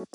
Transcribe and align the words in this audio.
¿Qué 0.00 0.06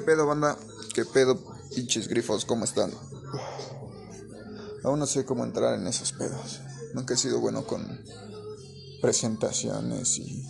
pedo, 0.00 0.26
banda? 0.26 0.56
¿Qué 0.94 1.04
pedo, 1.04 1.38
pinches 1.74 2.06
grifos? 2.06 2.44
¿Cómo 2.44 2.64
están? 2.64 2.92
Aún 4.84 5.00
no 5.00 5.06
sé 5.06 5.24
cómo 5.24 5.42
entrar 5.42 5.74
en 5.74 5.88
esos 5.88 6.12
pedos. 6.12 6.60
Nunca 6.94 7.14
he 7.14 7.16
sido 7.16 7.40
bueno 7.40 7.66
con 7.66 8.04
presentaciones 9.00 10.18
y... 10.18 10.48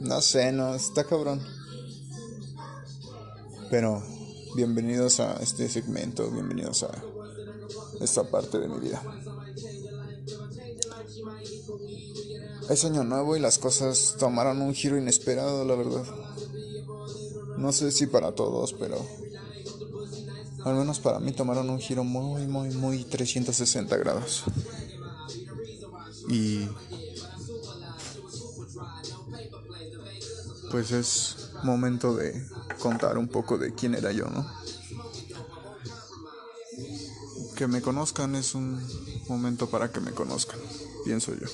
No 0.00 0.22
sé, 0.22 0.52
no, 0.52 0.74
está 0.74 1.04
cabrón. 1.04 1.42
Pero 3.70 4.15
bienvenidos 4.56 5.20
a 5.20 5.34
este 5.42 5.68
segmento, 5.68 6.30
bienvenidos 6.30 6.82
a 6.82 6.90
esta 8.00 8.24
parte 8.24 8.58
de 8.58 8.68
mi 8.68 8.80
vida. 8.80 9.02
Es 12.70 12.82
año 12.86 13.04
nuevo 13.04 13.36
y 13.36 13.40
las 13.40 13.58
cosas 13.58 14.16
tomaron 14.18 14.62
un 14.62 14.72
giro 14.72 14.96
inesperado, 14.96 15.62
la 15.66 15.74
verdad. 15.74 16.04
No 17.58 17.70
sé 17.70 17.92
si 17.92 18.06
para 18.06 18.32
todos, 18.32 18.72
pero 18.72 18.96
al 20.64 20.74
menos 20.74 21.00
para 21.00 21.20
mí 21.20 21.32
tomaron 21.32 21.68
un 21.68 21.78
giro 21.78 22.02
muy, 22.02 22.46
muy, 22.46 22.70
muy 22.70 23.04
360 23.04 23.94
grados. 23.98 24.44
Y 26.30 26.66
pues 30.70 30.92
es 30.92 31.45
momento 31.62 32.14
de 32.14 32.46
contar 32.78 33.18
un 33.18 33.28
poco 33.28 33.58
de 33.58 33.74
quién 33.74 33.94
era 33.94 34.12
yo, 34.12 34.26
¿no? 34.26 34.46
Que 37.56 37.66
me 37.66 37.80
conozcan 37.80 38.34
es 38.34 38.54
un 38.54 38.80
momento 39.28 39.68
para 39.70 39.90
que 39.90 40.00
me 40.00 40.12
conozcan, 40.12 40.58
pienso 41.04 41.34
yo. 41.34 41.46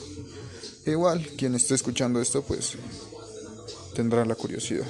Igual, 0.84 1.27
quien 1.39 1.55
esté 1.55 1.75
escuchando 1.75 2.20
esto, 2.20 2.42
pues 2.42 2.77
tendrá 3.95 4.25
la 4.25 4.34
curiosidad. 4.34 4.86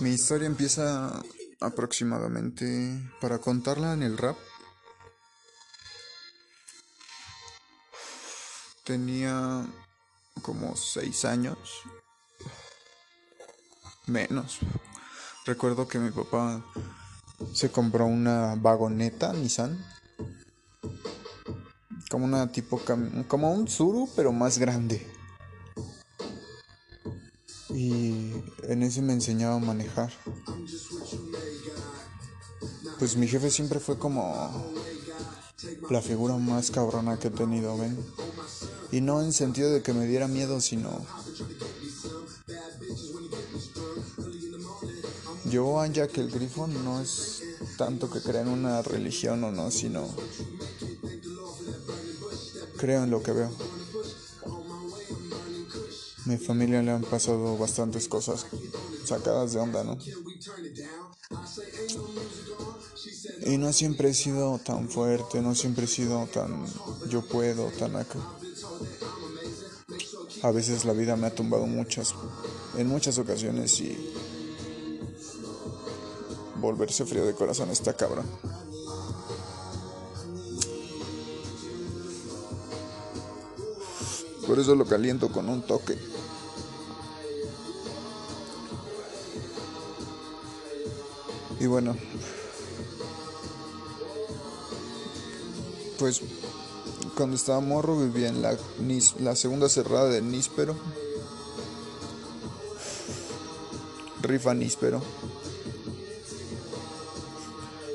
Mi 0.00 0.10
historia 0.10 0.46
empieza 0.46 1.22
aproximadamente 1.60 3.00
para 3.20 3.38
contarla 3.38 3.94
en 3.94 4.02
el 4.02 4.18
rap. 4.18 4.36
Tenía 8.84 9.66
como 10.42 10.76
seis 10.76 11.24
años. 11.24 11.58
Menos. 14.06 14.58
Recuerdo 15.44 15.86
que 15.88 15.98
mi 15.98 16.10
papá 16.10 16.64
se 17.52 17.70
compró 17.70 18.06
una 18.06 18.54
vagoneta 18.56 19.32
Nissan. 19.32 19.84
Como 22.10 22.24
una 22.24 22.50
tipo 22.52 22.80
como 23.28 23.52
un 23.52 23.66
Zuru, 23.68 24.08
pero 24.14 24.32
más 24.32 24.58
grande. 24.58 25.06
Y 27.70 28.32
en 28.62 28.82
ese 28.82 29.02
me 29.02 29.12
enseñaba 29.12 29.56
a 29.56 29.60
manejar. 29.60 30.12
Pues 32.98 33.16
mi 33.16 33.28
jefe 33.28 33.50
siempre 33.50 33.80
fue 33.80 33.98
como 33.98 34.72
la 35.90 36.00
figura 36.00 36.36
más 36.36 36.70
cabrona 36.70 37.18
que 37.18 37.28
he 37.28 37.30
tenido, 37.30 37.76
¿ven? 37.76 37.98
Y 38.92 39.00
no 39.00 39.22
en 39.22 39.32
sentido 39.32 39.70
de 39.70 39.82
que 39.82 39.92
me 39.92 40.06
diera 40.06 40.28
miedo, 40.28 40.60
sino... 40.60 41.04
Yo 45.44 45.80
a 45.80 45.86
Jack 45.86 46.18
el 46.18 46.30
Grifo 46.30 46.66
no 46.66 47.00
es 47.00 47.42
tanto 47.78 48.10
que 48.10 48.20
crea 48.20 48.40
en 48.40 48.48
una 48.48 48.82
religión 48.82 49.44
o 49.44 49.52
no, 49.52 49.70
sino 49.70 50.08
creo 52.78 53.04
en 53.04 53.10
lo 53.10 53.22
que 53.22 53.32
veo 53.32 53.50
mi 56.26 56.36
familia 56.36 56.82
le 56.82 56.90
han 56.90 57.02
pasado 57.02 57.56
bastantes 57.56 58.08
cosas 58.08 58.46
sacadas 59.04 59.52
de 59.52 59.60
onda, 59.60 59.84
¿no? 59.84 59.96
Y 63.46 63.58
no 63.58 63.72
siempre 63.72 64.10
he 64.10 64.14
sido 64.14 64.58
tan 64.58 64.88
fuerte, 64.88 65.40
no 65.40 65.54
siempre 65.54 65.84
he 65.84 65.88
sido 65.88 66.26
tan 66.26 66.66
yo 67.08 67.22
puedo, 67.22 67.68
tan 67.78 67.94
acá. 67.94 68.18
A 70.46 70.52
veces 70.52 70.84
la 70.84 70.92
vida 70.92 71.16
me 71.16 71.26
ha 71.26 71.34
tumbado 71.34 71.66
muchas, 71.66 72.14
en 72.78 72.86
muchas 72.86 73.18
ocasiones 73.18 73.80
y 73.80 74.14
volverse 76.60 77.04
frío 77.04 77.26
de 77.26 77.34
corazón 77.34 77.68
está 77.70 77.94
cabrón. 77.94 78.26
Por 84.46 84.60
eso 84.60 84.76
lo 84.76 84.84
caliento 84.84 85.32
con 85.32 85.48
un 85.48 85.62
toque. 85.66 85.98
Y 91.58 91.66
bueno, 91.66 91.96
pues 95.98 96.22
cuando 97.16 97.34
estaba 97.34 97.60
morro 97.60 97.98
vivía 97.98 98.28
en 98.28 98.42
la, 98.42 98.56
la 99.20 99.34
segunda 99.34 99.68
cerrada 99.68 100.08
de 100.10 100.20
Níspero. 100.20 100.76
Rifa 104.20 104.54
Níspero. 104.54 105.02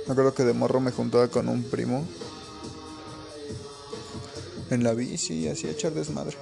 Me 0.08 0.12
acuerdo 0.12 0.34
que 0.34 0.44
de 0.44 0.54
morro 0.54 0.80
me 0.80 0.92
juntaba 0.92 1.28
con 1.28 1.48
un 1.48 1.64
primo 1.64 2.06
en 4.72 4.84
la 4.84 4.94
bici 4.94 5.36
y 5.36 5.48
hacía 5.48 5.72
echar 5.72 5.94
desmadre. 5.94 6.36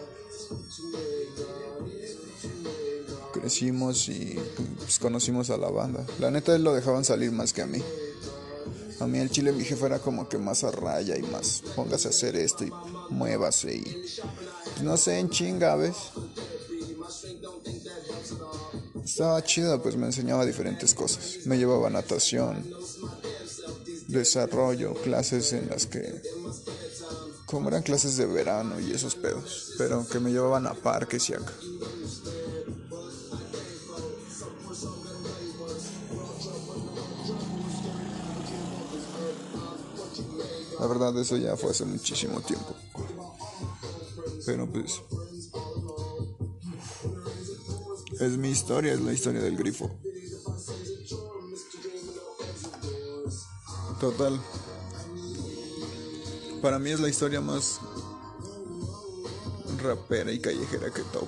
Crecimos 3.34 4.08
y 4.08 4.40
pues, 4.78 5.00
conocimos 5.00 5.50
a 5.50 5.58
la 5.58 5.70
banda. 5.70 6.06
La 6.20 6.32
neta 6.32 6.56
él 6.56 6.64
lo 6.64 6.74
dejaban 6.74 7.04
salir 7.04 7.32
más 7.32 7.52
que 7.52 7.62
a 7.62 7.68
mí. 7.68 7.84
Mí 9.10 9.20
el 9.20 9.32
chile 9.32 9.52
mi 9.52 9.64
jefe 9.64 9.86
era 9.86 10.00
como 10.00 10.30
que 10.30 10.38
más 10.38 10.64
a 10.64 10.72
raya 10.72 11.18
y 11.18 11.24
más 11.24 11.64
póngase 11.76 12.08
a 12.08 12.12
hacer 12.12 12.36
esto 12.36 12.64
y 12.64 12.72
muévase 13.10 13.76
y 13.76 13.82
pues, 13.82 14.84
no 14.84 14.98
sé, 14.98 15.20
en 15.20 15.30
chinga, 15.30 15.76
¿ves? 15.76 15.96
Estaba 19.04 19.44
chido, 19.44 19.82
pues 19.82 19.96
me 19.96 20.06
enseñaba 20.06 20.46
diferentes 20.46 20.94
cosas. 20.94 21.40
Me 21.46 21.58
llevaba 21.58 21.90
natación, 21.90 22.64
desarrollo, 24.08 24.94
clases 24.94 25.54
en 25.54 25.70
las 25.70 25.88
que 25.88 26.22
como 27.46 27.70
eran 27.70 27.82
clases 27.82 28.16
de 28.16 28.28
verano 28.28 28.80
y 28.80 28.92
esos 28.92 29.16
pedos, 29.16 29.74
pero 29.80 30.08
que 30.08 30.20
me 30.20 30.32
llevaban 30.32 30.68
a 30.68 30.76
parques 30.76 31.30
y 31.30 31.34
acá. 31.34 31.54
La 40.80 40.88
verdad 40.88 41.18
eso 41.20 41.36
ya 41.38 41.58
fue 41.58 41.72
hace 41.72 41.86
muchísimo 41.86 42.40
tiempo. 42.42 42.74
Pero 44.46 44.68
pues 44.72 45.02
es 48.20 48.38
mi 48.38 48.50
historia, 48.50 48.94
es 48.94 49.02
la 49.02 49.14
historia 49.14 49.42
del 49.42 49.58
grifo. 49.58 49.90
Total. 54.00 54.40
Para 56.62 56.80
mí 56.80 56.90
es 56.92 57.00
la 57.00 57.10
historia 57.10 57.42
más 57.42 57.80
rapera 59.82 60.32
y 60.32 60.40
callejera 60.40 60.92
que 60.92 61.02
topo. 61.04 61.28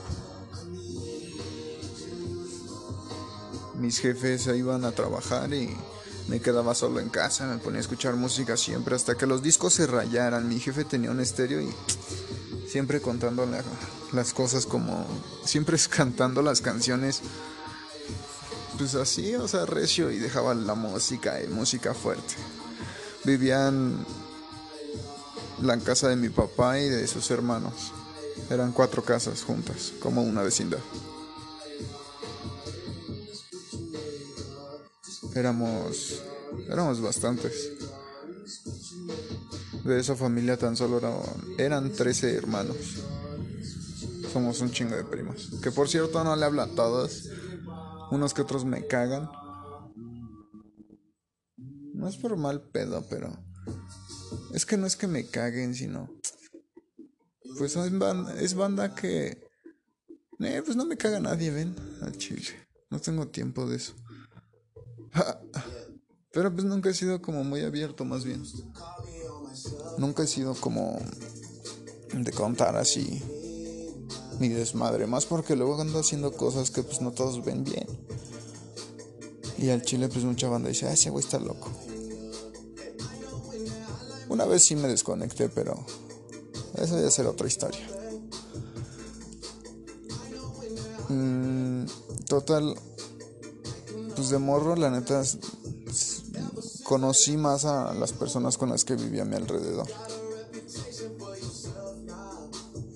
Mis 3.76 4.00
jefes 4.00 4.48
iban 4.48 4.86
a 4.86 4.92
trabajar 4.92 5.54
y 5.54 5.76
me 6.32 6.40
quedaba 6.40 6.74
solo 6.74 7.02
en 7.02 7.10
casa, 7.10 7.46
me 7.46 7.58
ponía 7.58 7.80
a 7.80 7.82
escuchar 7.82 8.16
música 8.16 8.56
siempre 8.56 8.96
hasta 8.96 9.16
que 9.16 9.28
los 9.28 9.44
discos 9.44 9.74
se 9.74 9.86
rayaran. 9.86 10.48
Mi 10.48 10.62
jefe 10.62 10.86
tenía 10.86 11.12
un 11.12 11.20
estéreo 11.20 11.60
y 11.60 11.70
siempre 12.70 13.02
contando 13.02 13.46
las 14.14 14.34
cosas 14.34 14.66
como 14.66 15.06
siempre 15.44 15.78
cantando 15.90 16.42
las 16.42 16.62
canciones 16.62 17.22
pues 18.78 18.96
así, 18.96 19.36
o 19.36 19.46
sea, 19.50 19.66
recio 19.66 20.10
y 20.10 20.20
dejaba 20.20 20.54
la 20.54 20.74
música 20.74 21.44
y 21.44 21.48
música 21.48 21.94
fuerte. 21.94 22.36
Vivían 23.26 24.06
la 25.62 25.78
casa 25.80 26.08
de 26.08 26.16
mi 26.16 26.30
papá 26.30 26.80
y 26.80 26.88
de 26.88 27.08
sus 27.08 27.30
hermanos. 27.30 27.92
Eran 28.50 28.72
cuatro 28.72 29.04
casas 29.04 29.44
juntas, 29.44 29.92
como 30.00 30.24
una 30.24 30.44
vecindad. 30.44 30.80
Éramos, 35.36 36.22
éramos 36.68 37.02
bastantes. 37.02 37.72
De 39.86 40.00
esa 40.00 40.16
familia 40.16 40.58
tan 40.58 40.76
solo 40.76 40.98
eran, 40.98 41.14
eran 41.58 41.92
13 41.92 42.36
hermanos. 42.36 42.78
Somos 44.32 44.62
un 44.62 44.72
chingo 44.72 44.96
de 44.96 45.04
primos. 45.04 45.50
Que 45.62 45.72
por 45.72 45.90
cierto 45.90 46.24
no 46.24 46.36
le 46.36 46.46
habla 46.46 46.64
a 46.64 46.76
todos. 46.76 47.30
Unos 48.12 48.34
que 48.34 48.42
otros 48.42 48.66
me 48.66 48.86
cagan. 48.88 49.30
No 51.94 52.08
es 52.08 52.18
por 52.18 52.36
mal 52.38 52.62
pedo, 52.62 53.06
pero. 53.10 53.32
Es 54.54 54.66
que 54.66 54.78
no 54.78 54.86
es 54.86 54.96
que 54.96 55.08
me 55.08 55.28
caguen, 55.28 55.76
sino. 55.76 56.10
Pues 57.58 57.76
es 57.76 57.98
banda, 57.98 58.40
es 58.40 58.54
banda 58.54 58.96
que. 58.96 59.50
Eh, 60.40 60.62
pues 60.66 60.76
no 60.76 60.86
me 60.86 60.98
caga 60.98 61.20
nadie, 61.20 61.52
ven, 61.52 61.76
al 62.02 62.18
chile. 62.18 62.68
No 62.90 63.00
tengo 63.00 63.28
tiempo 63.28 63.70
de 63.70 63.78
eso. 63.78 63.94
Pero 66.34 66.54
pues 66.54 66.66
nunca 66.66 66.90
he 66.90 66.94
sido 66.94 67.22
como 67.22 67.44
muy 67.44 67.62
abierto, 67.62 68.06
más 68.06 68.24
bien. 68.24 68.44
Nunca 69.98 70.24
he 70.24 70.28
sido 70.28 70.56
como 70.56 70.98
de 72.14 72.32
contar 72.32 72.76
así 72.78 73.22
mi 74.40 74.50
desmadre. 74.50 75.08
Más 75.08 75.26
porque 75.26 75.56
luego 75.56 75.80
ando 75.80 76.00
haciendo 76.00 76.32
cosas 76.32 76.72
que 76.72 76.84
pues 76.84 77.02
no 77.02 77.12
todos 77.12 77.44
ven 77.44 77.64
bien. 77.64 77.86
Y 79.58 79.70
al 79.70 79.82
chile 79.84 80.08
pues 80.08 80.24
mucha 80.26 80.48
banda 80.48 80.70
dice, 80.70 80.88
ah, 80.88 80.94
ese 80.94 81.10
güey 81.10 81.24
está 81.24 81.40
loco. 81.40 81.70
Una 84.30 84.46
vez 84.46 84.64
sí 84.64 84.76
me 84.76 84.88
desconecté, 84.88 85.50
pero 85.50 85.86
eso 86.76 87.00
ya 87.00 87.12
será 87.12 87.30
otra 87.30 87.48
historia. 87.48 87.86
Mm, 91.10 91.86
total, 92.28 92.76
pues 94.22 94.30
de 94.30 94.38
morro, 94.38 94.76
la 94.76 94.92
neta, 94.92 95.24
conocí 96.84 97.38
más 97.38 97.66
a 97.66 97.92
las 97.96 98.14
personas 98.14 98.56
con 98.56 98.70
las 98.70 98.86
que 98.86 98.96
vivía 98.96 99.24
a 99.24 99.26
mi 99.26 99.36
alrededor. 99.36 99.88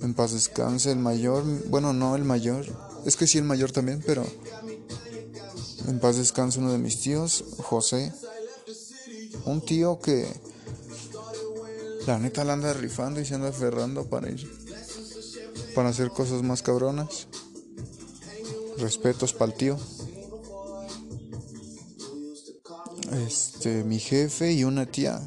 En 0.04 0.14
paz 0.14 0.34
descanse 0.34 0.92
el 0.92 1.00
mayor, 1.00 1.44
bueno, 1.70 1.94
no 1.94 2.16
el 2.16 2.24
mayor, 2.26 2.64
es 3.08 3.16
que 3.16 3.26
sí 3.26 3.40
el 3.40 3.44
mayor 3.44 3.72
también, 3.72 4.04
pero 4.06 4.24
en 5.88 6.00
paz 6.00 6.18
descanse 6.18 6.60
uno 6.60 6.72
de 6.72 6.78
mis 6.78 7.02
tíos, 7.02 7.44
José, 7.58 8.14
un 9.46 9.66
tío 9.66 10.00
que 10.00 10.32
la 12.06 12.20
neta 12.20 12.44
la 12.44 12.54
anda 12.54 12.72
rifando 12.74 13.20
y 13.20 13.26
se 13.26 13.34
anda 13.34 13.48
aferrando 13.48 14.06
para 14.06 14.30
ir, 14.30 14.48
para 15.74 15.90
hacer 15.90 16.12
cosas 16.12 16.44
más 16.44 16.62
cabronas. 16.62 17.26
Respetos 18.78 19.34
para 19.34 19.54
el 19.54 19.58
tío. 19.58 19.80
Este, 23.26 23.84
mi 23.84 23.98
jefe 23.98 24.54
y 24.54 24.64
una 24.64 24.86
tía 24.86 25.20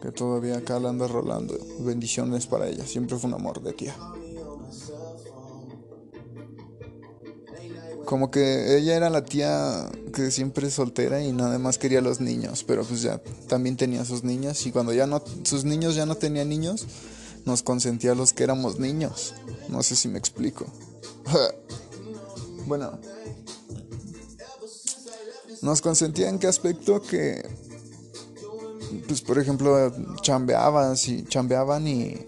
que 0.00 0.12
todavía 0.12 0.58
acá 0.58 0.78
la 0.78 0.90
anda 0.90 1.08
rolando. 1.08 1.58
Bendiciones 1.80 2.46
para 2.46 2.68
ella, 2.68 2.86
siempre 2.86 3.16
fue 3.18 3.28
un 3.28 3.34
amor 3.34 3.62
de 3.62 3.72
tía. 3.72 3.96
Como 8.04 8.30
que 8.30 8.76
ella 8.76 8.96
era 8.96 9.10
la 9.10 9.24
tía 9.24 9.90
que 10.14 10.30
siempre 10.30 10.70
soltera 10.70 11.22
y 11.22 11.32
nada 11.32 11.58
más 11.58 11.78
quería 11.78 12.00
a 12.00 12.02
los 12.02 12.20
niños, 12.20 12.62
pero 12.64 12.84
pues 12.84 13.02
ya 13.02 13.20
también 13.48 13.76
tenía 13.76 14.04
sus 14.04 14.22
niños 14.22 14.66
y 14.66 14.72
cuando 14.72 14.92
ya 14.92 15.06
no 15.06 15.22
sus 15.44 15.64
niños 15.64 15.94
ya 15.94 16.04
no 16.04 16.16
tenían 16.16 16.48
niños, 16.48 16.86
nos 17.44 17.62
consentía 17.62 18.12
a 18.12 18.14
los 18.14 18.32
que 18.32 18.44
éramos 18.44 18.78
niños. 18.78 19.34
No 19.68 19.82
sé 19.82 19.96
si 19.96 20.08
me 20.08 20.18
explico. 20.18 20.66
bueno, 22.66 22.98
nos 25.62 25.80
consentía 25.80 26.28
en 26.28 26.38
qué 26.38 26.46
aspecto 26.46 27.00
que 27.00 27.42
pues 29.08 29.22
por 29.22 29.38
ejemplo 29.38 29.92
chambeaban, 30.20 30.96
si 30.96 31.24
chambeaban 31.24 31.88
y 31.88 32.26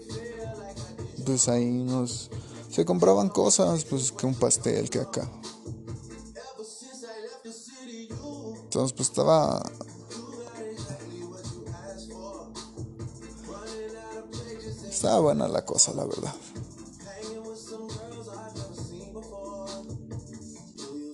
pues 1.25 1.47
ahí 1.47 1.65
nos 1.65 2.29
se 2.75 2.83
compraban 2.83 3.29
cosas, 3.29 3.85
pues 3.85 4.11
que 4.11 4.25
un 4.25 4.35
pastel 4.35 4.89
que 4.89 4.99
acá. 4.99 5.31
Entonces, 8.63 8.91
pues 8.91 9.07
estaba. 9.07 9.63
Estaba 14.89 15.19
buena 15.21 15.47
la 15.47 15.63
cosa, 15.63 15.93
la 15.93 16.03
verdad. 16.03 16.35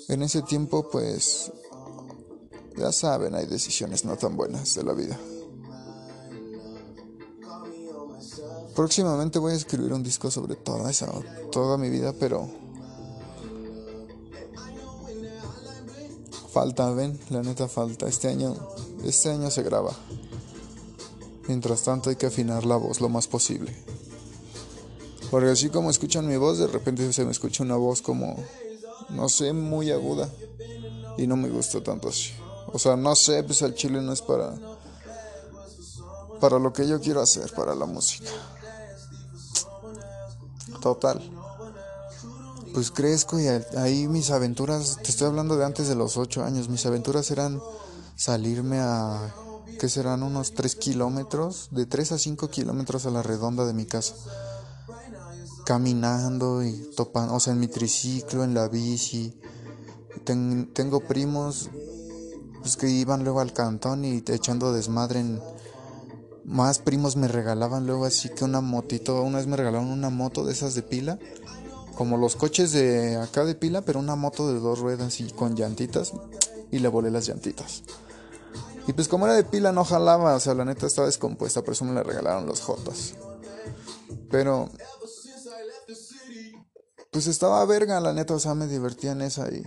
En 0.07 0.23
ese 0.23 0.41
tiempo, 0.41 0.89
pues. 0.89 1.51
Ya 2.77 2.91
saben, 2.91 3.35
hay 3.35 3.45
decisiones 3.45 4.05
no 4.05 4.17
tan 4.17 4.35
buenas 4.35 4.75
de 4.75 4.83
la 4.83 4.93
vida. 4.93 5.19
Próximamente 8.75 9.39
voy 9.39 9.53
a 9.53 9.55
escribir 9.55 9.93
un 9.93 10.03
disco 10.03 10.31
sobre 10.31 10.55
toda 10.55 10.89
esa, 10.89 11.11
toda 11.51 11.77
mi 11.77 11.89
vida, 11.89 12.13
pero 12.17 12.49
Falta, 16.51 16.91
ven, 16.91 17.17
la 17.29 17.41
neta 17.43 17.69
falta. 17.69 18.09
Este 18.09 18.27
año, 18.27 18.53
este 19.05 19.29
año 19.29 19.49
se 19.49 19.63
graba. 19.63 19.95
Mientras 21.47 21.83
tanto 21.83 22.09
hay 22.09 22.17
que 22.17 22.25
afinar 22.25 22.65
la 22.65 22.75
voz 22.75 22.99
lo 22.99 23.07
más 23.07 23.25
posible. 23.27 23.73
Porque 25.29 25.49
así 25.49 25.69
como 25.69 25.89
escuchan 25.89 26.27
mi 26.27 26.35
voz, 26.35 26.57
de 26.57 26.67
repente 26.67 27.13
se 27.13 27.23
me 27.23 27.31
escucha 27.31 27.63
una 27.63 27.77
voz 27.77 28.01
como, 28.01 28.35
no 29.11 29.29
sé, 29.29 29.53
muy 29.53 29.91
aguda. 29.91 30.29
Y 31.17 31.25
no 31.25 31.37
me 31.37 31.47
gusta 31.49 31.81
tanto 31.81 32.09
así. 32.09 32.31
O 32.73 32.79
sea, 32.79 32.95
no 32.95 33.15
sé, 33.15 33.43
pues 33.43 33.61
el 33.61 33.75
chile 33.75 34.01
no 34.01 34.13
es 34.13 34.21
para... 34.21 34.53
Para 36.39 36.57
lo 36.57 36.73
que 36.73 36.87
yo 36.87 36.99
quiero 36.99 37.21
hacer, 37.21 37.53
para 37.53 37.75
la 37.75 37.85
música. 37.85 38.29
Total 40.81 41.21
pues 42.73 42.91
crezco 42.91 43.39
y 43.39 43.47
ahí 43.47 44.07
mis 44.07 44.31
aventuras, 44.31 44.97
te 45.03 45.09
estoy 45.09 45.27
hablando 45.27 45.57
de 45.57 45.65
antes 45.65 45.87
de 45.87 45.95
los 45.95 46.17
8 46.17 46.43
años, 46.43 46.69
mis 46.69 46.85
aventuras 46.85 47.29
eran 47.31 47.61
salirme 48.15 48.79
a, 48.79 49.33
¿qué 49.79 49.89
serán? 49.89 50.23
Unos 50.23 50.53
3 50.53 50.75
kilómetros, 50.75 51.69
de 51.71 51.85
3 51.85 52.13
a 52.13 52.17
5 52.17 52.49
kilómetros 52.49 53.05
a 53.05 53.11
la 53.11 53.23
redonda 53.23 53.65
de 53.65 53.73
mi 53.73 53.85
casa. 53.85 54.15
Caminando 55.65 56.63
y 56.63 56.91
topando, 56.95 57.35
o 57.35 57.39
sea, 57.39 57.53
en 57.53 57.59
mi 57.59 57.67
triciclo, 57.67 58.43
en 58.43 58.53
la 58.53 58.67
bici. 58.67 59.39
tengo 60.23 61.01
primos 61.01 61.69
pues, 62.61 62.77
que 62.77 62.89
iban 62.89 63.23
luego 63.23 63.41
al 63.41 63.53
cantón 63.53 64.05
y 64.05 64.23
echando 64.27 64.73
desmadre 64.73 65.19
en... 65.19 65.41
Más 66.43 66.79
primos 66.79 67.17
me 67.17 67.27
regalaban 67.27 67.85
luego 67.85 68.05
así 68.05 68.29
que 68.29 68.43
una 68.43 68.61
motito, 68.61 69.21
una 69.21 69.37
vez 69.37 69.45
me 69.45 69.57
regalaron 69.57 69.89
una 69.89 70.09
moto 70.09 70.43
de 70.43 70.53
esas 70.53 70.73
de 70.73 70.81
pila 70.81 71.19
como 72.01 72.17
los 72.17 72.35
coches 72.35 72.71
de 72.71 73.17
acá 73.17 73.45
de 73.45 73.53
pila, 73.53 73.81
pero 73.81 73.99
una 73.99 74.15
moto 74.15 74.51
de 74.51 74.59
dos 74.59 74.79
ruedas 74.79 75.19
y 75.19 75.29
con 75.31 75.55
llantitas. 75.55 76.13
Y 76.71 76.79
le 76.79 76.87
volé 76.87 77.11
las 77.11 77.27
llantitas. 77.27 77.83
Y 78.87 78.93
pues 78.93 79.07
como 79.07 79.25
era 79.25 79.35
de 79.35 79.43
pila 79.43 79.71
no 79.71 79.85
jalaba, 79.85 80.33
o 80.33 80.39
sea, 80.39 80.55
la 80.55 80.65
neta 80.65 80.87
estaba 80.87 81.05
descompuesta, 81.05 81.61
por 81.61 81.73
eso 81.73 81.85
me 81.85 81.93
le 81.93 82.01
regalaron 82.01 82.47
los 82.47 82.61
Jotas. 82.61 83.13
Pero... 84.29 84.69
Pues 87.11 87.27
estaba 87.27 87.63
verga, 87.65 87.99
la 87.99 88.13
neta, 88.13 88.33
o 88.33 88.39
sea, 88.39 88.55
me 88.55 88.67
divertía 88.67 89.11
en 89.11 89.21
esa 89.21 89.47
y 89.49 89.61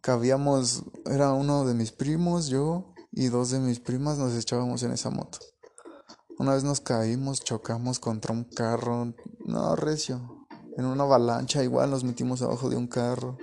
cabíamos, 0.00 0.84
era 1.06 1.32
uno 1.32 1.64
de 1.64 1.74
mis 1.74 1.92
primos, 1.92 2.48
yo 2.48 2.94
y 3.12 3.28
dos 3.28 3.50
de 3.50 3.58
mis 3.58 3.80
primas 3.80 4.18
nos 4.18 4.34
echábamos 4.34 4.82
en 4.82 4.92
esa 4.92 5.10
moto. 5.10 5.38
Una 6.38 6.54
vez 6.54 6.64
nos 6.64 6.80
caímos, 6.80 7.40
chocamos 7.40 7.98
contra 7.98 8.32
un 8.32 8.44
carro, 8.44 9.12
no, 9.44 9.76
recio 9.76 10.38
en 10.78 10.86
una 10.86 11.02
avalancha, 11.02 11.62
igual 11.64 11.90
nos 11.90 12.04
metimos 12.04 12.40
abajo 12.40 12.70
de 12.70 12.76
un 12.76 12.86
carro. 12.86 13.36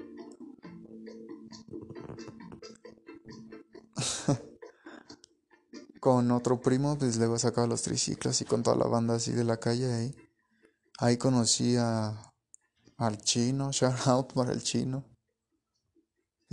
con 5.99 6.31
otro 6.31 6.61
primo, 6.61 6.97
pues 6.97 7.17
luego 7.17 7.37
sacaba 7.37 7.67
los 7.67 7.81
triciclos 7.81 8.39
y 8.39 8.45
con 8.45 8.63
toda 8.63 8.77
la 8.77 8.87
banda 8.87 9.15
así 9.15 9.33
de 9.33 9.43
la 9.43 9.57
calle 9.57 9.93
ahí. 9.93 10.15
Ahí 10.97 11.17
conocí 11.17 11.75
a, 11.75 12.33
al 12.97 13.17
chino, 13.17 13.69
shout 13.73 14.07
out 14.07 14.31
para 14.31 14.53
el 14.53 14.63
chino. 14.63 15.03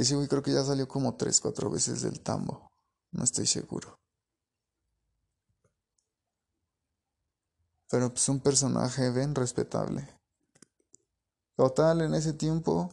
Ese 0.02 0.16
güey 0.16 0.26
creo 0.26 0.42
que 0.42 0.52
ya 0.52 0.64
salió 0.64 0.88
como 0.88 1.14
tres, 1.14 1.40
cuatro 1.40 1.70
veces 1.70 2.02
del 2.02 2.18
tambo. 2.18 2.72
No 3.12 3.22
estoy 3.22 3.46
seguro. 3.46 4.00
Pero 7.88 8.10
pues 8.10 8.28
un 8.28 8.40
personaje 8.40 9.12
bien 9.12 9.32
respetable. 9.36 10.08
Total, 11.54 12.00
en 12.00 12.14
ese 12.14 12.32
tiempo, 12.32 12.90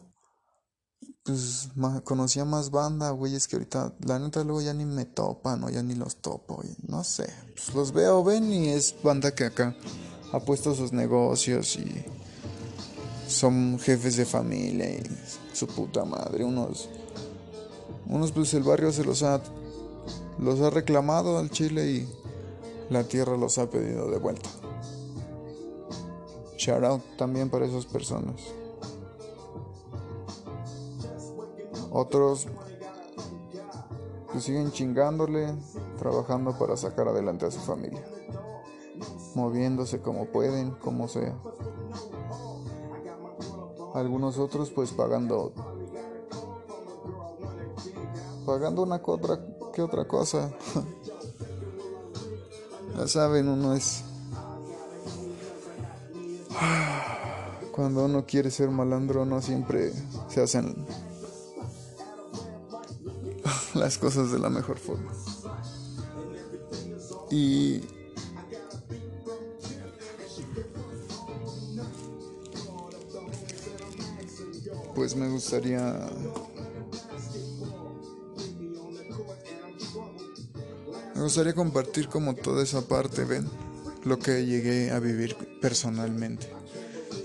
pues 1.24 1.70
conocía 2.04 2.44
más 2.44 2.70
banda, 2.70 3.10
güey, 3.10 3.34
es 3.34 3.48
que 3.48 3.56
ahorita, 3.56 3.92
la 4.06 4.20
neta, 4.20 4.44
luego 4.44 4.60
ya 4.60 4.72
ni 4.72 4.84
me 4.84 5.04
topan, 5.04 5.64
o 5.64 5.68
ya 5.68 5.82
ni 5.82 5.96
los 5.96 6.22
topo, 6.22 6.62
no 6.86 7.02
sé. 7.02 7.28
Pues 7.56 7.74
los 7.74 7.92
veo, 7.92 8.22
ven, 8.22 8.52
y 8.52 8.68
es 8.68 8.94
banda 9.02 9.34
que 9.34 9.46
acá 9.46 9.74
ha 10.32 10.38
puesto 10.38 10.76
sus 10.76 10.92
negocios 10.92 11.74
y 11.74 12.04
son 13.26 13.80
jefes 13.80 14.16
de 14.16 14.26
familia 14.26 14.90
y 14.90 15.02
su 15.52 15.66
puta 15.66 16.04
madre, 16.04 16.44
unos, 16.44 16.88
unos 18.06 18.32
pues 18.32 18.54
el 18.54 18.62
barrio 18.62 18.92
se 18.92 19.04
los 19.04 19.22
ha, 19.22 19.40
los 20.38 20.60
ha 20.60 20.70
reclamado 20.70 21.38
al 21.38 21.50
Chile 21.50 21.90
y 21.90 22.08
la 22.90 23.04
tierra 23.04 23.36
los 23.36 23.58
ha 23.58 23.70
pedido 23.70 24.10
de 24.10 24.18
vuelta. 24.18 24.48
Shout 26.56 26.84
out 26.84 27.02
también 27.16 27.48
para 27.48 27.66
esas 27.66 27.86
personas. 27.86 28.52
Otros 31.90 32.46
pues 34.30 34.44
siguen 34.44 34.70
chingándole, 34.70 35.54
trabajando 35.98 36.56
para 36.56 36.76
sacar 36.76 37.08
adelante 37.08 37.46
a 37.46 37.50
su 37.50 37.60
familia, 37.60 38.04
moviéndose 39.34 40.00
como 40.00 40.26
pueden, 40.26 40.70
como 40.70 41.08
sea. 41.08 41.36
Algunos 43.94 44.38
otros 44.38 44.70
pues 44.70 44.92
pagando 44.92 45.52
pagando 48.50 48.82
una 48.82 49.00
que 49.00 49.10
otra, 49.12 49.38
que 49.72 49.80
otra 49.80 50.08
cosa. 50.08 50.50
ya 52.96 53.06
saben, 53.06 53.48
uno 53.48 53.74
es 53.74 54.02
cuando 57.70 58.06
uno 58.06 58.26
quiere 58.26 58.50
ser 58.50 58.70
malandro 58.70 59.24
no 59.24 59.40
siempre 59.40 59.92
se 60.28 60.42
hacen 60.42 60.84
las 63.74 63.98
cosas 63.98 64.32
de 64.32 64.40
la 64.40 64.50
mejor 64.50 64.78
forma. 64.78 65.12
Y 67.30 67.82
pues 74.96 75.14
me 75.14 75.28
gustaría 75.28 76.10
me 81.20 81.24
gustaría 81.24 81.52
compartir 81.52 82.08
como 82.08 82.34
toda 82.34 82.62
esa 82.62 82.80
parte, 82.88 83.24
ven, 83.24 83.46
lo 84.04 84.18
que 84.18 84.46
llegué 84.46 84.90
a 84.90 84.98
vivir 85.00 85.36
personalmente. 85.60 86.48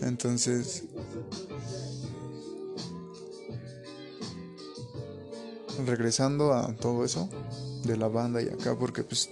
Entonces, 0.02 0.84
regresando 5.86 6.52
a 6.52 6.76
todo 6.76 7.06
eso 7.06 7.30
de 7.86 7.96
la 7.96 8.10
banda 8.10 8.42
y 8.42 8.50
acá, 8.50 8.78
porque 8.78 9.02
pues 9.02 9.30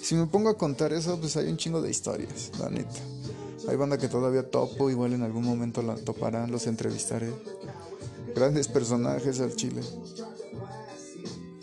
si 0.00 0.14
me 0.14 0.26
pongo 0.26 0.48
a 0.48 0.56
contar 0.56 0.94
eso, 0.94 1.20
pues 1.20 1.36
hay 1.36 1.48
un 1.48 1.58
chingo 1.58 1.82
de 1.82 1.90
historias, 1.90 2.52
la 2.58 2.70
neta. 2.70 3.00
Hay 3.68 3.76
banda 3.76 3.98
que 3.98 4.08
todavía 4.08 4.48
topo, 4.48 4.88
igual 4.88 5.12
en 5.12 5.24
algún 5.24 5.44
momento 5.44 5.82
la 5.82 5.96
toparán, 5.96 6.50
los 6.50 6.66
entrevistaré. 6.66 7.30
Grandes 8.34 8.68
personajes 8.68 9.40
al 9.40 9.54
chile. 9.54 9.82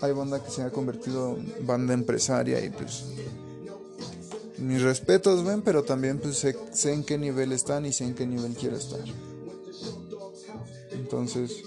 Hay 0.01 0.13
banda 0.13 0.43
que 0.43 0.49
se 0.49 0.61
ha 0.61 0.71
convertido 0.71 1.35
en 1.35 1.67
banda 1.67 1.93
empresaria 1.93 2.63
y 2.63 2.69
pues 2.69 3.05
mis 4.57 4.81
respetos, 4.81 5.43
ven, 5.45 5.61
pero 5.61 5.83
también 5.83 6.19
pues 6.19 6.37
sé, 6.37 6.55
sé 6.73 6.93
en 6.93 7.03
qué 7.03 7.17
nivel 7.17 7.51
están 7.51 7.85
y 7.85 7.93
sé 7.93 8.05
en 8.05 8.15
qué 8.15 8.25
nivel 8.25 8.53
quiero 8.53 8.75
estar. 8.75 8.99
Entonces, 10.91 11.63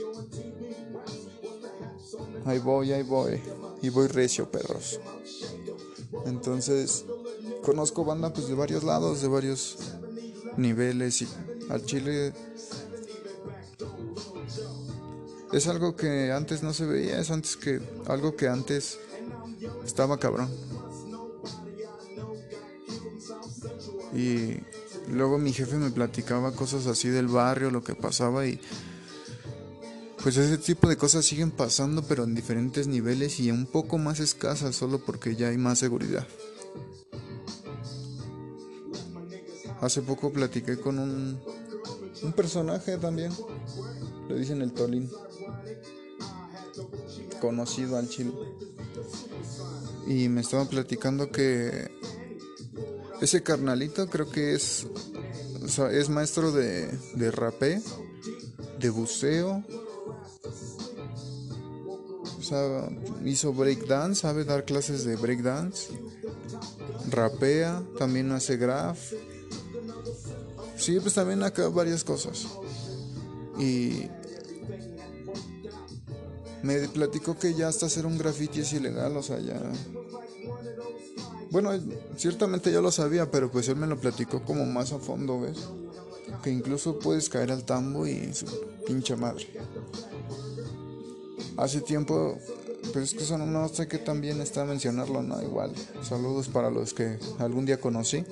ahí 2.45 2.59
voy, 2.59 2.93
ahí 2.93 3.03
voy. 3.03 3.41
Y 3.81 3.89
voy 3.89 4.07
recio, 4.09 4.51
perros. 4.51 5.01
Entonces, 6.27 7.05
conozco 7.63 8.05
banda 8.05 8.33
pues 8.33 8.49
de 8.49 8.55
varios 8.55 8.85
lados, 8.85 9.23
de 9.23 9.29
varios 9.29 9.79
niveles 10.57 11.23
y 11.23 11.29
al 11.71 11.85
chile 11.85 12.33
es 15.53 15.67
algo 15.67 15.97
que 15.97 16.33
antes 16.33 16.63
no 16.63 16.73
se 16.73 16.87
veía, 16.87 17.21
es 17.21 17.31
antes 17.31 17.57
que 17.57 17.81
algo 18.07 18.37
que 18.37 18.49
antes 18.49 18.99
estaba 19.85 20.19
cabrón. 20.19 20.49
Y 24.15 24.59
luego 25.09 25.39
mi 25.39 25.53
jefe 25.53 25.77
me 25.77 25.91
platicaba 25.91 26.53
cosas 26.53 26.87
así 26.87 27.09
del 27.09 27.29
barrio, 27.29 27.71
lo 27.71 27.83
que 27.83 27.95
pasaba 27.95 28.47
y 28.47 28.61
pues 30.23 30.37
ese 30.37 30.57
tipo 30.57 30.89
de 30.89 30.97
cosas 30.97 31.25
siguen 31.25 31.51
pasando 31.51 32.03
pero 32.03 32.23
en 32.23 32.35
diferentes 32.35 32.87
niveles 32.87 33.41
y 33.41 33.51
un 33.51 33.67
poco 33.67 33.99
más 33.99 34.21
escasas 34.21 34.77
solo 34.77 35.05
porque 35.05 35.35
ya 35.35 35.49
hay 35.49 35.59
más 35.59 35.79
seguridad. 35.79 36.27
Hace 39.81 40.01
poco 40.01 40.33
platiqué 40.33 40.79
con 40.79 41.01
un, 41.01 41.41
un 42.23 42.33
personaje 42.33 42.99
también, 42.99 43.33
le 44.29 44.39
dicen 44.39 44.63
el 44.63 44.73
Tolín, 44.73 45.11
conocido 47.41 47.97
al 47.97 48.09
chile. 48.09 48.33
Y 50.07 50.29
me 50.29 50.41
estaba 50.41 50.65
platicando 50.65 51.31
que 51.31 51.91
ese 53.21 53.43
carnalito 53.43 54.09
creo 54.09 54.31
que 54.31 54.55
es, 54.55 54.87
es 55.93 56.09
maestro 56.09 56.53
de, 56.53 56.87
de 57.15 57.31
rapé, 57.31 57.81
de 58.79 58.91
buceo. 58.91 59.65
O 62.39 62.43
sea, 62.43 62.89
hizo 63.25 63.53
breakdance, 63.53 64.23
sabe 64.23 64.45
dar 64.45 64.65
clases 64.65 65.05
de 65.05 65.17
breakdance. 65.17 65.93
Rapea, 67.11 67.83
también 67.99 68.31
hace 68.33 68.57
graph 68.57 69.13
Sí, 70.83 70.99
pues 70.99 71.15
también 71.15 71.45
acá 71.45 71.69
varias 71.69 72.03
cosas. 72.03 72.45
Y 73.57 74.09
me 76.63 76.89
platicó 76.89 77.39
que 77.39 77.55
ya 77.55 77.69
hasta 77.69 77.87
hacer 77.87 78.07
un 78.07 78.19
graffiti 78.19 78.61
es 78.61 78.73
ilegal, 78.73 79.17
o 79.17 79.23
sea, 79.23 79.39
ya... 79.39 79.61
Bueno, 81.51 81.71
ciertamente 82.17 82.73
yo 82.73 82.81
lo 82.81 82.91
sabía, 82.91 83.31
pero 83.31 83.51
pues 83.51 83.69
él 83.69 83.77
me 83.77 83.87
lo 83.87 83.99
platicó 83.99 84.43
como 84.43 84.65
más 84.65 84.93
a 84.93 84.99
fondo, 84.99 85.41
¿ves? 85.41 85.59
Que 86.43 86.51
incluso 86.51 86.99
puedes 86.99 87.29
caer 87.29 87.53
al 87.53 87.65
tambo 87.65 88.07
y 88.07 88.33
su 88.33 88.47
pinche 88.87 89.17
madre. 89.17 89.47
Hace 91.59 91.83
tiempo, 91.83 92.39
pues 92.93 93.13
es 93.13 93.15
que 93.15 93.25
son, 93.25 93.53
no 93.53 93.69
sé 93.69 93.87
que 93.87 93.99
también 93.99 94.41
está 94.41 94.65
mencionarlo, 94.65 95.23
no, 95.23 95.43
igual. 95.43 95.73
Saludos 96.03 96.49
para 96.49 96.71
los 96.71 96.95
que 96.95 97.19
algún 97.39 97.67
día 97.67 97.79
conocí. 97.79 98.25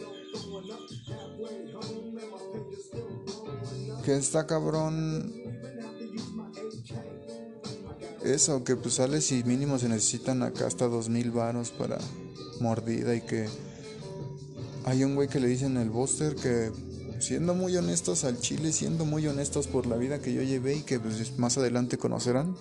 que 4.05 4.17
está 4.17 4.47
cabrón 4.47 5.40
eso, 8.25 8.65
que 8.65 8.77
pues 8.77 8.95
sales 8.95 9.31
y 9.33 9.45
mínimo 9.45 9.79
se 9.79 9.89
necesitan 9.89 10.43
acá 10.43 10.67
hasta 10.67 10.87
dos 10.89 11.09
mil 11.09 11.31
varos 11.31 11.71
para 11.71 11.99
mordida 12.61 13.15
y 13.15 13.23
que 13.23 13.49
hay 14.85 15.05
un 15.05 15.15
güey 15.15 15.29
que 15.29 15.41
le 15.41 15.49
dicen 15.49 15.77
el 15.77 15.91
Buster 15.91 16.35
que 16.35 16.71
siendo 17.19 17.55
muy 17.55 17.77
honestos 17.77 18.25
al 18.25 18.39
chile, 18.41 18.73
siendo 18.73 19.05
muy 19.05 19.27
honestos 19.27 19.67
por 19.67 19.87
la 19.87 19.97
vida 19.97 20.21
que 20.21 20.33
yo 20.33 20.43
llevé 20.43 20.77
y 20.77 20.83
que 20.83 20.99
pues 20.99 21.39
más 21.39 21.59
adelante 21.59 21.99
conocerán, 21.99 22.57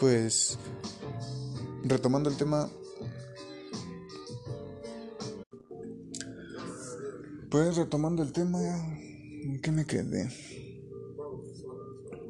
pues 0.00 0.58
retomando 1.84 2.28
el 2.28 2.36
tema, 2.36 2.70
Pues 7.50 7.76
retomando 7.76 8.22
el 8.22 8.30
tema, 8.30 8.60
¿en 8.60 9.58
qué 9.62 9.72
me 9.72 9.86
quedé? 9.86 10.28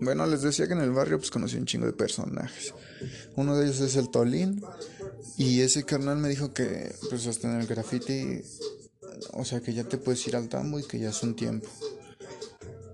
Bueno, 0.00 0.26
les 0.26 0.42
decía 0.42 0.66
que 0.66 0.74
en 0.74 0.80
el 0.80 0.92
barrio 0.92 1.18
pues 1.18 1.30
conocí 1.30 1.56
un 1.56 1.66
chingo 1.66 1.86
de 1.86 1.92
personajes. 1.92 2.74
Uno 3.36 3.56
de 3.56 3.66
ellos 3.66 3.80
es 3.80 3.96
el 3.96 4.10
Tolín. 4.10 4.62
Y 5.36 5.60
ese 5.60 5.84
carnal 5.84 6.18
me 6.18 6.28
dijo 6.28 6.52
que 6.52 6.94
pues 7.08 7.26
hasta 7.26 7.48
en 7.48 7.60
el 7.60 7.66
graffiti, 7.66 8.42
o 9.32 9.44
sea 9.44 9.60
que 9.60 9.72
ya 9.72 9.84
te 9.84 9.98
puedes 9.98 10.26
ir 10.26 10.36
al 10.36 10.48
tambo 10.48 10.78
y 10.78 10.84
que 10.84 10.98
ya 10.98 11.10
es 11.10 11.22
un 11.22 11.36
tiempo. 11.36 11.68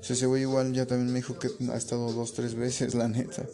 ese 0.02 0.26
güey 0.26 0.42
igual 0.42 0.72
ya 0.74 0.86
también 0.86 1.12
me 1.12 1.20
dijo 1.20 1.38
que 1.38 1.50
ha 1.70 1.76
estado 1.76 2.12
dos, 2.12 2.34
tres 2.34 2.54
veces, 2.54 2.94
la 2.94 3.08
neta. 3.08 3.46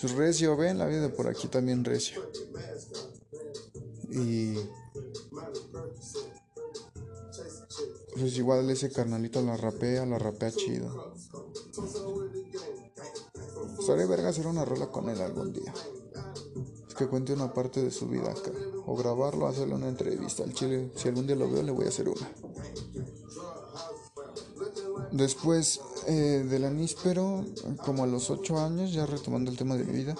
Pues 0.00 0.12
recio, 0.14 0.56
ven 0.56 0.78
la 0.78 0.86
vida 0.86 1.02
de 1.02 1.08
por 1.10 1.28
aquí 1.28 1.46
también 1.46 1.84
recio. 1.84 2.22
Y 4.10 4.54
pues 8.18 8.36
igual 8.36 8.68
ese 8.70 8.90
carnalito 8.90 9.40
la 9.42 9.56
rapea, 9.56 10.04
la 10.06 10.18
rapea 10.18 10.50
chido. 10.50 11.14
Estaría 13.80 14.06
verga 14.06 14.28
hacer 14.28 14.46
una 14.46 14.64
rola 14.64 14.88
con 14.88 15.08
él 15.08 15.20
algún 15.20 15.52
día. 15.52 15.72
Es 16.86 16.94
que 16.94 17.08
cuente 17.08 17.32
una 17.32 17.52
parte 17.52 17.82
de 17.82 17.90
su 17.90 18.06
vida 18.06 18.30
acá. 18.30 18.52
O 18.86 18.94
grabarlo, 18.94 19.46
hacerle 19.46 19.74
una 19.74 19.88
entrevista 19.88 20.44
al 20.44 20.52
chile. 20.52 20.92
Si 20.94 21.08
algún 21.08 21.26
día 21.26 21.34
lo 21.34 21.50
veo, 21.50 21.62
le 21.62 21.72
voy 21.72 21.86
a 21.86 21.88
hacer 21.88 22.08
una. 22.08 22.30
Después 25.12 25.80
eh, 26.06 26.46
del 26.48 26.64
aníspero, 26.66 27.44
como 27.84 28.04
a 28.04 28.06
los 28.06 28.30
8 28.30 28.58
años, 28.58 28.92
ya 28.92 29.06
retomando 29.06 29.50
el 29.50 29.56
tema 29.56 29.76
de 29.76 29.84
mi 29.84 29.92
vida, 29.92 30.14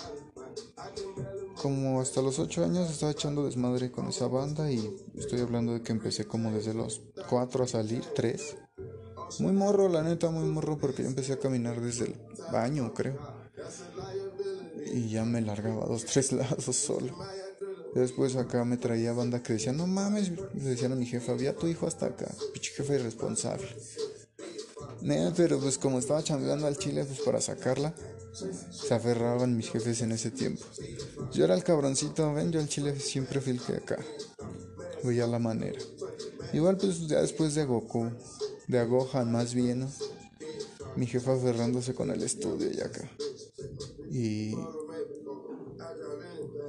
como 1.60 2.00
hasta 2.00 2.22
los 2.22 2.38
8 2.38 2.64
años 2.64 2.90
estaba 2.90 3.12
echando 3.12 3.44
desmadre 3.44 3.92
con 3.92 4.08
esa 4.08 4.26
banda 4.26 4.72
y 4.72 4.96
estoy 5.14 5.40
hablando 5.40 5.74
de 5.74 5.82
que 5.82 5.92
empecé 5.92 6.24
como 6.24 6.50
desde 6.50 6.74
los 6.74 7.02
4 7.28 7.64
a 7.64 7.68
salir, 7.68 8.02
3. 8.16 8.56
Muy 9.38 9.52
morro, 9.52 9.88
la 9.88 10.02
neta, 10.02 10.30
muy 10.30 10.48
morro 10.48 10.78
porque 10.78 11.02
yo 11.02 11.08
empecé 11.08 11.34
a 11.34 11.38
caminar 11.38 11.80
desde 11.80 12.06
el 12.06 12.16
baño, 12.50 12.92
creo. 12.94 13.39
Y 14.92 15.08
ya 15.10 15.24
me 15.24 15.40
largaba 15.40 15.86
dos, 15.86 16.04
tres 16.04 16.32
lados 16.32 16.76
solo. 16.76 17.16
Después 17.94 18.36
acá 18.36 18.64
me 18.64 18.76
traía 18.76 19.12
banda 19.12 19.42
que 19.42 19.54
decía, 19.54 19.72
no 19.72 19.86
mames, 19.86 20.30
le 20.30 20.62
decían 20.62 20.92
a 20.92 20.96
mi 20.96 21.06
jefa, 21.06 21.32
había 21.32 21.56
tu 21.56 21.66
hijo 21.66 21.86
hasta 21.86 22.06
acá, 22.06 22.28
pinche 22.52 22.72
jefa 22.72 22.94
irresponsable. 22.94 23.66
pero 25.36 25.58
pues 25.58 25.76
como 25.76 25.98
estaba 25.98 26.22
chambeando 26.22 26.66
al 26.66 26.76
chile, 26.76 27.04
pues 27.04 27.20
para 27.20 27.40
sacarla, 27.40 27.92
se 28.70 28.94
aferraban 28.94 29.56
mis 29.56 29.70
jefes 29.70 30.02
en 30.02 30.12
ese 30.12 30.30
tiempo. 30.30 30.64
Yo 31.32 31.44
era 31.44 31.54
el 31.54 31.64
cabroncito, 31.64 32.32
ven, 32.32 32.52
yo 32.52 32.60
al 32.60 32.68
chile 32.68 32.98
siempre 32.98 33.40
fui 33.40 33.52
el 33.52 33.60
que 33.60 33.74
acá. 33.74 33.98
Veía 35.02 35.26
la 35.26 35.38
manera. 35.38 35.78
Igual 36.52 36.76
pues 36.76 37.08
ya 37.08 37.20
después 37.20 37.54
de 37.54 37.64
Goku, 37.64 38.10
de 38.68 38.78
Agohan 38.78 39.32
más 39.32 39.52
bien, 39.54 39.88
mi 40.96 41.06
jefa 41.06 41.34
aferrándose 41.34 41.94
con 41.94 42.10
el 42.10 42.22
estudio 42.22 42.70
y 42.70 42.80
acá. 42.80 43.08
Y 44.10 44.56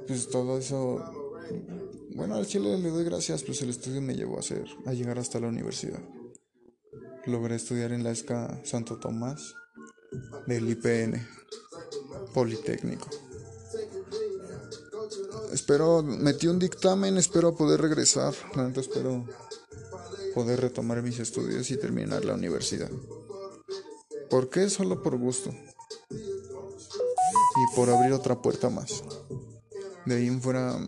pues 0.07 0.29
todo 0.29 0.59
eso, 0.59 1.03
bueno, 2.15 2.35
al 2.35 2.45
chile 2.45 2.77
le 2.77 2.89
doy 2.89 3.03
gracias, 3.03 3.43
pues 3.43 3.61
el 3.63 3.71
estudio 3.71 3.99
me 3.99 4.15
llevó 4.15 4.37
a 4.37 4.41
hacer, 4.41 4.65
a 4.85 4.93
llegar 4.93 5.17
hasta 5.17 5.39
la 5.39 5.47
universidad. 5.47 5.99
Logré 7.25 7.55
estudiar 7.55 7.93
en 7.93 8.03
la 8.03 8.11
ESCA 8.11 8.61
Santo 8.63 8.99
Tomás 8.99 9.55
del 10.45 10.69
IPN, 10.69 11.27
Politécnico. 12.33 13.09
Espero, 15.51 16.03
metí 16.03 16.47
un 16.47 16.59
dictamen, 16.59 17.17
espero 17.17 17.55
poder 17.55 17.81
regresar, 17.81 18.35
espero 18.75 19.25
poder 20.35 20.61
retomar 20.61 21.01
mis 21.01 21.19
estudios 21.19 21.71
y 21.71 21.77
terminar 21.77 22.23
la 22.23 22.35
universidad. 22.35 22.89
¿Por 24.29 24.49
qué? 24.49 24.69
Solo 24.69 25.01
por 25.01 25.17
gusto. 25.17 25.51
Y 27.61 27.75
por 27.75 27.89
abrir 27.89 28.13
otra 28.13 28.41
puerta 28.41 28.69
más. 28.69 29.03
De 30.05 30.15
ahí 30.15 30.27
en 30.27 30.41
fuera... 30.41 30.79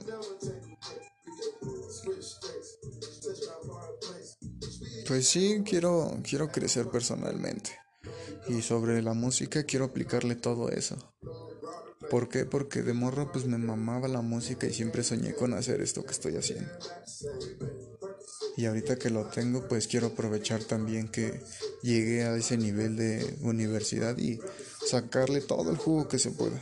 Pues 5.08 5.28
sí, 5.28 5.62
quiero, 5.66 6.18
quiero 6.24 6.50
crecer 6.50 6.88
personalmente. 6.88 7.72
Y 8.48 8.62
sobre 8.62 9.02
la 9.02 9.14
música 9.14 9.64
quiero 9.64 9.86
aplicarle 9.86 10.36
todo 10.36 10.70
eso. 10.70 10.98
¿Por 12.10 12.30
qué? 12.30 12.46
Porque 12.46 12.82
de 12.82 12.94
morro 12.94 13.32
pues 13.32 13.46
me 13.46 13.58
mamaba 13.58 14.08
la 14.08 14.22
música 14.22 14.68
y 14.68 14.74
siempre 14.74 15.04
soñé 15.04 15.34
con 15.34 15.54
hacer 15.54 15.82
esto 15.82 16.04
que 16.04 16.12
estoy 16.12 16.36
haciendo. 16.36 16.70
Y 18.56 18.66
ahorita 18.66 18.98
que 18.98 19.10
lo 19.10 19.26
tengo, 19.28 19.68
pues 19.68 19.88
quiero 19.88 20.08
aprovechar 20.08 20.64
también 20.64 21.08
que 21.08 21.42
llegué 21.82 22.24
a 22.24 22.36
ese 22.36 22.58
nivel 22.58 22.96
de 22.96 23.36
universidad 23.42 24.18
y 24.18 24.40
sacarle 24.88 25.42
todo 25.42 25.72
el 25.72 25.78
jugo 25.78 26.08
que 26.08 26.20
se 26.20 26.32
pueda. 26.32 26.60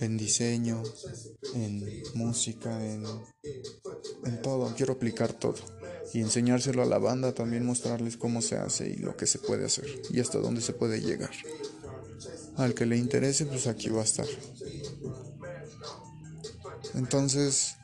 En 0.00 0.16
diseño, 0.16 0.82
en 1.54 2.02
música, 2.14 2.84
en, 2.84 3.04
en 4.24 4.42
todo. 4.42 4.74
Quiero 4.76 4.94
aplicar 4.94 5.32
todo. 5.32 5.56
Y 6.14 6.20
enseñárselo 6.20 6.82
a 6.82 6.86
la 6.86 6.98
banda, 6.98 7.34
también 7.34 7.66
mostrarles 7.66 8.16
cómo 8.16 8.40
se 8.40 8.56
hace 8.56 8.88
y 8.88 8.96
lo 8.96 9.16
que 9.16 9.26
se 9.26 9.38
puede 9.38 9.66
hacer. 9.66 9.86
Y 10.10 10.20
hasta 10.20 10.38
dónde 10.38 10.60
se 10.60 10.72
puede 10.72 11.00
llegar. 11.00 11.32
Al 12.56 12.74
que 12.74 12.86
le 12.86 12.96
interese, 12.96 13.46
pues 13.46 13.66
aquí 13.66 13.88
va 13.88 14.00
a 14.00 14.04
estar. 14.04 14.26
Entonces, 16.94 17.74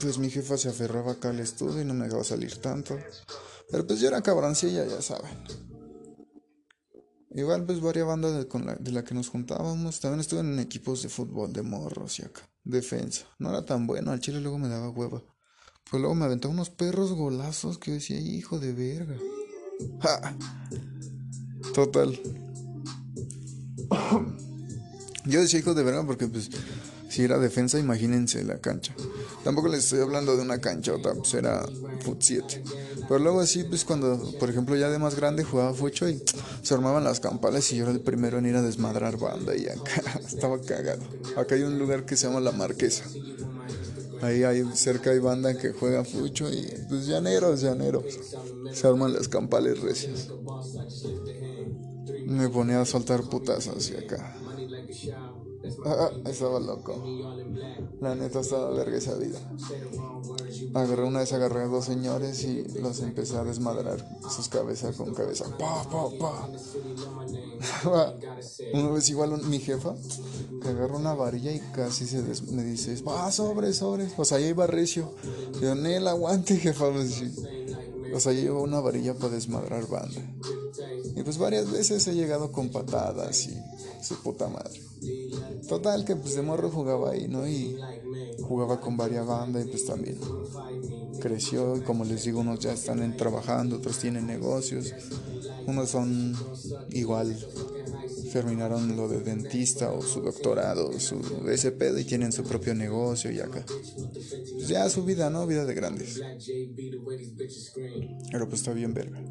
pues 0.00 0.18
mi 0.18 0.30
jefa 0.30 0.56
se 0.56 0.68
aferraba 0.68 1.12
acá 1.12 1.30
al 1.30 1.38
estudio 1.38 1.82
y 1.82 1.84
no 1.84 1.94
me 1.94 2.06
dejaba 2.06 2.24
salir 2.24 2.56
tanto. 2.56 2.98
Pero 3.72 3.86
pues 3.86 4.00
yo 4.00 4.08
era 4.08 4.22
cabroncilla, 4.22 4.84
ya 4.86 5.00
saben. 5.00 5.30
Igual 7.30 7.64
pues 7.64 7.80
varias 7.80 8.06
bandas 8.06 8.46
de, 8.46 8.92
la, 8.92 9.02
que 9.02 9.14
nos 9.14 9.30
juntábamos. 9.30 9.98
También 9.98 10.20
estuve 10.20 10.40
en 10.40 10.58
equipos 10.58 11.02
de 11.02 11.08
fútbol, 11.08 11.54
de 11.54 11.62
morros 11.62 12.18
y 12.18 12.22
acá. 12.22 12.42
Defensa. 12.62 13.24
No 13.38 13.48
era 13.48 13.64
tan 13.64 13.86
bueno, 13.86 14.12
al 14.12 14.20
chile 14.20 14.42
luego 14.42 14.58
me 14.58 14.68
daba 14.68 14.90
hueva. 14.90 15.22
Pues 15.90 16.00
luego 16.00 16.14
me 16.14 16.26
aventaba 16.26 16.52
unos 16.52 16.68
perros 16.68 17.14
golazos 17.14 17.78
que 17.78 17.92
decía, 17.92 18.20
hijo 18.20 18.58
de 18.58 18.74
verga. 18.74 19.16
Total. 21.74 22.20
Yo 25.24 25.40
decía 25.40 25.60
hijo 25.60 25.72
de 25.72 25.82
verga 25.82 26.06
porque 26.06 26.28
pues 26.28 26.50
si 27.12 27.24
era 27.24 27.38
defensa, 27.38 27.78
imagínense 27.78 28.42
la 28.42 28.56
cancha. 28.56 28.94
Tampoco 29.44 29.68
les 29.68 29.84
estoy 29.84 30.00
hablando 30.00 30.34
de 30.34 30.40
una 30.40 30.62
cancha 30.62 30.94
otra, 30.94 31.12
pues 31.12 31.34
era 31.34 31.62
Foot 32.00 32.22
7. 32.22 32.62
Pero 33.06 33.18
luego 33.18 33.40
así, 33.40 33.64
pues 33.64 33.84
cuando, 33.84 34.18
por 34.40 34.48
ejemplo, 34.48 34.74
ya 34.76 34.88
de 34.88 34.98
más 34.98 35.14
grande 35.14 35.44
jugaba 35.44 35.74
fucho 35.74 36.08
y 36.08 36.22
se 36.62 36.72
armaban 36.72 37.04
las 37.04 37.20
campales 37.20 37.70
y 37.70 37.76
yo 37.76 37.82
era 37.82 37.92
el 37.92 38.00
primero 38.00 38.38
en 38.38 38.46
ir 38.46 38.56
a 38.56 38.62
desmadrar 38.62 39.18
banda 39.18 39.54
y 39.54 39.66
acá 39.66 40.20
estaba 40.26 40.58
cagado. 40.62 41.02
Acá 41.36 41.54
hay 41.54 41.64
un 41.64 41.78
lugar 41.78 42.06
que 42.06 42.16
se 42.16 42.28
llama 42.28 42.40
La 42.40 42.52
Marquesa. 42.52 43.04
Ahí 44.22 44.44
hay 44.44 44.64
cerca 44.72 45.10
hay 45.10 45.18
banda 45.18 45.58
que 45.58 45.72
juega 45.72 46.06
fucho 46.06 46.50
y 46.50 46.66
pues 46.88 47.06
llaneros, 47.06 47.60
llaneros. 47.60 48.04
Se 48.72 48.86
arman 48.86 49.12
las 49.12 49.28
campales 49.28 49.80
recias. 49.80 50.30
Me 52.24 52.48
ponía 52.48 52.80
a 52.80 52.86
soltar 52.86 53.22
putas 53.24 53.68
hacia 53.68 53.98
acá. 53.98 54.34
Ah, 55.84 56.10
ah, 56.10 56.28
estaba 56.28 56.58
loco. 56.58 56.94
La 58.00 58.14
neta 58.14 58.40
estaba 58.40 58.70
verga 58.70 58.96
esa 58.96 59.14
vida. 59.14 59.38
Agarré 60.74 61.04
una 61.04 61.20
vez, 61.20 61.32
agarré 61.32 61.62
a 61.62 61.66
dos 61.66 61.84
señores 61.84 62.44
y 62.44 62.64
los 62.80 63.00
empecé 63.00 63.36
a 63.36 63.44
desmadrar 63.44 64.04
sus 64.28 64.48
cabezas 64.48 64.96
con 64.96 65.14
cabeza. 65.14 65.44
Pa, 65.58 65.84
pa, 65.84 66.08
pa. 66.18 66.48
una 68.74 68.90
vez 68.90 69.08
igual 69.10 69.42
mi 69.44 69.60
jefa 69.60 69.94
que 70.60 70.68
agarró 70.68 70.96
una 70.96 71.14
varilla 71.14 71.52
y 71.52 71.60
casi 71.72 72.06
se 72.06 72.22
me 72.52 72.64
dice, 72.64 73.00
va, 73.02 73.30
sobre, 73.30 73.72
sobre. 73.72 74.08
O 74.16 74.24
sea, 74.24 74.38
ya 74.40 74.48
iba 74.48 74.66
recio. 74.66 75.12
Yo, 75.60 75.72
el 75.72 76.08
aguante, 76.08 76.56
jefa. 76.56 76.90
Pues, 76.90 77.22
o 78.14 78.20
sea, 78.20 78.32
llevo 78.32 78.62
una 78.62 78.80
varilla 78.80 79.14
para 79.14 79.34
desmadrar 79.34 79.86
banda. 79.88 80.20
Y 81.14 81.22
pues 81.22 81.38
varias 81.38 81.70
veces 81.70 82.06
he 82.08 82.14
llegado 82.14 82.52
con 82.52 82.70
patadas 82.70 83.46
y 83.46 83.56
su 84.02 84.16
puta 84.22 84.48
madre. 84.48 84.80
Total 85.68 86.04
que 86.04 86.16
pues 86.16 86.34
de 86.34 86.42
morro 86.42 86.70
jugaba 86.70 87.12
ahí, 87.12 87.28
¿no? 87.28 87.46
Y 87.46 87.78
jugaba 88.42 88.80
con 88.80 88.96
varias 88.96 89.26
bandas 89.26 89.64
y 89.64 89.68
pues 89.68 89.86
también 89.86 90.18
creció 91.20 91.76
y 91.76 91.80
como 91.80 92.04
les 92.04 92.24
digo, 92.24 92.40
unos 92.40 92.60
ya 92.60 92.72
están 92.72 93.16
trabajando, 93.16 93.76
otros 93.76 93.98
tienen 93.98 94.26
negocios, 94.26 94.92
unos 95.66 95.90
son 95.90 96.36
igual 96.90 97.36
terminaron 98.32 98.96
lo 98.96 99.08
de 99.08 99.20
dentista 99.20 99.92
o 99.92 100.00
su 100.00 100.22
doctorado, 100.22 100.98
su 100.98 101.20
ese 101.50 101.70
pedo 101.70 101.98
y 101.98 102.04
tienen 102.04 102.32
su 102.32 102.42
propio 102.42 102.74
negocio 102.74 103.30
y 103.30 103.40
acá. 103.40 103.64
Pues 103.66 104.68
ya 104.68 104.88
su 104.88 105.04
vida, 105.04 105.28
¿no? 105.28 105.46
Vida 105.46 105.66
de 105.66 105.74
grandes. 105.74 106.20
Pero 108.30 108.48
pues 108.48 108.60
está 108.60 108.72
bien 108.72 108.94
verga. 108.94 109.22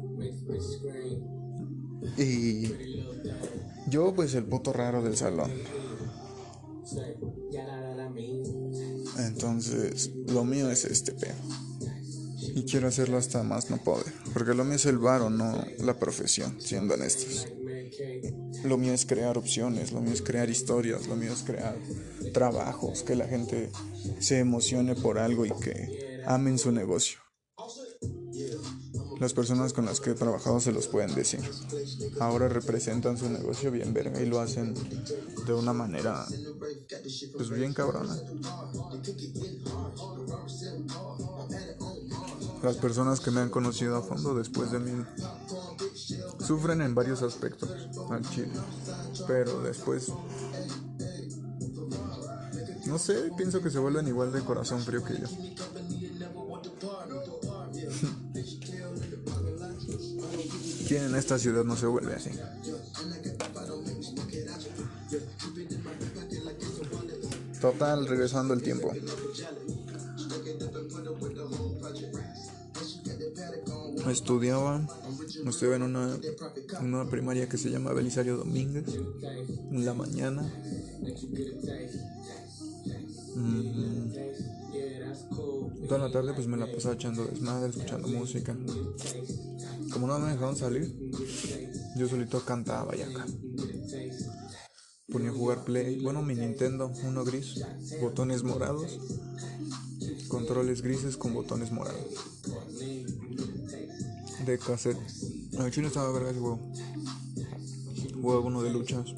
Y 2.16 2.68
yo 3.88 4.14
pues 4.14 4.34
el 4.34 4.44
puto 4.44 4.72
raro 4.72 5.02
del 5.02 5.16
salón. 5.16 5.50
Entonces, 9.18 10.10
lo 10.28 10.44
mío 10.44 10.70
es 10.70 10.84
este 10.84 11.12
pedo. 11.12 11.34
Y 12.54 12.64
quiero 12.64 12.88
hacerlo 12.88 13.16
hasta 13.16 13.42
más 13.42 13.70
no 13.70 13.78
poder. 13.78 14.12
Porque 14.32 14.54
lo 14.54 14.64
mío 14.64 14.74
es 14.74 14.86
el 14.86 14.98
varo, 14.98 15.30
no 15.30 15.64
la 15.78 15.98
profesión, 15.98 16.60
siendo 16.60 16.94
honestos. 16.94 17.46
Lo 18.64 18.78
mío 18.78 18.92
es 18.92 19.06
crear 19.06 19.38
opciones, 19.38 19.92
lo 19.92 20.00
mío 20.00 20.12
es 20.12 20.22
crear 20.22 20.48
historias, 20.50 21.06
lo 21.08 21.16
mío 21.16 21.32
es 21.32 21.42
crear 21.42 21.76
trabajos, 22.32 23.02
que 23.02 23.16
la 23.16 23.26
gente 23.26 23.70
se 24.20 24.38
emocione 24.38 24.94
por 24.94 25.18
algo 25.18 25.44
y 25.46 25.50
que 25.60 26.22
amen 26.26 26.58
su 26.58 26.72
negocio. 26.72 27.21
Las 29.22 29.34
personas 29.34 29.72
con 29.72 29.84
las 29.84 30.00
que 30.00 30.10
he 30.10 30.14
trabajado 30.14 30.58
se 30.58 30.72
los 30.72 30.88
pueden 30.88 31.14
decir. 31.14 31.48
Ahora 32.18 32.48
representan 32.48 33.16
su 33.16 33.30
negocio 33.30 33.70
bien 33.70 33.94
verga 33.94 34.20
y 34.20 34.26
lo 34.26 34.40
hacen 34.40 34.74
de 35.46 35.54
una 35.54 35.72
manera 35.72 36.26
pues 37.36 37.50
bien 37.50 37.72
cabrona. 37.72 38.16
Las 42.64 42.76
personas 42.78 43.20
que 43.20 43.30
me 43.30 43.42
han 43.42 43.50
conocido 43.50 43.96
a 43.96 44.02
fondo 44.02 44.34
después 44.34 44.72
de 44.72 44.80
mí 44.80 45.04
sufren 46.44 46.82
en 46.82 46.92
varios 46.92 47.22
aspectos 47.22 47.70
al 48.10 48.28
chile, 48.28 48.50
pero 49.28 49.62
después 49.62 50.10
no 52.86 52.98
sé, 52.98 53.30
pienso 53.36 53.62
que 53.62 53.70
se 53.70 53.78
vuelven 53.78 54.08
igual 54.08 54.32
de 54.32 54.40
corazón 54.40 54.80
frío 54.80 55.04
que 55.04 55.14
yo. 55.14 55.28
En 60.90 61.14
esta 61.14 61.38
ciudad 61.38 61.64
no 61.64 61.76
se 61.76 61.86
vuelve 61.86 62.14
así. 62.14 62.30
Total, 67.60 68.06
regresando 68.06 68.54
el 68.54 68.62
tiempo. 68.62 68.92
Estudiaba, 74.10 74.84
estuve 75.46 75.76
en 75.76 75.82
una, 75.82 76.18
una 76.80 77.08
primaria 77.08 77.48
que 77.48 77.56
se 77.56 77.70
llama 77.70 77.92
Belisario 77.92 78.36
Domínguez, 78.36 78.84
en 79.70 79.84
la 79.84 79.94
mañana. 79.94 80.42
Mm. 83.36 84.12
Toda 85.88 85.98
la 85.98 86.12
tarde 86.12 86.32
pues 86.34 86.46
me 86.46 86.56
la 86.56 86.70
pasaba 86.70 86.94
echando 86.94 87.24
desmadre, 87.24 87.70
escuchando 87.70 88.08
música. 88.08 88.56
Como 89.92 90.06
no 90.06 90.18
me 90.18 90.30
dejaron 90.30 90.56
salir, 90.56 90.94
yo 91.96 92.08
solito 92.08 92.44
cantaba 92.44 92.92
acá. 92.92 93.26
Ponía 95.10 95.30
a 95.30 95.34
jugar 95.34 95.64
Play, 95.64 96.00
bueno 96.02 96.22
mi 96.22 96.34
Nintendo, 96.34 96.90
uno 97.04 97.24
gris, 97.24 97.60
botones 98.00 98.42
morados, 98.42 98.98
controles 100.28 100.80
grises 100.80 101.16
con 101.16 101.34
botones 101.34 101.70
morados. 101.70 102.06
De 104.46 104.58
cassette. 104.58 104.98
A 105.58 105.70
chino 105.70 105.88
estaba 105.88 106.10
verga 106.12 106.30
ese 106.30 106.40
juego. 106.40 106.58
Juego 108.22 108.46
uno 108.46 108.62
de 108.62 108.70
luchas. 108.70 109.14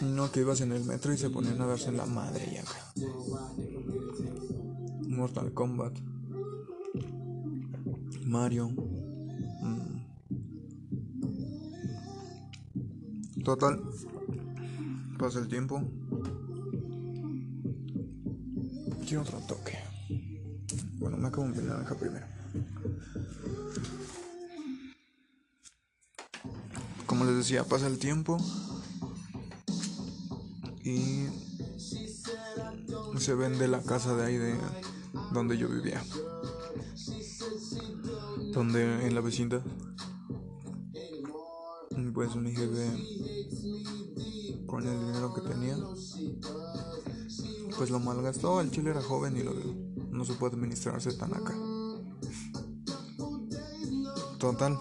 No, 0.00 0.30
que 0.30 0.40
ibas 0.40 0.60
en 0.60 0.72
el 0.72 0.84
metro 0.84 1.12
y 1.12 1.18
se 1.18 1.30
ponían 1.30 1.60
a 1.60 1.66
darse 1.66 1.92
la 1.92 2.06
madre 2.06 2.48
y 2.52 2.56
acá. 2.56 2.92
Mortal 5.06 5.52
Kombat. 5.52 6.07
Mario. 8.28 8.68
Mm. 9.62 10.04
Total. 13.42 13.80
Pasa 15.18 15.38
el 15.38 15.48
tiempo. 15.48 15.82
Quiero 19.06 19.22
otro 19.22 19.40
toque. 19.48 19.78
Bueno, 20.98 21.16
me 21.16 21.28
acabo 21.28 21.48
de 21.48 21.62
naranja 21.62 21.94
primero. 21.94 22.26
Como 27.06 27.24
les 27.24 27.36
decía, 27.36 27.64
pasa 27.64 27.86
el 27.86 27.98
tiempo. 27.98 28.36
Y 30.84 31.28
se 33.18 33.34
vende 33.34 33.68
la 33.68 33.82
casa 33.82 34.14
de 34.14 34.26
ahí 34.26 34.36
de 34.36 34.54
donde 35.32 35.56
yo 35.56 35.68
vivía. 35.68 36.02
Donde 38.58 39.06
en 39.06 39.14
la 39.14 39.20
vecindad. 39.20 39.62
Pues 42.12 42.34
mi 42.34 42.50
jefe 42.50 42.90
con 44.66 44.84
el 44.84 44.98
dinero 44.98 45.32
que 45.32 45.42
tenía 45.42 45.76
pues 47.76 47.90
lo 47.90 48.00
malgastó. 48.00 48.60
El 48.60 48.72
chile 48.72 48.90
era 48.90 49.00
joven 49.00 49.36
y 49.36 49.44
lo, 49.44 49.54
no 50.10 50.24
se 50.24 50.34
puede 50.34 50.56
administrarse 50.56 51.12
tan 51.12 51.32
acá. 51.34 51.54
Total. 54.40 54.76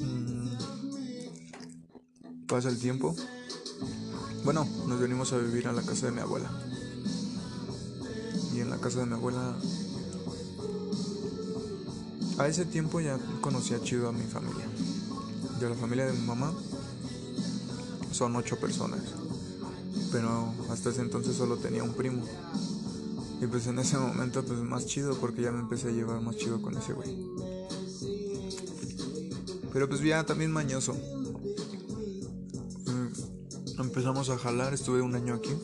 Mm. 0.00 0.48
Pasa 2.48 2.70
el 2.70 2.80
tiempo. 2.80 3.14
Bueno, 4.44 4.66
nos 4.88 4.98
venimos 4.98 5.32
a 5.32 5.38
vivir 5.38 5.68
a 5.68 5.72
la 5.72 5.82
casa 5.82 6.06
de 6.06 6.12
mi 6.12 6.22
abuela. 6.22 6.65
La 8.76 8.82
casa 8.82 9.00
de 9.00 9.06
mi 9.06 9.14
abuela... 9.14 9.56
A 12.36 12.46
ese 12.46 12.66
tiempo 12.66 13.00
ya 13.00 13.18
conocía 13.40 13.80
chido 13.80 14.10
a 14.10 14.12
mi 14.12 14.24
familia. 14.24 14.66
De 15.58 15.70
la 15.70 15.74
familia 15.74 16.04
de 16.04 16.12
mi 16.12 16.26
mamá 16.26 16.52
son 18.12 18.36
ocho 18.36 18.58
personas. 18.60 19.00
Pero 20.12 20.52
hasta 20.70 20.90
ese 20.90 21.00
entonces 21.00 21.36
solo 21.36 21.56
tenía 21.56 21.82
un 21.84 21.94
primo. 21.94 22.22
Y 23.40 23.46
pues 23.46 23.66
en 23.66 23.78
ese 23.78 23.96
momento 23.96 24.44
pues 24.44 24.58
más 24.60 24.84
chido 24.84 25.14
porque 25.14 25.40
ya 25.40 25.52
me 25.52 25.60
empecé 25.60 25.88
a 25.88 25.92
llevar 25.92 26.20
más 26.20 26.36
chido 26.36 26.60
con 26.60 26.76
ese 26.76 26.92
güey. 26.92 27.16
Pero 29.72 29.88
pues 29.88 30.02
ya 30.02 30.22
también 30.26 30.52
mañoso. 30.52 30.92
Mm, 32.84 33.80
empezamos 33.80 34.28
a 34.28 34.36
jalar, 34.36 34.74
estuve 34.74 35.00
un 35.00 35.14
año 35.14 35.32
aquí. 35.32 35.54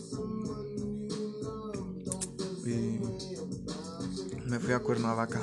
Fui 4.63 4.73
a 4.73 4.81
Cuernavaca. 4.81 5.43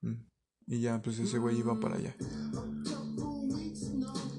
Mm, 0.00 0.14
y 0.66 0.80
ya 0.80 1.02
pues 1.02 1.18
ese 1.18 1.38
güey 1.38 1.58
iba 1.58 1.78
para 1.78 1.96
allá 1.96 2.16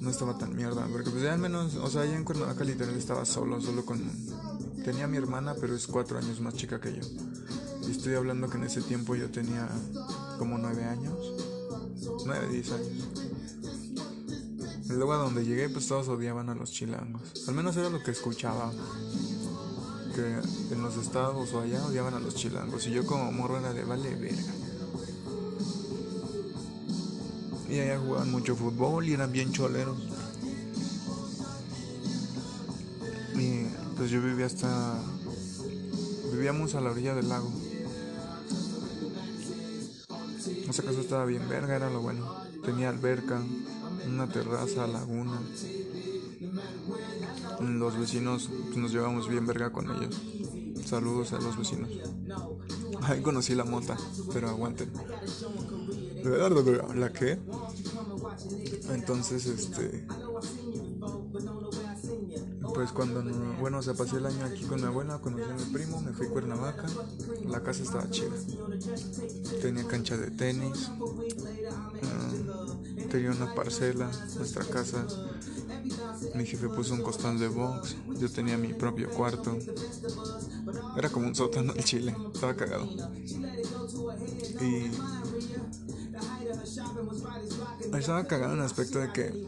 no 0.05 0.12
estaba 0.12 0.38
tan 0.38 0.55
mierda, 0.55 0.88
porque 0.91 1.10
pues 1.10 1.23
ya 1.23 1.34
al 1.34 1.39
menos, 1.39 1.75
o 1.77 1.89
sea, 1.89 2.05
ya 2.05 2.15
en 2.15 2.23
Cuernavaca 2.23 2.63
literal 2.63 2.95
estaba 2.95 3.25
solo, 3.25 3.60
solo 3.60 3.84
con... 3.84 3.99
Tenía 4.84 5.08
mi 5.08 5.17
hermana, 5.17 5.55
pero 5.60 5.75
es 5.75 5.88
cuatro 5.88 6.19
años 6.19 6.39
más 6.39 6.53
chica 6.53 6.79
que 6.79 6.93
yo. 6.93 7.01
Y 7.88 7.91
estoy 7.91 8.13
hablando 8.13 8.47
que 8.47 8.58
en 8.58 8.65
ese 8.65 8.84
tiempo 8.84 9.15
yo 9.15 9.31
tenía 9.31 9.67
como 10.38 10.60
nueve 10.60 10.84
años, 10.84 11.17
nueve, 12.23 12.47
diez 12.51 12.71
años. 12.71 13.10
El 14.88 14.99
lugar 14.99 15.17
donde 15.17 15.43
llegué, 15.43 15.69
pues 15.69 15.88
todos 15.88 16.08
odiaban 16.08 16.49
a 16.49 16.55
los 16.55 16.71
chilangos. 16.71 17.47
Al 17.47 17.55
menos 17.55 17.75
era 17.75 17.89
lo 17.89 18.03
que 18.03 18.12
escuchaba. 18.12 18.71
Que 20.15 20.73
en 20.73 20.82
los 20.82 20.95
estados 20.97 21.54
o 21.54 21.60
allá 21.60 21.86
odiaban 21.86 22.13
a 22.13 22.19
los 22.19 22.36
chilangos. 22.36 22.88
Y 22.88 22.91
yo 22.91 23.06
como 23.06 23.32
morro 23.32 23.60
era 23.60 23.73
de 23.73 23.84
vale 23.84 24.15
verga. 24.15 24.54
y 27.75 27.80
allá 27.80 27.99
jugaban 27.99 28.32
mucho 28.32 28.56
fútbol 28.56 29.08
y 29.08 29.13
eran 29.13 29.32
bien 29.34 29.51
choleros. 29.51 29.97
Y 33.36 33.65
pues 33.97 34.10
yo 34.10 34.21
vivía 34.21 34.45
hasta... 34.45 34.97
Vivíamos 36.32 36.75
a 36.75 36.82
la 36.82 36.91
orilla 36.91 37.15
del 37.15 37.30
lago. 37.30 37.51
Esa 40.69 40.84
casa 40.84 41.01
estaba 41.01 41.25
bien 41.25 41.47
verga, 41.49 41.75
era 41.75 41.89
lo 41.89 42.01
bueno. 42.01 42.34
Tenía 42.63 42.89
alberca, 42.89 43.41
una 44.08 44.28
terraza, 44.28 44.88
laguna. 44.88 45.39
Los 47.65 47.97
vecinos 47.97 48.49
pues, 48.65 48.78
nos 48.78 48.91
llevamos 48.91 49.28
bien 49.28 49.45
verga 49.45 49.71
con 49.71 49.89
ellos. 49.89 50.21
Saludos 50.86 51.34
a 51.34 51.39
los 51.39 51.58
vecinos. 51.58 51.89
Ahí 53.01 53.21
conocí 53.21 53.56
la 53.56 53.63
mota, 53.63 53.97
pero 54.34 54.49
aguanten. 54.49 54.91
¿La 56.95 57.12
qué? 57.12 57.39
Entonces, 58.89 59.45
este. 59.47 60.06
Pues 62.73 62.91
cuando, 62.91 63.23
bueno, 63.60 63.82
se 63.82 63.93
pasé 63.93 64.17
el 64.17 64.25
año 64.25 64.45
aquí 64.45 64.63
con 64.65 64.82
mi 64.82 64.88
abuela, 64.88 65.19
conocí 65.19 65.43
a 65.43 65.54
mi 65.54 65.63
primo, 65.73 66.01
me 66.01 66.12
fui 66.12 66.28
a 66.28 66.30
Cuernavaca, 66.30 66.86
la 67.47 67.63
casa 67.63 67.84
estaba 67.84 68.10
chida. 68.10 68.36
Tenía 69.62 69.88
cancha 69.88 70.17
de 70.17 70.30
tenis, 70.32 70.91
ah, 72.04 72.32
tenía 73.10 73.32
una 73.32 73.54
parcela, 73.56 74.12
nuestra 74.38 74.65
casa. 74.65 75.06
Mi 76.33 76.45
jefe 76.45 76.67
puso 76.69 76.93
un 76.93 77.01
costal 77.01 77.38
de 77.39 77.47
box, 77.47 77.95
yo 78.19 78.29
tenía 78.29 78.57
mi 78.57 78.73
propio 78.73 79.09
cuarto. 79.09 79.57
Era 80.97 81.09
como 81.09 81.27
un 81.27 81.35
sótano 81.35 81.73
el 81.73 81.83
chile, 81.83 82.15
estaba 82.33 82.55
cagado. 82.55 82.88
Y 84.61 84.91
estaba 87.97 88.25
cagado 88.25 88.53
en 88.53 88.59
el 88.59 88.65
aspecto 88.65 88.99
de 88.99 89.11
que 89.11 89.45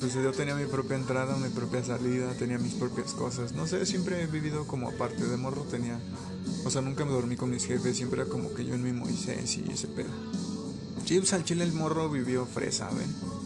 pues 0.00 0.14
yo 0.14 0.32
tenía 0.32 0.54
mi 0.54 0.66
propia 0.66 0.96
entrada, 0.96 1.36
mi 1.36 1.48
propia 1.48 1.84
salida, 1.84 2.32
tenía 2.38 2.58
mis 2.58 2.74
propias 2.74 3.12
cosas. 3.12 3.52
No 3.52 3.66
sé, 3.66 3.86
siempre 3.86 4.22
he 4.22 4.26
vivido 4.26 4.66
como 4.66 4.88
aparte 4.88 5.24
de 5.24 5.36
morro, 5.36 5.62
tenía... 5.62 6.00
O 6.64 6.70
sea, 6.70 6.82
nunca 6.82 7.04
me 7.04 7.12
dormí 7.12 7.36
con 7.36 7.50
mis 7.50 7.64
jefes, 7.64 7.96
siempre 7.96 8.22
era 8.22 8.30
como 8.30 8.52
que 8.52 8.64
yo 8.64 8.74
en 8.74 8.82
mi 8.82 8.92
Moisés 8.92 9.58
y 9.58 9.70
ese 9.70 9.88
pedo. 9.88 10.10
Sí, 11.04 11.18
pues 11.18 11.32
al 11.32 11.44
chile 11.44 11.64
el 11.64 11.72
morro 11.72 12.10
vivió 12.10 12.44
fresa, 12.46 12.90
¿ven? 12.90 13.37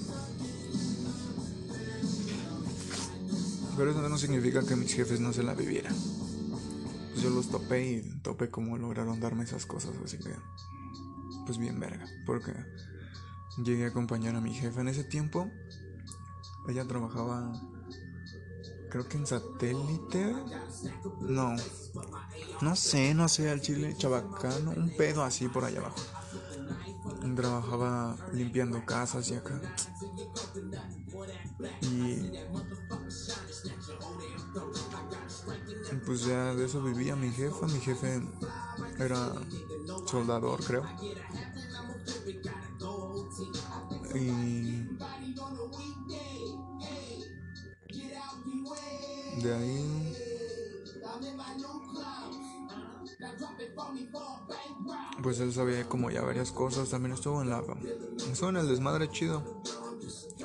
Pero 3.76 3.90
eso 3.90 4.08
no 4.08 4.18
significa 4.18 4.64
que 4.64 4.76
mis 4.76 4.94
jefes 4.94 5.20
no 5.20 5.32
se 5.32 5.42
la 5.42 5.54
vivieran. 5.54 5.94
Pues 7.10 7.22
yo 7.22 7.30
los 7.30 7.48
topé 7.48 7.92
y 7.92 8.20
topé 8.22 8.50
cómo 8.50 8.76
lograron 8.78 9.20
darme 9.20 9.44
esas 9.44 9.66
cosas, 9.66 9.92
así 10.04 10.18
que... 10.18 10.34
Pues 11.44 11.58
bien 11.58 11.80
verga, 11.80 12.06
porque 12.24 12.52
llegué 13.64 13.86
a 13.86 13.88
acompañar 13.88 14.36
a 14.36 14.40
mi 14.40 14.54
jefa 14.54 14.80
en 14.80 14.88
ese 14.88 15.02
tiempo. 15.04 15.50
Ella 16.68 16.86
trabajaba, 16.86 17.52
creo 18.90 19.08
que 19.08 19.16
en 19.16 19.26
satélite. 19.26 20.36
No, 21.20 21.56
no 22.60 22.76
sé, 22.76 23.14
no 23.14 23.28
sé, 23.28 23.50
al 23.50 23.60
chile 23.60 23.96
chabacano, 23.96 24.70
un 24.70 24.96
pedo 24.96 25.24
así 25.24 25.48
por 25.48 25.64
allá 25.64 25.80
abajo. 25.80 26.00
Trabajaba 27.34 28.16
limpiando 28.32 28.84
casas 28.84 29.28
y 29.30 29.34
acá. 29.34 29.60
Y 31.82 32.30
pues 36.12 36.26
ya 36.26 36.54
de 36.54 36.66
eso 36.66 36.82
vivía 36.82 37.16
mi 37.16 37.30
jefa. 37.30 37.66
Mi 37.68 37.80
jefe 37.80 38.20
era 38.98 39.32
soldador, 40.04 40.62
creo. 40.62 40.84
Y 44.14 44.88
de 49.42 49.54
ahí 49.54 50.16
pues 55.22 55.40
él 55.40 55.52
sabía 55.54 55.88
como 55.88 56.10
ya 56.10 56.20
varias 56.20 56.52
cosas 56.52 56.90
también 56.90 57.14
estuvo 57.14 57.40
en 57.40 57.48
la 57.48 57.62
estuvo 58.30 58.50
en 58.50 58.56
el 58.56 58.68
desmadre 58.68 59.10
chido 59.10 59.62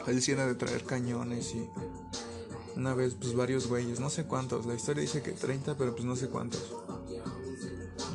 él 0.08 0.22
sí 0.22 0.32
era 0.32 0.48
de 0.48 0.56
traer 0.56 0.86
cañones 0.86 1.54
y 1.54 1.70
Una 2.78 2.94
vez, 2.94 3.16
pues 3.20 3.36
varios 3.36 3.66
güeyes, 3.68 4.00
no 4.00 4.12
sé 4.12 4.26
cuántos. 4.26 4.68
La 4.68 4.76
historia 4.76 5.02
dice 5.02 5.24
que 5.24 5.32
30, 5.32 5.76
pero 5.78 5.94
pues 5.94 6.06
no 6.06 6.16
sé 6.16 6.30
cuántos. 6.30 6.62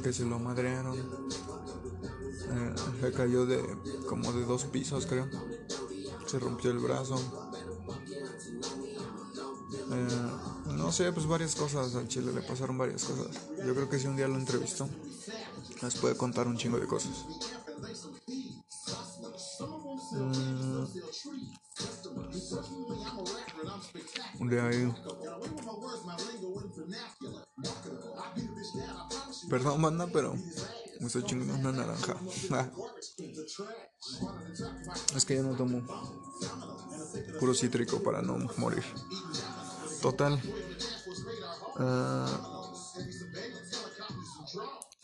Que 0.04 0.12
se 0.12 0.24
lo 0.24 0.38
madrearon. 0.38 0.96
Eh, 0.96 2.74
se 3.00 3.12
cayó 3.12 3.44
de 3.44 3.60
como 4.08 4.32
de 4.32 4.44
dos 4.44 4.64
pisos, 4.66 5.06
creo. 5.06 5.28
Se 6.26 6.38
rompió 6.38 6.70
el 6.70 6.78
brazo. 6.78 7.20
Eh, 9.90 10.72
no 10.76 10.92
sé, 10.92 11.12
pues 11.12 11.26
varias 11.26 11.56
cosas 11.56 11.96
al 11.96 12.06
chile, 12.06 12.32
le 12.32 12.42
pasaron 12.42 12.78
varias 12.78 13.02
cosas. 13.02 13.36
Yo 13.66 13.74
creo 13.74 13.90
que 13.90 13.98
si 13.98 14.06
un 14.06 14.14
día 14.14 14.28
lo 14.28 14.36
entrevistó, 14.36 14.88
les 15.82 15.96
puede 15.96 16.16
contar 16.16 16.46
un 16.46 16.56
chingo 16.56 16.78
de 16.78 16.86
cosas. 16.86 17.26
Mm, 20.12 20.84
de. 24.40 24.92
Perdón, 29.48 29.82
banda, 29.82 30.06
pero 30.12 30.34
me 31.00 31.06
estoy 31.06 31.24
chingando 31.24 31.54
una 31.54 31.72
naranja. 31.72 32.16
es 35.16 35.24
que 35.24 35.36
yo 35.36 35.42
no 35.42 35.56
tomo 35.56 35.82
puro 37.38 37.54
cítrico 37.54 38.02
para 38.02 38.22
no 38.22 38.38
morir. 38.56 38.84
Total. 40.00 40.40
Uh, 41.78 42.26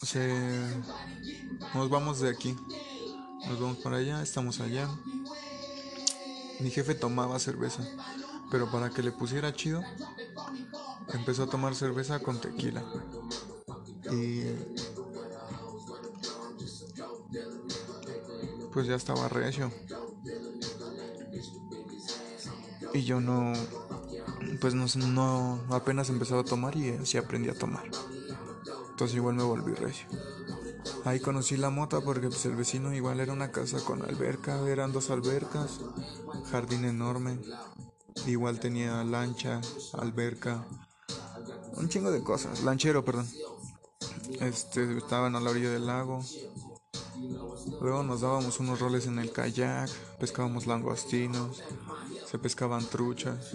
se, 0.03 0.33
nos 1.75 1.89
vamos 1.91 2.21
de 2.21 2.31
aquí. 2.31 2.57
Nos 3.47 3.61
vamos 3.61 3.79
para 3.79 3.97
allá, 3.99 4.23
estamos 4.23 4.61
allá. 4.61 4.89
Mi 6.61 6.71
jefe 6.71 6.95
tomaba 6.95 7.39
cerveza, 7.39 7.83
pero 8.51 8.71
para 8.71 8.91
que 8.91 9.03
le 9.03 9.13
pusiera 9.13 9.53
chido, 9.53 9.83
empezó 11.13 11.45
a 11.45 11.47
tomar 11.47 11.75
cerveza 11.75 12.21
con 12.21 12.41
tequila. 12.41 12.83
Y 14.11 14.43
pues 18.73 18.87
ya 18.87 18.95
estaba 18.95 19.29
recio. 19.29 19.73
Y 22.95 23.05
yo 23.05 23.21
no, 23.21 23.53
pues 24.61 24.75
no, 24.75 24.87
no 25.07 25.75
apenas 25.75 26.09
empezaba 26.09 26.41
a 26.41 26.45
tomar 26.45 26.77
y 26.77 26.91
así 26.91 27.19
aprendí 27.19 27.49
a 27.49 27.55
tomar. 27.55 27.85
Entonces 28.91 29.17
igual 29.17 29.35
me 29.35 29.43
volví 29.43 29.75
recio. 29.75 30.09
Ahí 31.05 31.21
conocí 31.21 31.57
la 31.57 31.71
mota 31.71 32.01
porque 32.01 32.29
pues, 32.29 32.45
el 32.47 32.57
vecino 32.57 32.93
igual 32.95 33.21
era 33.21 33.33
una 33.33 33.51
casa 33.51 33.79
con 33.85 34.03
alberca, 34.03 34.59
eran 34.69 34.93
dos 34.93 35.11
albercas, 35.11 35.81
jardín 36.51 36.85
enorme. 36.85 37.39
Igual 38.27 38.61
tenía 38.61 39.03
lancha, 39.05 39.61
alberca, 39.95 40.65
un 41.77 41.89
chingo 41.89 42.11
de 42.11 42.23
cosas, 42.23 42.63
lanchero, 42.63 43.05
perdón. 43.05 43.29
Este, 44.41 44.99
estaban 44.99 45.37
a 45.37 45.41
la 45.41 45.51
orilla 45.51 45.71
del 45.71 45.87
lago. 45.87 46.23
Luego 47.81 48.03
nos 48.03 48.21
dábamos 48.21 48.61
unos 48.61 48.81
roles 48.81 49.07
en 49.07 49.19
el 49.19 49.33
kayak, 49.33 49.91
pescábamos 50.19 50.67
langostinos, 50.67 51.63
se 52.27 52.39
pescaban 52.39 52.85
truchas. 52.87 53.53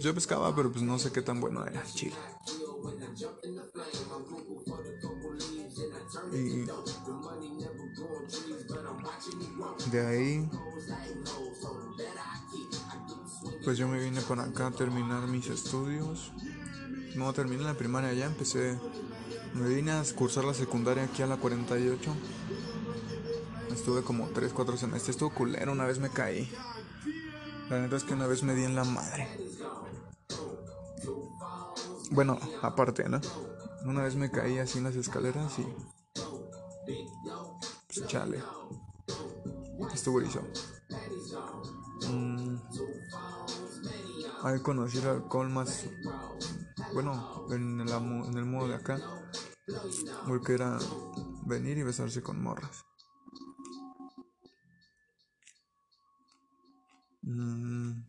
Yo 0.00 0.14
pescaba, 0.14 0.54
pero 0.54 0.70
pues 0.70 0.82
no 0.82 0.98
sé 0.98 1.12
qué 1.12 1.22
tan 1.22 1.40
bueno 1.40 1.64
era, 1.64 1.84
chile. 1.94 2.16
Y 6.32 6.66
de 9.90 10.06
ahí, 10.06 10.50
pues 13.66 13.78
yo 13.78 13.88
me 13.88 13.98
vine 13.98 14.20
por 14.20 14.38
acá 14.38 14.68
a 14.68 14.70
terminar 14.70 15.26
mis 15.26 15.48
estudios. 15.48 16.30
No 17.16 17.32
terminé 17.32 17.64
la 17.64 17.74
primaria 17.74 18.12
ya, 18.12 18.26
empecé. 18.26 18.78
Me 19.54 19.68
vine 19.68 19.90
a 19.90 20.04
cursar 20.14 20.44
la 20.44 20.54
secundaria 20.54 21.02
aquí 21.02 21.22
a 21.22 21.26
la 21.26 21.36
48. 21.36 22.14
Estuve 23.72 24.02
como 24.02 24.28
3, 24.28 24.52
4 24.52 24.76
semestres. 24.76 25.16
Estuvo 25.16 25.34
culero, 25.34 25.72
una 25.72 25.84
vez 25.84 25.98
me 25.98 26.10
caí. 26.10 26.48
La 27.68 27.80
neta 27.80 27.96
es 27.96 28.04
que 28.04 28.14
una 28.14 28.28
vez 28.28 28.44
me 28.44 28.54
di 28.54 28.62
en 28.62 28.76
la 28.76 28.84
madre. 28.84 29.36
Bueno, 32.12 32.38
aparte, 32.62 33.08
¿no? 33.08 33.20
Una 33.84 34.04
vez 34.04 34.14
me 34.14 34.30
caí 34.30 34.58
así 34.58 34.78
en 34.78 34.84
las 34.84 34.94
escaleras 34.94 35.58
y. 35.58 35.66
Pues 37.88 38.06
chale. 38.06 38.40
Estuvo 39.92 40.22
hizo. 40.22 40.40
Mm. 42.04 42.56
Ahí 44.42 44.60
conocí 44.60 44.98
el 44.98 45.06
alcohol 45.08 45.48
más. 45.48 45.86
Bueno, 46.92 47.46
en 47.50 47.80
el, 47.80 47.88
en 47.88 48.36
el 48.36 48.44
modo 48.44 48.68
de 48.68 48.74
acá. 48.74 48.98
Porque 50.26 50.54
era 50.54 50.78
venir 51.46 51.78
y 51.78 51.82
besarse 51.82 52.22
con 52.22 52.42
morras. 52.42 52.84
Mm. 57.22 58.02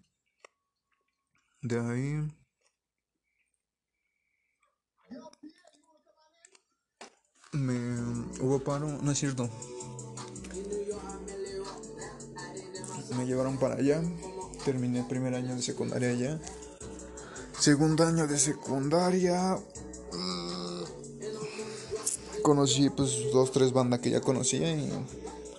De 1.61 1.79
ahí. 1.79 2.37
Me 7.53 7.77
hubo 8.41 8.59
paro, 8.59 8.87
no 9.01 9.11
es 9.11 9.17
cierto. 9.17 9.49
Me 13.15 13.25
llevaron 13.25 13.57
para 13.57 13.75
allá. 13.75 14.01
Terminé 14.65 14.99
el 14.99 15.07
primer 15.07 15.33
año 15.35 15.55
de 15.55 15.61
secundaria 15.61 16.09
allá. 16.09 16.39
Segundo 17.59 18.05
año 18.05 18.27
de 18.27 18.37
secundaria. 18.37 19.57
Mm, 20.13 20.83
conocí 22.41 22.89
pues 22.89 23.31
dos, 23.31 23.51
tres 23.51 23.71
bandas 23.71 23.99
que 23.99 24.09
ya 24.09 24.21
conocía 24.21 24.71
y 24.71 24.91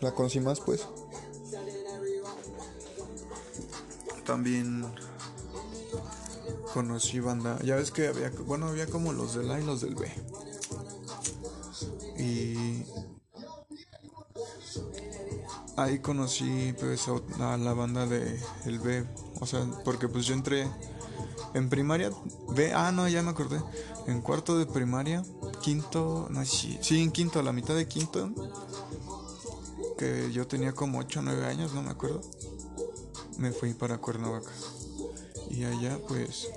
la 0.01 0.13
conocí 0.13 0.41
más 0.41 0.61
pues. 0.61 0.87
También 4.25 4.85
conocí 6.75 7.21
banda. 7.21 7.59
Ya 7.65 7.77
ves 7.77 7.91
que 7.91 8.09
había, 8.09 8.31
bueno, 8.47 8.69
había 8.69 8.87
como 8.87 9.13
los 9.13 9.35
del 9.35 9.51
A 9.51 9.61
y 9.61 9.65
los 9.65 9.81
del 9.81 9.95
B. 9.95 10.09
Y 12.19 12.85
ahí 15.79 16.01
conocí 16.01 16.75
pues 16.79 17.07
a 17.39 17.57
la 17.57 17.73
banda 17.73 18.07
de 18.07 18.41
el 18.65 18.81
B, 18.81 19.05
o 19.41 19.47
sea, 19.47 19.65
porque 19.85 20.09
pues 20.09 20.27
yo 20.27 20.35
entré 20.35 20.69
en 21.55 21.69
primaria 21.69 22.11
B, 22.51 22.73
ah 22.75 22.91
no, 22.93 23.09
ya 23.09 23.23
me 23.23 23.31
acordé, 23.31 23.63
en 24.07 24.21
cuarto 24.21 24.59
de 24.59 24.67
primaria, 24.67 25.25
quinto, 25.63 26.27
no 26.31 26.45
sí, 26.45 26.79
sí, 26.83 27.01
en 27.01 27.13
quinto, 27.13 27.39
a 27.39 27.43
la 27.43 27.53
mitad 27.53 27.75
de 27.75 27.87
quinto, 27.87 28.31
que 29.97 30.31
yo 30.33 30.47
tenía 30.47 30.73
como 30.73 30.99
8 30.99 31.21
o 31.21 31.23
9 31.23 31.47
años, 31.47 31.73
no 31.75 31.83
me 31.83 31.91
acuerdo, 31.91 32.21
me 33.39 33.53
fui 33.53 33.73
para 33.75 33.99
Cuernavaca. 33.99 34.53
Y 35.51 35.65
allá 35.65 35.99
pues 36.07 36.49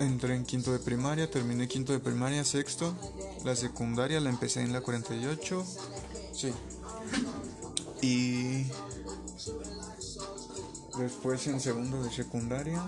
entré 0.00 0.36
en 0.36 0.44
quinto 0.44 0.72
de 0.72 0.78
primaria, 0.78 1.30
terminé 1.30 1.66
quinto 1.66 1.92
de 1.92 1.98
primaria, 1.98 2.44
sexto, 2.44 2.94
la 3.44 3.56
secundaria 3.56 4.20
la 4.20 4.30
empecé 4.30 4.60
en 4.60 4.72
la 4.72 4.82
48. 4.82 5.64
Sí. 6.34 6.52
Y 8.02 8.66
después 10.98 11.46
en 11.46 11.60
segundo 11.60 12.02
de 12.02 12.10
secundaria, 12.10 12.82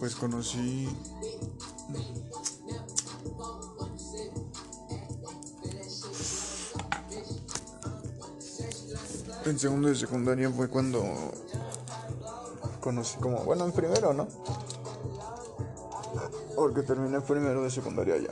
pues 0.00 0.16
conocí 0.16 0.88
En 9.44 9.58
segundo 9.58 9.88
de 9.88 9.94
secundaria 9.94 10.50
fue 10.50 10.68
cuando 10.68 11.04
conocí 12.80 13.18
como, 13.18 13.44
bueno, 13.44 13.66
en 13.66 13.72
primero, 13.72 14.14
¿no? 14.14 14.26
Porque 16.56 16.82
terminé 16.82 17.20
primero 17.20 17.62
de 17.62 17.70
secundaria 17.70 18.16
ya. 18.16 18.30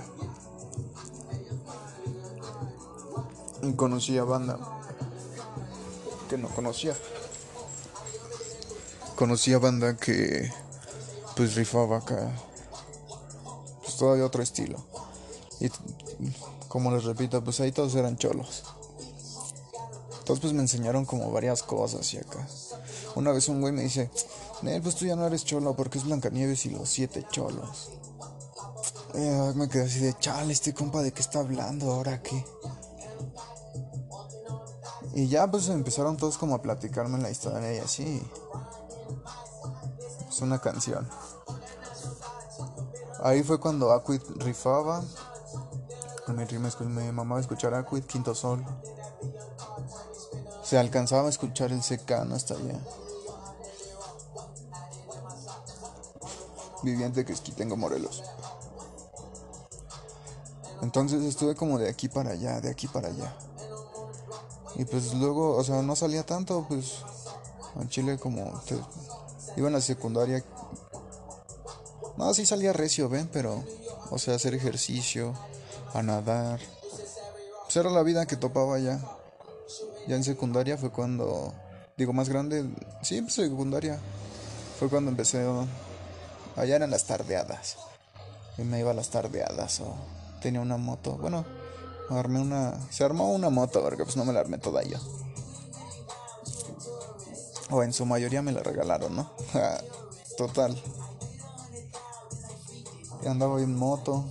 Y 3.63 3.75
conocí 3.75 4.17
a 4.17 4.25
banda 4.25 4.72
que 6.33 6.39
no 6.39 6.49
conocía. 6.49 6.97
Conocí 9.17 9.53
a 9.53 9.59
banda 9.59 9.99
que 9.99 10.51
pues 11.37 11.55
rifaba 11.57 11.99
acá. 11.99 12.33
Pues 13.83 13.99
todavía 13.99 14.25
otro 14.25 14.43
estilo. 14.43 14.83
Y 15.61 15.69
como 16.69 16.91
les 16.91 17.05
repito, 17.05 17.45
pues 17.45 17.61
ahí 17.61 17.71
todos 17.71 17.95
eran 17.97 18.17
cholos. 18.17 18.65
Entonces 20.21 20.41
pues 20.41 20.55
me 20.55 20.63
enseñaron 20.63 21.05
como 21.05 21.31
varias 21.31 21.63
cosas 21.63 22.15
y 22.15 22.17
acá. 22.17 22.49
Una 23.15 23.31
vez 23.33 23.51
un 23.51 23.61
güey 23.61 23.75
me 23.75 23.83
dice, 23.83 24.11
Nel, 24.63 24.81
pues 24.81 24.95
tú 24.95 25.05
ya 25.05 25.17
no 25.17 25.27
eres 25.27 25.45
cholo 25.45 25.77
porque 25.77 25.99
es 25.99 26.05
Blancanieves 26.05 26.65
y 26.65 26.71
los 26.71 26.89
siete 26.89 27.27
cholos. 27.31 27.91
Eh, 29.15 29.53
me 29.55 29.69
quedé 29.69 29.85
así 29.85 29.99
de, 29.99 30.15
chale, 30.19 30.55
este 30.55 30.73
compa 30.73 31.03
de 31.03 31.13
qué 31.13 31.21
está 31.21 31.41
hablando 31.41 31.93
ahora 31.93 32.23
qué. 32.23 32.43
Y 35.15 35.29
ya 35.29 35.51
pues 35.51 35.69
empezaron 35.69 36.17
todos 36.17 36.39
como 36.39 36.55
a 36.55 36.63
platicarme 36.63 37.19
la 37.19 37.31
historia 37.31 37.75
y 37.75 37.79
así. 37.79 38.23
Es 40.29 40.41
una 40.41 40.59
canción. 40.59 41.09
Ahí 43.23 43.43
fue 43.43 43.61
cuando 43.61 43.93
Aquid 43.93 44.23
rifaba. 44.37 45.03
Me, 46.29 46.47
me 46.89 47.13
mamaba 47.13 47.41
escuchar 47.41 47.75
Aquid, 47.75 48.05
Quinto 48.05 48.35
Sol. 48.35 48.65
Se 50.63 50.79
alcanzaba 50.79 51.27
a 51.27 51.31
escuchar 51.31 51.73
el 51.73 51.83
secano 51.83 52.35
hasta 52.35 52.55
allá. 52.55 52.81
Viviente 56.83 57.25
que 57.25 57.35
tengo 57.35 57.77
Morelos. 57.77 58.23
Entonces 60.81 61.23
estuve 61.23 61.55
como 61.55 61.79
de 61.79 61.89
aquí 61.89 62.09
para 62.09 62.31
allá, 62.31 62.61
de 62.61 62.71
aquí 62.71 62.89
para 62.89 63.09
allá. 63.09 63.37
Y 64.77 64.85
pues 64.85 65.13
luego, 65.15 65.57
o 65.57 65.65
sea, 65.65 65.83
no 65.83 65.95
salía 65.97 66.25
tanto, 66.25 66.65
pues 66.69 66.99
en 67.81 67.89
Chile 67.89 68.19
como 68.19 68.63
iba 69.57 69.67
en 69.67 69.73
la 69.73 69.81
secundaria. 69.81 70.45
No, 72.17 72.33
sí 72.35 72.47
salía 72.47 72.73
recio, 72.73 73.09
ven, 73.09 73.29
pero, 73.33 73.63
o 74.11 74.19
sea, 74.19 74.35
hacer 74.35 74.55
ejercicio, 74.55 75.35
a 75.95 76.03
nadar. 76.03 76.61
Pues 77.65 77.77
era 77.77 77.91
la 77.91 78.03
vida 78.03 78.27
que 78.27 78.37
topaba 78.37 78.79
ya. 78.79 79.01
Ya 80.07 80.17
en 80.17 80.25
secundaria 80.25 80.77
fue 80.77 80.91
cuando, 80.91 81.53
digo, 81.97 82.13
más 82.13 82.29
grande, 82.29 82.65
sí, 83.03 83.21
pues 83.23 83.35
secundaria. 83.35 83.99
Fue 84.79 84.89
cuando 84.89 85.11
empecé, 85.11 85.47
allá 86.57 86.77
eran 86.77 86.91
las 86.91 87.05
tardeadas. 87.05 87.77
Y 88.59 88.63
me 88.63 88.81
iba 88.81 88.91
a 88.91 88.95
las 88.95 89.11
tardeadas 89.11 89.81
o 89.81 89.95
tenía 90.43 90.61
una 90.61 90.77
moto. 90.77 91.13
Bueno, 91.13 91.45
armé 92.11 92.41
una. 92.41 92.79
Se 92.91 93.05
armó 93.05 93.33
una 93.33 93.51
moto, 93.51 93.83
porque 93.83 94.05
pues 94.05 94.17
no 94.17 94.25
me 94.25 94.33
la 94.33 94.41
armé 94.41 94.59
toda 94.59 94.83
yo. 94.83 94.99
O 97.71 97.83
en 97.83 97.93
su 97.93 98.05
mayoría 98.05 98.43
me 98.43 98.53
la 98.53 98.63
regalaron, 98.63 99.17
¿no? 99.17 99.31
Total. 100.37 100.81
Y 103.23 103.29
andaba 103.29 103.61
en 103.61 103.77
moto. 103.77 104.25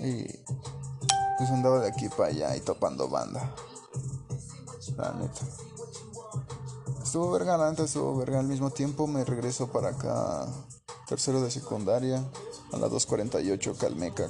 Y 0.00 0.24
pues 1.38 1.50
andaba 1.50 1.80
de 1.80 1.88
aquí 1.88 2.08
para 2.08 2.28
allá 2.28 2.56
y 2.56 2.60
topando 2.60 3.08
banda. 3.08 3.54
La 4.96 5.12
neta. 5.12 5.40
Estuvo 7.02 7.30
verga, 7.30 7.56
la 7.56 7.70
neta 7.70 7.84
estuvo 7.84 8.16
verga. 8.16 8.40
Al 8.40 8.46
mismo 8.46 8.70
tiempo 8.70 9.06
me 9.06 9.24
regreso 9.24 9.68
para 9.68 9.90
acá. 9.90 10.46
Tercero 11.06 11.40
de 11.40 11.50
secundaria. 11.50 12.24
A 12.72 12.76
las 12.76 12.90
2.48 12.90 13.76
Calmeca. 13.76 14.28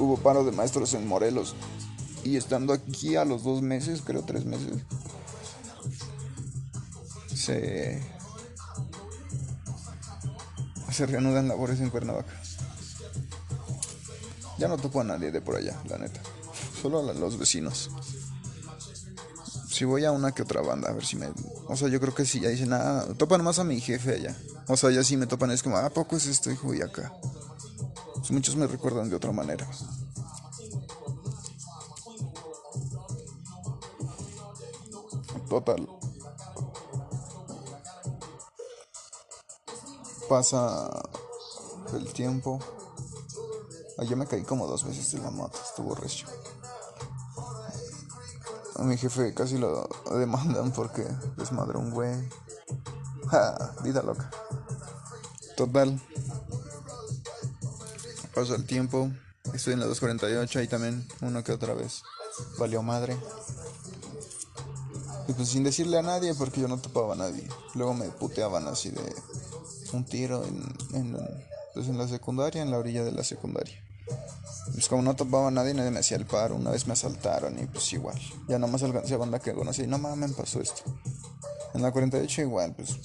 Hubo 0.00 0.16
paro 0.16 0.44
de 0.44 0.52
maestros 0.52 0.94
en 0.94 1.06
Morelos. 1.06 1.54
Y 2.24 2.36
estando 2.36 2.72
aquí 2.72 3.16
a 3.16 3.24
los 3.24 3.44
dos 3.44 3.62
meses, 3.62 4.02
creo 4.04 4.24
tres 4.24 4.44
meses, 4.44 4.82
se, 7.34 8.02
se 10.92 11.06
reanudan 11.06 11.48
labores 11.48 11.80
en 11.80 11.90
Cuernavaca. 11.90 12.32
Ya 14.58 14.68
no 14.68 14.76
topo 14.76 15.00
a 15.00 15.04
nadie 15.04 15.30
de 15.30 15.40
por 15.40 15.56
allá, 15.56 15.80
la 15.88 15.96
neta. 15.96 16.20
Solo 16.82 17.08
a 17.08 17.14
los 17.14 17.38
vecinos. 17.38 17.90
Si 19.70 19.86
voy 19.86 20.04
a 20.04 20.12
una 20.12 20.32
que 20.32 20.42
otra 20.42 20.60
banda, 20.60 20.90
a 20.90 20.92
ver 20.92 21.06
si 21.06 21.16
me. 21.16 21.30
O 21.68 21.76
sea, 21.76 21.88
yo 21.88 21.98
creo 22.00 22.14
que 22.14 22.26
si 22.26 22.40
ya 22.40 22.50
dicen, 22.50 22.74
ah, 22.74 23.06
topan 23.16 23.42
más 23.42 23.58
a 23.58 23.64
mi 23.64 23.80
jefe 23.80 24.16
allá. 24.16 24.36
O 24.66 24.76
sea, 24.76 24.90
ya 24.90 25.02
si 25.02 25.16
me 25.16 25.26
topan, 25.26 25.50
es 25.52 25.62
como, 25.62 25.78
¿a 25.78 25.88
poco 25.88 26.16
es 26.16 26.26
esto, 26.26 26.50
hijo? 26.50 26.74
Y 26.74 26.82
acá. 26.82 27.14
Muchos 28.30 28.54
me 28.54 28.68
recuerdan 28.68 29.10
de 29.10 29.16
otra 29.16 29.32
manera. 29.32 29.68
Total. 35.48 35.88
Pasa 40.28 40.88
el 41.92 42.12
tiempo. 42.12 42.60
Ayer 43.98 44.16
me 44.16 44.26
caí 44.26 44.44
como 44.44 44.68
dos 44.68 44.84
veces 44.84 45.10
de 45.10 45.18
la 45.18 45.30
moto, 45.30 45.58
estuvo 45.60 45.96
recio. 45.96 46.28
A 48.76 48.84
mi 48.84 48.96
jefe 48.96 49.34
casi 49.34 49.58
lo 49.58 49.88
demandan 50.12 50.70
porque 50.70 51.04
desmadró 51.36 51.80
un 51.80 51.90
güey. 51.90 52.30
Ja, 53.26 53.74
vida 53.82 54.02
loca. 54.02 54.30
Total 55.56 56.00
pasó 58.34 58.54
el 58.54 58.64
tiempo. 58.64 59.10
Estoy 59.54 59.74
en 59.74 59.80
la 59.80 59.86
248, 59.86 60.58
ahí 60.58 60.68
también 60.68 61.06
uno 61.20 61.42
que 61.42 61.52
otra 61.52 61.74
vez. 61.74 62.02
Valió 62.58 62.82
madre. 62.82 63.16
Y 65.28 65.32
pues 65.32 65.48
sin 65.48 65.64
decirle 65.64 65.98
a 65.98 66.02
nadie, 66.02 66.34
porque 66.34 66.60
yo 66.60 66.68
no 66.68 66.78
topaba 66.78 67.14
a 67.14 67.16
nadie. 67.16 67.48
Luego 67.74 67.94
me 67.94 68.06
puteaban 68.06 68.66
así 68.68 68.90
de 68.90 69.14
un 69.92 70.04
tiro 70.04 70.44
en, 70.44 71.16
pues 71.74 71.88
en 71.88 71.98
la 71.98 72.08
secundaria, 72.08 72.62
en 72.62 72.70
la 72.70 72.78
orilla 72.78 73.04
de 73.04 73.12
la 73.12 73.24
secundaria. 73.24 73.82
Pues 74.72 74.88
como 74.88 75.02
no 75.02 75.14
topaba 75.14 75.48
a 75.48 75.50
nadie, 75.50 75.74
nadie 75.74 75.90
me 75.90 76.00
hacía 76.00 76.16
el 76.16 76.26
paro. 76.26 76.56
Una 76.56 76.70
vez 76.70 76.86
me 76.86 76.92
asaltaron 76.92 77.58
y 77.58 77.66
pues 77.66 77.92
igual. 77.92 78.18
Ya 78.48 78.58
nomás 78.58 78.82
alcancé 78.82 79.14
a 79.14 79.18
banda 79.18 79.38
que 79.38 79.52
conocí. 79.54 79.86
No 79.86 79.98
mames, 79.98 80.32
pasó 80.32 80.60
esto. 80.60 80.82
En 81.74 81.82
la 81.82 81.92
48 81.92 82.42
igual, 82.42 82.74
pues 82.74 82.98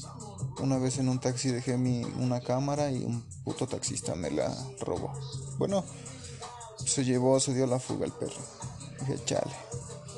una 0.60 0.78
vez 0.78 0.98
en 1.00 1.10
un 1.10 1.20
taxi 1.20 1.50
dejé 1.50 1.78
mi, 1.78 2.04
una 2.04 2.42
cámara 2.42 2.92
y 2.92 3.04
un 3.04 3.24
puto 3.44 3.68
taxista 3.68 4.16
me 4.16 4.32
la 4.32 4.56
robó. 4.82 5.12
Bueno, 5.58 5.84
se 6.84 7.04
llevó, 7.04 7.40
se 7.40 7.54
dio 7.54 7.68
la 7.68 7.80
fuga 7.80 8.06
el 8.06 8.12
perro. 8.12 8.42
Dije, 9.00 9.20
chale. 9.26 9.54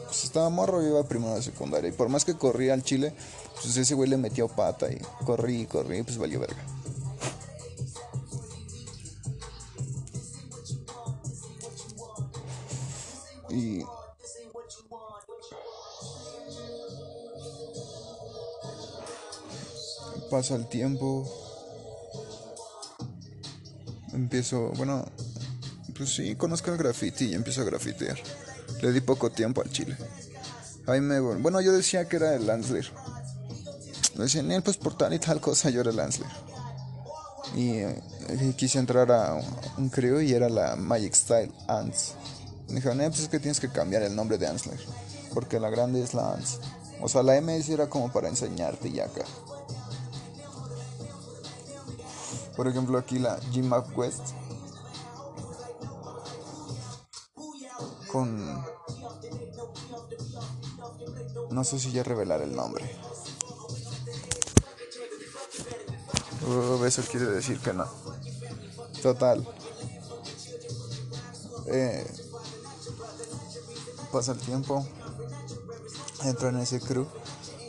Pues 0.05 0.23
estaba 0.23 0.49
morro, 0.49 0.81
yo 0.81 0.89
iba 0.89 1.03
primero 1.03 1.35
de 1.35 1.41
secundaria. 1.41 1.89
Y 1.89 1.93
por 1.93 2.09
más 2.09 2.23
que 2.23 2.35
corría 2.35 2.73
al 2.73 2.83
chile, 2.83 3.13
pues 3.61 3.75
ese 3.75 3.95
güey 3.95 4.09
le 4.09 4.17
metió 4.17 4.47
pata 4.47 4.91
y 4.91 4.99
corrí 5.25 5.61
y 5.61 5.65
corrí, 5.65 6.03
pues 6.03 6.17
valió 6.17 6.39
verga. 6.39 6.63
Y 13.49 13.83
pasa 20.29 20.55
el 20.55 20.67
tiempo, 20.67 21.27
empiezo, 24.13 24.71
bueno, 24.77 25.05
pues 25.95 26.15
sí, 26.15 26.35
conozco 26.35 26.71
el 26.71 26.77
graffiti 26.77 27.25
y 27.25 27.33
empiezo 27.33 27.61
a 27.61 27.65
grafitear. 27.65 28.17
Le 28.81 28.91
di 28.91 29.01
poco 29.01 29.31
tiempo 29.31 29.61
al 29.61 29.71
chile. 29.71 29.97
Ahí 30.85 31.01
me, 31.01 31.19
bueno, 31.19 31.59
yo 31.61 31.71
decía 31.71 32.07
que 32.07 32.17
era 32.17 32.35
el 32.35 32.45
Lansler. 32.45 32.85
Me 34.15 34.23
decían, 34.23 34.51
él 34.51 34.61
pues 34.61 34.77
por 34.77 34.97
tal 34.97 35.13
y 35.13 35.19
tal 35.19 35.41
cosa 35.41 35.69
yo 35.69 35.81
era 35.81 35.89
el 35.89 35.97
Lansler. 35.97 36.29
Y, 37.55 37.77
eh, 37.79 38.01
quise 38.55 38.79
entrar 38.79 39.11
a 39.11 39.39
un 39.77 39.89
creo 39.89 40.21
y 40.21 40.33
era 40.33 40.49
la 40.49 40.75
Magic 40.75 41.13
Style 41.13 41.51
Ants. 41.67 42.13
Me 42.67 42.75
dijeron, 42.75 43.01
eh, 43.01 43.09
pues 43.09 43.21
es 43.21 43.29
que 43.29 43.39
tienes 43.39 43.59
que 43.59 43.69
cambiar 43.69 44.03
el 44.03 44.15
nombre 44.15 44.37
de 44.37 44.47
Ansler. 44.47 44.79
Porque 45.33 45.59
la 45.59 45.69
grande 45.69 46.03
es 46.03 46.13
la 46.13 46.33
Ants. 46.33 46.59
O 47.01 47.07
sea, 47.07 47.23
la 47.23 47.39
MS 47.39 47.69
era 47.69 47.89
como 47.89 48.11
para 48.11 48.27
enseñarte 48.27 48.89
y 48.89 48.99
acá. 48.99 49.23
Por 52.57 52.67
ejemplo, 52.67 52.97
aquí 52.97 53.19
la 53.19 53.39
G-Map 53.39 53.95
West. 53.95 54.31
Con... 58.11 58.65
No 61.51 61.63
sé 61.63 61.79
si 61.79 61.91
ya 61.91 62.01
revelar 62.03 62.41
el 62.41 62.55
nombre. 62.55 62.83
Uh, 66.47 66.83
eso 66.83 67.03
quiere 67.03 67.27
decir 67.27 67.59
que 67.59 67.73
no. 67.73 67.85
Total. 69.03 69.47
Eh, 71.67 72.05
pasa 74.11 74.31
el 74.31 74.39
tiempo. 74.39 74.83
Entro 76.23 76.49
en 76.49 76.57
ese 76.57 76.79
crew. 76.79 77.05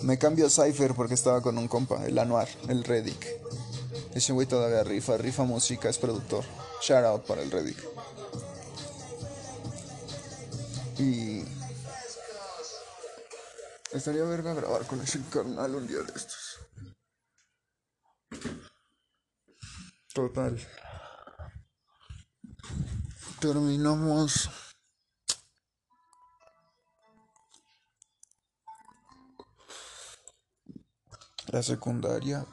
Me 0.03 0.19
cambio 0.19 0.49
Cypher 0.49 0.95
porque 0.95 1.15
estaba 1.15 1.43
con 1.43 1.59
un 1.59 1.69
compa, 1.69 2.07
el 2.07 2.19
Anuar, 2.19 2.49
el 2.69 2.85
Reddick. 2.85 3.28
Ese 4.19 4.33
güey 4.33 4.49
todavía 4.49 4.83
rifa, 4.83 5.17
rifa 5.17 5.45
música, 5.45 5.89
es 5.89 5.97
productor. 5.97 6.45
Shout 6.83 7.05
out 7.05 7.25
para 7.25 7.41
el 7.41 7.53
Reddick. 7.53 7.79
Y. 10.99 11.45
Estaría 13.93 14.25
verga 14.25 14.55
grabar 14.55 14.85
con 14.89 15.01
ese 15.03 15.23
carnal 15.31 15.73
un 15.73 15.87
día 15.87 15.99
de 15.99 16.13
estos. 16.17 16.59
Total. 20.13 20.67
Terminamos. 23.41 24.51
La 31.53 31.63
secundaria 31.63 32.45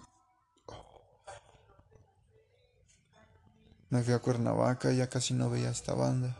Me 3.95 4.03
fui 4.03 4.13
a 4.13 4.19
Cuernavaca 4.19 4.91
y 4.91 4.97
ya 4.97 5.07
casi 5.07 5.33
no 5.33 5.49
veía 5.49 5.69
esta 5.69 5.93
banda. 5.93 6.35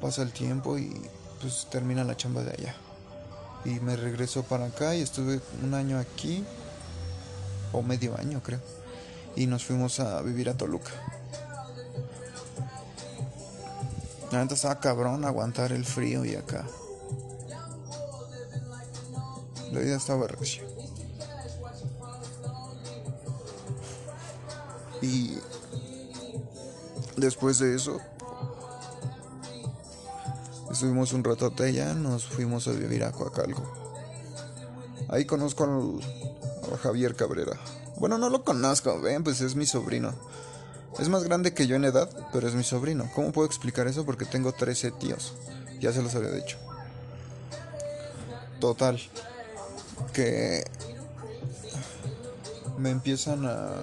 Pasa 0.00 0.22
el 0.22 0.32
tiempo 0.32 0.78
y 0.78 0.98
pues 1.42 1.66
termina 1.70 2.04
la 2.04 2.16
chamba 2.16 2.42
de 2.42 2.52
allá. 2.52 2.74
Y 3.66 3.80
me 3.80 3.96
regresó 3.96 4.44
para 4.44 4.64
acá 4.64 4.94
y 4.94 5.02
estuve 5.02 5.42
un 5.62 5.74
año 5.74 5.98
aquí, 5.98 6.42
o 7.74 7.82
medio 7.82 8.16
año 8.18 8.42
creo. 8.42 8.60
Y 9.36 9.46
nos 9.46 9.62
fuimos 9.62 10.00
a 10.00 10.22
vivir 10.22 10.48
a 10.48 10.54
Toluca. 10.56 10.92
La 14.32 14.40
neta 14.40 14.54
estaba 14.54 14.80
cabrón 14.80 15.26
aguantar 15.26 15.72
el 15.72 15.84
frío 15.84 16.24
y 16.24 16.34
acá. 16.34 16.64
La 19.70 19.80
vida 19.80 19.96
estaba 19.98 20.26
recia. 20.28 20.62
Y 25.00 25.38
después 27.16 27.58
de 27.58 27.74
eso, 27.74 28.00
estuvimos 30.70 31.12
un 31.12 31.24
rato 31.24 31.52
allá, 31.58 31.94
nos 31.94 32.26
fuimos 32.26 32.68
a 32.68 32.72
vivir 32.72 33.04
a 33.04 33.12
Coacalco. 33.12 33.62
Ahí 35.08 35.24
conozco 35.24 35.64
a 36.72 36.76
Javier 36.78 37.14
Cabrera. 37.16 37.58
Bueno, 37.96 38.18
no 38.18 38.28
lo 38.28 38.44
conozco, 38.44 39.00
ven, 39.00 39.24
pues 39.24 39.40
es 39.40 39.56
mi 39.56 39.66
sobrino. 39.66 40.14
Es 40.98 41.08
más 41.08 41.24
grande 41.24 41.54
que 41.54 41.66
yo 41.66 41.76
en 41.76 41.84
edad, 41.84 42.10
pero 42.32 42.48
es 42.48 42.54
mi 42.54 42.64
sobrino. 42.64 43.08
¿Cómo 43.14 43.32
puedo 43.32 43.46
explicar 43.46 43.86
eso? 43.86 44.04
Porque 44.04 44.24
tengo 44.24 44.52
13 44.52 44.90
tíos. 44.92 45.34
Ya 45.80 45.92
se 45.92 46.02
los 46.02 46.14
había 46.14 46.30
dicho. 46.30 46.58
Total. 48.60 49.00
Que 50.12 50.64
me 52.78 52.90
empiezan 52.90 53.46
a 53.46 53.74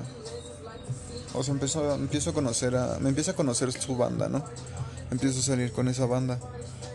o 1.38 1.44
sea, 1.44 1.54
empiezo, 1.54 1.96
empiezo 1.96 2.30
a 2.32 2.34
conocer 2.34 2.76
a. 2.76 3.00
Me 3.00 3.10
empieza 3.10 3.32
a 3.32 3.36
conocer 3.36 3.72
su 3.72 3.98
banda, 3.98 4.30
¿no? 4.30 4.44
Empiezo 5.12 5.40
a 5.40 5.44
salir 5.44 5.72
con 5.72 5.88
esa 5.88 6.06
banda. 6.06 6.40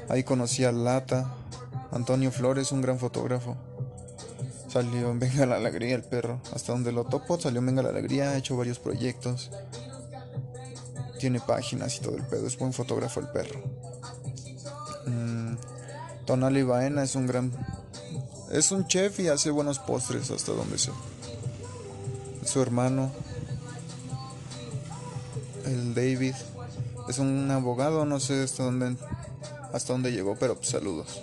Ahí 0.09 0.25
conocí 0.25 0.65
a 0.65 0.73
Lata, 0.73 1.33
Antonio 1.93 2.31
Flores, 2.31 2.73
un 2.73 2.83
gran 2.83 2.99
fotógrafo. 2.99 3.57
Salió 4.69 5.11
en 5.11 5.19
Venga 5.19 5.47
la 5.47 5.57
Alegría 5.57 5.95
el 5.95 6.03
perro. 6.03 6.41
Hasta 6.55 6.73
donde 6.73 6.93
lo 6.93 7.05
topo, 7.05 7.41
salió 7.41 7.61
en 7.61 7.67
Venga 7.67 7.83
la 7.83 7.91
Alegría, 7.91 8.31
ha 8.31 8.37
hecho 8.37 8.57
varios 8.57 8.79
proyectos. 8.79 9.51
Tiene 11.19 11.41
páginas 11.41 11.97
y 11.97 12.01
todo 12.01 12.17
el 12.17 12.23
pedo. 12.25 12.47
Es 12.47 12.59
buen 12.59 12.73
fotógrafo 12.73 13.21
el 13.21 13.29
perro. 13.29 13.61
Mm, 15.07 15.55
Tonali 16.25 16.63
Baena 16.63 17.03
es 17.03 17.15
un 17.15 17.27
gran. 17.27 17.53
Es 18.53 18.73
un 18.73 18.87
chef 18.87 19.21
y 19.21 19.29
hace 19.29 19.51
buenos 19.51 19.79
postres 19.79 20.31
hasta 20.31 20.53
donde 20.53 20.79
sé. 20.79 20.91
Su 22.45 22.63
hermano, 22.63 23.13
el 25.71 25.95
David. 25.95 26.35
Es 27.09 27.19
un 27.19 27.51
abogado, 27.51 28.05
no 28.05 28.21
sé 28.21 28.43
hasta 28.43 28.65
dónde, 28.65 28.97
hasta 29.73 29.93
dónde 29.93 30.13
llegó, 30.13 30.37
pero 30.39 30.57
pues, 30.57 30.69
saludos. 30.69 31.23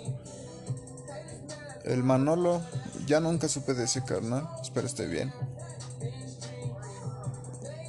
El 1.84 2.04
Manolo, 2.04 2.62
ya 3.06 3.20
nunca 3.20 3.48
supe 3.48 3.74
de 3.74 3.86
ese 3.86 4.04
carnal, 4.04 4.48
espero 4.62 4.88
esté 4.88 5.08
bien. 5.08 5.34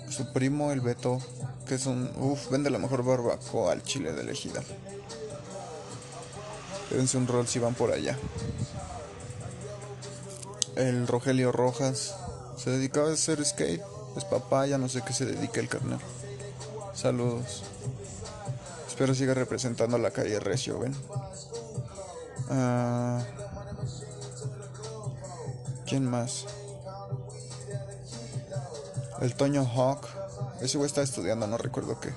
Su 0.08 0.32
primo, 0.32 0.72
el 0.72 0.80
Beto, 0.80 1.18
que 1.66 1.76
es 1.76 1.86
un, 1.86 2.10
uff, 2.16 2.50
vende 2.50 2.70
la 2.70 2.78
mejor 2.78 3.04
barbacoa 3.04 3.72
al 3.72 3.82
chile 3.82 4.12
de 4.12 4.22
elegida. 4.22 4.62
Dense 6.90 7.18
un 7.18 7.26
rol 7.26 7.46
si 7.46 7.58
van 7.58 7.74
por 7.74 7.92
allá. 7.92 8.16
El 10.76 11.08
Rogelio 11.08 11.50
Rojas 11.50 12.14
se 12.56 12.70
dedicaba 12.70 13.10
a 13.10 13.12
hacer 13.12 13.44
skate, 13.44 13.82
es 14.16 14.24
papá, 14.24 14.66
ya 14.66 14.78
no 14.78 14.88
sé 14.88 15.02
qué 15.02 15.12
se 15.12 15.26
dedica 15.26 15.60
el 15.60 15.68
carnal. 15.68 16.00
Saludos. 16.98 17.62
Espero 18.88 19.14
siga 19.14 19.32
representando 19.32 19.98
la 19.98 20.10
calle 20.10 20.40
Recio, 20.40 20.80
¿ven? 20.80 20.92
Ah, 22.50 23.22
¿Quién 25.86 26.04
más? 26.10 26.46
El 29.20 29.32
Toño 29.36 29.64
Hawk. 29.64 30.08
Ese 30.60 30.76
güey 30.76 30.88
está 30.88 31.02
estudiando, 31.02 31.46
no 31.46 31.56
recuerdo 31.56 32.00
qué. 32.00 32.12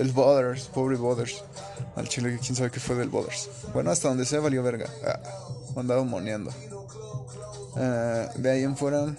El 0.00 0.12
Bothers, 0.12 0.68
pobre 0.68 0.96
Bothers. 0.96 1.44
Al 1.94 2.08
chile, 2.08 2.38
quién 2.42 2.56
sabe 2.56 2.70
qué 2.70 2.80
fue 2.80 2.96
del 2.96 3.10
Bothers. 3.10 3.50
Bueno, 3.74 3.90
hasta 3.90 4.08
donde 4.08 4.24
se 4.24 4.38
valió 4.38 4.62
verga. 4.62 4.88
Ah, 5.06 5.20
andaba 5.76 6.04
moneando. 6.04 6.50
Ah, 7.76 8.30
de 8.34 8.50
ahí 8.50 8.62
en 8.62 8.78
fuera. 8.78 9.14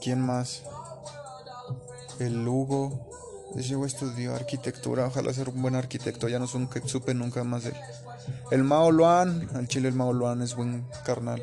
¿Quién 0.00 0.20
más? 0.20 0.62
El 2.26 2.46
Hugo. 2.46 3.08
Güey 3.52 3.86
estudió 3.86 4.34
arquitectura. 4.34 5.06
Ojalá 5.06 5.32
sea 5.32 5.44
un 5.44 5.60
buen 5.60 5.74
arquitecto. 5.74 6.28
Ya 6.28 6.38
no 6.38 6.46
supe 6.46 7.14
nunca 7.14 7.44
más 7.44 7.64
de 7.64 7.70
él. 7.70 7.76
El 8.50 8.64
Mao 8.64 8.90
Luan. 8.90 9.48
Al 9.54 9.68
chile 9.68 9.88
el 9.88 9.94
Mao 9.94 10.12
Luan 10.12 10.42
es 10.42 10.54
buen 10.54 10.86
carnal. 11.04 11.42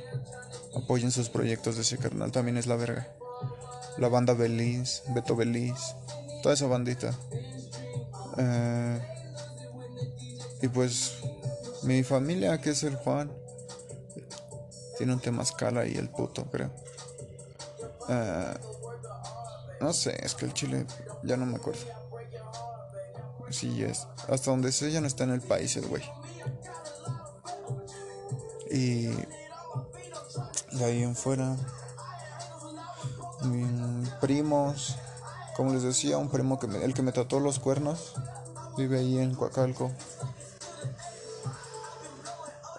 Apoyen 0.76 1.12
sus 1.12 1.30
proyectos 1.30 1.76
de 1.76 1.84
ese 1.84 1.98
carnal. 1.98 2.32
También 2.32 2.58
es 2.58 2.68
la 2.68 2.76
verga. 2.76 3.08
La 3.98 4.08
banda 4.08 4.34
Beliz. 4.34 5.04
Beto 5.10 5.36
Beliz. 5.36 5.96
Toda 6.42 6.56
esa 6.56 6.68
bandita. 6.68 7.14
Eh, 8.38 9.00
y 10.62 10.68
pues 10.68 11.16
mi 11.84 12.04
familia, 12.04 12.60
que 12.60 12.72
es 12.72 12.84
el 12.84 12.96
Juan. 12.96 13.32
Tiene 14.98 15.14
un 15.14 15.20
temazcal 15.20 15.88
y 15.88 15.98
el 15.98 16.10
puto, 16.10 16.46
creo. 16.50 16.72
Eh, 18.10 18.54
no 19.82 19.94
sé, 19.94 20.18
es 20.24 20.36
que 20.36 20.46
el 20.46 20.54
chile 20.54 20.86
ya 21.24 21.38
no 21.38 21.46
me 21.46 21.58
acuerdo. 21.58 21.86
Sí, 23.50 23.84
es. 23.84 24.08
Hasta 24.28 24.52
donde 24.52 24.72
sé 24.72 24.92
ya 24.92 25.02
no 25.02 25.08
está 25.08 25.24
en 25.24 25.32
el 25.32 25.42
país 25.42 25.76
el 25.78 25.88
güey. 25.88 26.04
Y 28.70 29.08
de 30.72 30.86
ahí 30.86 31.04
en 31.04 31.16
fuera. 31.16 31.56
Primos. 34.22 34.96
Como 35.56 35.74
les 35.74 35.84
decía, 35.84 36.18
un 36.18 36.30
primo 36.30 36.60
que 36.60 36.68
me, 36.68 36.84
el 36.84 36.94
que 36.94 37.02
me 37.02 37.12
trató 37.12 37.40
los 37.40 37.60
cuernos. 37.60 38.14
Vive 38.78 39.00
ahí 39.00 39.18
en 39.18 39.36
Coacalco. 39.36 39.92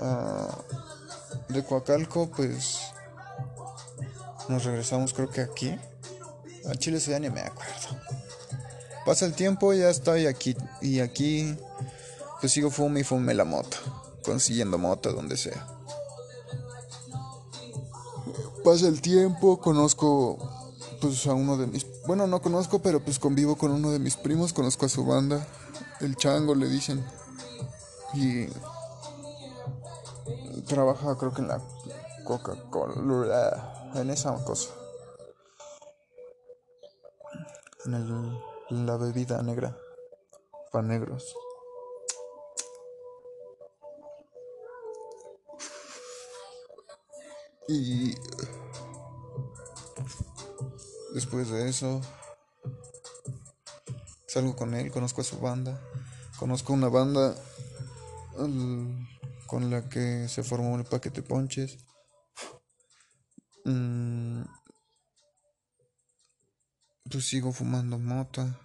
Ah, 0.00 0.48
de 1.48 1.64
Coacalco, 1.64 2.30
pues. 2.30 2.80
Nos 4.48 4.64
regresamos, 4.64 5.12
creo 5.12 5.30
que 5.30 5.42
aquí. 5.42 5.78
Al 6.66 6.78
chile 6.78 6.98
ya 6.98 7.18
ni 7.18 7.30
me 7.30 7.40
acuerdo. 7.40 8.00
Pasa 9.04 9.26
el 9.26 9.34
tiempo, 9.34 9.72
ya 9.72 9.90
estoy 9.90 10.26
aquí. 10.26 10.56
Y 10.80 11.00
aquí, 11.00 11.56
pues 12.40 12.52
sigo 12.52 12.70
fume 12.70 13.00
y 13.00 13.04
fume 13.04 13.34
la 13.34 13.44
moto. 13.44 13.76
Consiguiendo 14.24 14.78
moto 14.78 15.12
donde 15.12 15.36
sea. 15.36 15.66
Pasa 18.62 18.88
el 18.88 19.00
tiempo, 19.00 19.58
conozco 19.58 20.38
pues 21.00 21.26
a 21.26 21.32
uno 21.32 21.56
de 21.56 21.66
mis... 21.66 21.86
Bueno, 22.06 22.26
no 22.26 22.42
conozco, 22.42 22.80
pero 22.80 23.00
pues 23.00 23.18
convivo 23.18 23.56
con 23.56 23.70
uno 23.70 23.90
de 23.90 23.98
mis 23.98 24.16
primos, 24.16 24.52
conozco 24.52 24.86
a 24.86 24.88
su 24.88 25.04
banda. 25.04 25.46
El 26.00 26.16
chango 26.16 26.54
le 26.54 26.68
dicen. 26.68 27.04
Y 28.12 28.48
trabaja 30.66 31.16
creo 31.16 31.32
que 31.32 31.42
en 31.42 31.48
la 31.48 31.60
Coca-Cola, 32.24 33.92
en 33.94 34.10
esa 34.10 34.34
cosa. 34.44 34.68
El, 37.94 38.86
la 38.86 38.96
bebida 38.96 39.42
negra 39.42 39.76
para 40.72 40.86
negros. 40.86 41.34
Y 47.68 48.14
después 51.14 51.50
de 51.50 51.68
eso 51.68 52.00
salgo 54.26 54.56
con 54.56 54.74
él, 54.74 54.90
conozco 54.90 55.20
a 55.20 55.24
su 55.24 55.38
banda, 55.38 55.80
conozco 56.38 56.72
una 56.72 56.88
banda 56.88 57.34
con 59.46 59.70
la 59.70 59.88
que 59.88 60.28
se 60.28 60.42
formó 60.42 60.76
el 60.76 60.84
paquete 60.84 61.22
ponches. 61.22 61.78
Mm, 63.64 64.09
pues 67.10 67.26
sigo 67.26 67.52
fumando 67.52 67.98
mota. 67.98 68.58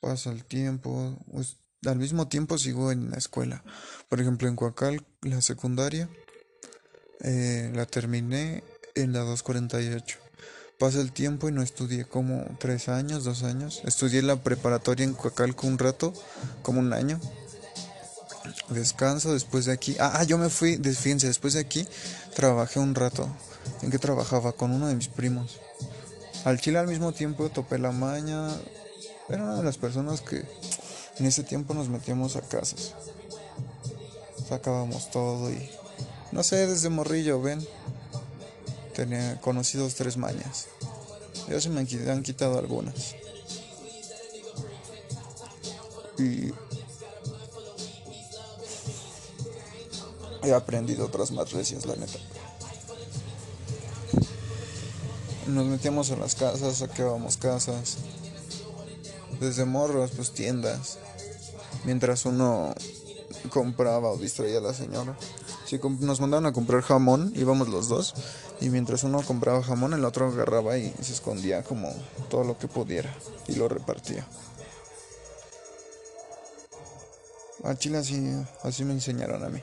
Pasa 0.00 0.30
el 0.30 0.44
tiempo. 0.44 1.18
Pues, 1.32 1.56
al 1.84 1.96
mismo 1.96 2.28
tiempo 2.28 2.58
sigo 2.58 2.92
en 2.92 3.10
la 3.10 3.16
escuela. 3.16 3.64
Por 4.08 4.20
ejemplo, 4.20 4.48
en 4.48 4.56
Coacal, 4.56 5.04
la 5.22 5.40
secundaria, 5.40 6.08
eh, 7.20 7.70
la 7.74 7.86
terminé 7.86 8.62
en 8.94 9.12
la 9.12 9.20
248. 9.20 10.18
Pasa 10.78 11.00
el 11.00 11.12
tiempo 11.12 11.48
y 11.48 11.52
no 11.52 11.62
estudié 11.62 12.04
como 12.04 12.44
tres 12.58 12.88
años, 12.88 13.24
dos 13.24 13.42
años. 13.42 13.80
Estudié 13.84 14.20
la 14.22 14.36
preparatoria 14.42 15.04
en 15.04 15.14
Coacalco 15.14 15.66
un 15.66 15.78
rato, 15.78 16.12
como 16.62 16.80
un 16.80 16.92
año. 16.92 17.18
Descanso 18.68 19.32
después 19.32 19.64
de 19.64 19.72
aquí. 19.72 19.96
Ah, 19.98 20.22
yo 20.24 20.38
me 20.38 20.50
fui, 20.50 20.76
fíjense, 20.76 21.28
después 21.28 21.54
de 21.54 21.60
aquí 21.60 21.86
trabajé 22.34 22.78
un 22.78 22.94
rato. 22.94 23.34
¿En 23.82 23.90
qué 23.90 23.98
trabajaba? 23.98 24.52
Con 24.52 24.72
uno 24.72 24.88
de 24.88 24.94
mis 24.94 25.08
primos. 25.08 25.60
Al 26.46 26.60
chile 26.60 26.78
al 26.78 26.86
mismo 26.86 27.10
tiempo 27.10 27.48
topé 27.50 27.76
la 27.76 27.90
maña. 27.90 28.48
Era 29.28 29.42
una 29.42 29.56
de 29.56 29.64
las 29.64 29.78
personas 29.78 30.20
que 30.20 30.44
en 31.18 31.26
ese 31.26 31.42
tiempo 31.42 31.74
nos 31.74 31.88
metíamos 31.88 32.36
a 32.36 32.40
casas. 32.40 32.94
sacábamos 34.48 35.10
todo 35.10 35.50
y 35.50 35.68
no 36.30 36.44
sé, 36.44 36.68
desde 36.68 36.88
morrillo, 36.88 37.42
ven. 37.42 37.66
Tenía 38.94 39.40
conocidos 39.40 39.96
tres 39.96 40.16
mañas. 40.18 40.68
Ya 41.48 41.60
se 41.60 41.68
me 41.68 41.80
han 41.80 42.22
quitado 42.22 42.60
algunas. 42.60 43.16
Y 46.16 46.52
he 50.44 50.54
aprendido 50.54 51.06
otras 51.06 51.32
más 51.32 51.50
recias, 51.50 51.86
la 51.86 51.96
neta. 51.96 52.20
Nos 55.46 55.66
metíamos 55.66 56.10
en 56.10 56.20
las 56.20 56.34
casas, 56.34 56.78
saqueábamos 56.78 57.36
casas. 57.36 57.98
Desde 59.38 59.64
morros, 59.64 60.10
pues 60.16 60.32
tiendas. 60.32 60.98
Mientras 61.84 62.26
uno 62.26 62.74
compraba 63.50 64.10
o 64.10 64.16
distraía 64.16 64.58
a 64.58 64.60
la 64.62 64.74
señora. 64.74 65.16
Si 65.66 65.78
nos 66.00 66.20
mandaban 66.20 66.46
a 66.46 66.52
comprar 66.52 66.82
jamón, 66.82 67.32
íbamos 67.36 67.68
los 67.68 67.88
dos. 67.88 68.14
Y 68.60 68.70
mientras 68.70 69.04
uno 69.04 69.22
compraba 69.22 69.62
jamón, 69.62 69.94
el 69.94 70.04
otro 70.04 70.26
agarraba 70.26 70.78
y 70.78 70.92
se 71.00 71.12
escondía 71.12 71.62
como 71.62 71.92
todo 72.28 72.42
lo 72.42 72.58
que 72.58 72.66
pudiera. 72.66 73.14
Y 73.46 73.54
lo 73.54 73.68
repartía. 73.68 74.26
A 77.62 77.74
Chile 77.76 77.98
así, 77.98 78.32
así 78.62 78.84
me 78.84 78.92
enseñaron 78.94 79.44
a 79.44 79.48
mí. 79.48 79.60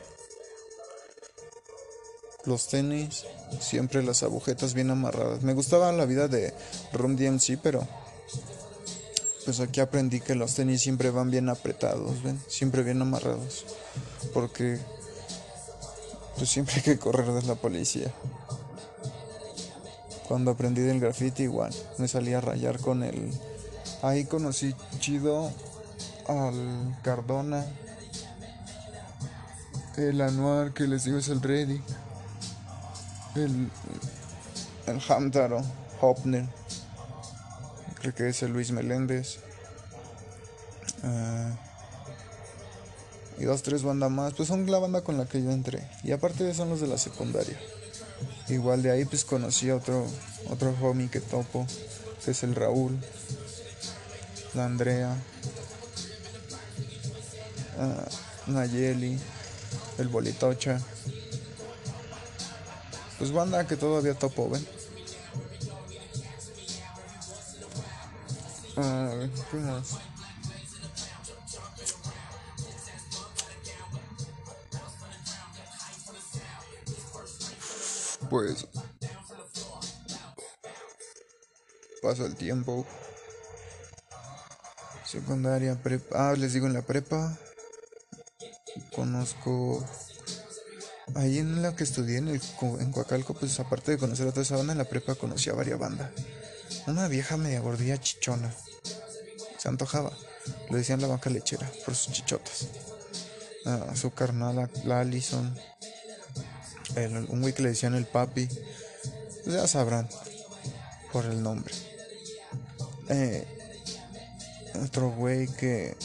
Los 2.46 2.68
tenis, 2.68 3.26
siempre 3.60 4.04
las 4.04 4.24
agujetas 4.24 4.74
bien 4.74 4.92
amarradas. 4.92 5.44
Me 5.44 5.54
gustaba 5.54 5.92
la 5.92 6.06
vida 6.06 6.28
de 6.28 6.54
Rum 6.92 7.16
DMC, 7.16 7.58
pero 7.62 7.88
pues 9.46 9.60
aquí 9.60 9.80
aprendí 9.80 10.20
que 10.20 10.36
los 10.36 10.54
tenis 10.54 10.82
siempre 10.82 11.10
van 11.10 11.32
bien 11.32 11.50
apretados, 11.50 12.22
¿ven? 12.24 12.42
Siempre 12.48 12.84
bien 12.84 13.02
amarrados. 13.02 13.66
Porque 14.34 14.80
pues 16.36 16.50
siempre 16.50 16.76
hay 16.76 16.82
que 16.82 17.00
correr 17.00 17.32
de 17.32 17.44
la 17.44 17.56
policía. 17.56 18.12
Cuando 20.28 20.52
aprendí 20.52 20.82
del 20.82 21.00
graffiti 21.00 21.44
igual, 21.44 21.74
me 21.98 22.08
salí 22.08 22.34
a 22.34 22.42
rayar 22.42 22.80
con 22.80 23.04
el... 23.04 23.32
Ahí 24.02 24.26
conocí 24.26 24.76
chido 25.00 25.52
al 26.28 26.98
Cardona, 27.04 27.66
el 29.98 30.22
Anuar 30.22 30.74
que 30.74 30.88
les 30.88 31.04
digo 31.04 31.20
es 31.20 31.28
el 31.28 31.42
Ready, 31.42 31.82
el, 33.36 33.70
el 34.88 35.02
Hamtaro, 35.08 35.64
Hopner, 36.02 36.46
creo 38.00 38.14
que 38.14 38.30
es 38.30 38.44
el 38.44 38.52
Luis 38.52 38.72
Meléndez. 38.72 39.40
Uh, 41.04 41.52
y 43.42 43.46
dos, 43.46 43.64
tres 43.64 43.84
bandas 43.84 44.12
más, 44.12 44.34
pues 44.34 44.48
son 44.48 44.70
la 44.70 44.78
banda 44.80 45.02
con 45.02 45.18
la 45.18 45.26
que 45.26 45.42
yo 45.42 45.52
entré. 45.52 45.90
Y 46.04 46.12
aparte 46.12 46.54
son 46.54 46.70
los 46.70 46.82
de 46.82 46.88
la 46.88 46.98
secundaria. 46.98 47.60
Igual 48.48 48.84
de 48.84 48.92
ahí 48.92 49.06
pues 49.06 49.26
conocí 49.26 49.72
otro, 49.72 50.06
otro 50.50 50.76
homie 50.82 51.10
que 51.10 51.20
topo, 51.20 51.66
que 52.24 52.32
es 52.32 52.44
el 52.44 52.56
Raúl, 52.56 53.00
la 54.54 54.66
Andrea, 54.66 55.18
uh, 57.78 58.52
Nayeli, 58.52 59.20
el 59.98 60.08
Bolitocha. 60.10 60.80
Pues 63.24 63.32
banda 63.32 63.66
que 63.66 63.78
todavía 63.78 64.14
topo, 64.16 64.50
ven. 64.50 64.68
¿Qué 69.50 69.58
más? 69.60 69.98
pues 78.30 78.68
paso 82.02 82.26
el 82.26 82.36
tiempo. 82.36 82.86
Secundaria, 85.06 85.82
prepa. 85.82 86.32
Ah, 86.32 86.34
les 86.34 86.52
digo 86.52 86.68
en 86.68 86.74
la 86.74 86.82
prepa. 86.82 87.38
Conozco. 88.94 89.82
Ahí 91.16 91.40
en 91.40 91.62
la 91.62 91.76
que 91.76 91.84
estudié, 91.84 92.18
en, 92.18 92.30
el, 92.30 92.42
en 92.80 92.92
Coacalco, 92.92 93.34
pues 93.34 93.60
aparte 93.60 93.92
de 93.92 93.98
conocer 93.98 94.28
a 94.28 94.32
toda 94.32 94.44
esa 94.44 94.58
banda, 94.58 94.74
en 94.74 94.80
la 94.80 94.86
prepa 94.86 95.16
conocí 95.16 95.50
a 95.50 95.54
varias 95.54 95.80
bandas. 95.80 96.12
Una 96.88 97.08
vieja 97.08 97.38
media 97.38 97.60
gordilla 97.60 98.00
chichona. 98.00 98.54
Se 99.58 99.70
antojaba. 99.70 100.12
Lo 100.70 100.78
decían 100.78 101.02
la 101.02 101.08
vaca 101.08 101.30
lechera, 101.30 101.70
por 101.86 101.96
sus 101.96 102.14
chichotas. 102.14 102.68
Ah, 103.66 103.94
su 103.96 104.12
carnal, 104.12 104.70
la 104.86 105.00
Allison 105.00 105.58
un 107.30 107.42
güey 107.42 107.54
que 107.54 107.64
le 107.64 107.70
decían 107.70 107.96
el 107.96 108.06
papi. 108.06 108.48
Pues 109.44 109.56
ya 109.56 109.68
sabrán 109.68 110.08
por 111.12 111.26
el 111.26 111.42
nombre. 111.42 111.74
Eh, 113.10 113.46
otro 114.84 115.12
güey 115.12 115.48
que. 115.48 115.96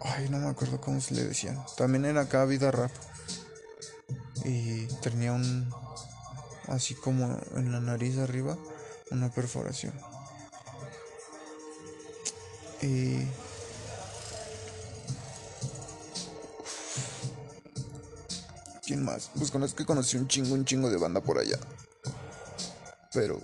Ay, 0.00 0.28
no 0.28 0.38
me 0.38 0.48
acuerdo 0.48 0.80
cómo 0.80 1.00
se 1.00 1.14
le 1.14 1.24
decían. 1.24 1.62
También 1.76 2.04
era 2.04 2.22
acá 2.22 2.44
vida 2.44 2.70
rap. 2.70 2.90
Y 4.44 4.86
tenía 5.00 5.32
un. 5.32 5.72
Así 6.68 6.94
como 6.94 7.38
en 7.56 7.72
la 7.72 7.80
nariz 7.80 8.18
arriba, 8.18 8.56
una 9.10 9.30
perforación. 9.30 9.94
Y 12.80 13.26
¿Quién 18.84 19.04
más? 19.04 19.30
Pues 19.36 19.50
conozco 19.50 19.76
que 19.76 19.86
conocí 19.86 20.16
un 20.16 20.26
chingo, 20.26 20.54
un 20.54 20.64
chingo 20.64 20.90
de 20.90 20.98
banda 20.98 21.20
por 21.20 21.38
allá. 21.38 21.58
Pero. 23.12 23.40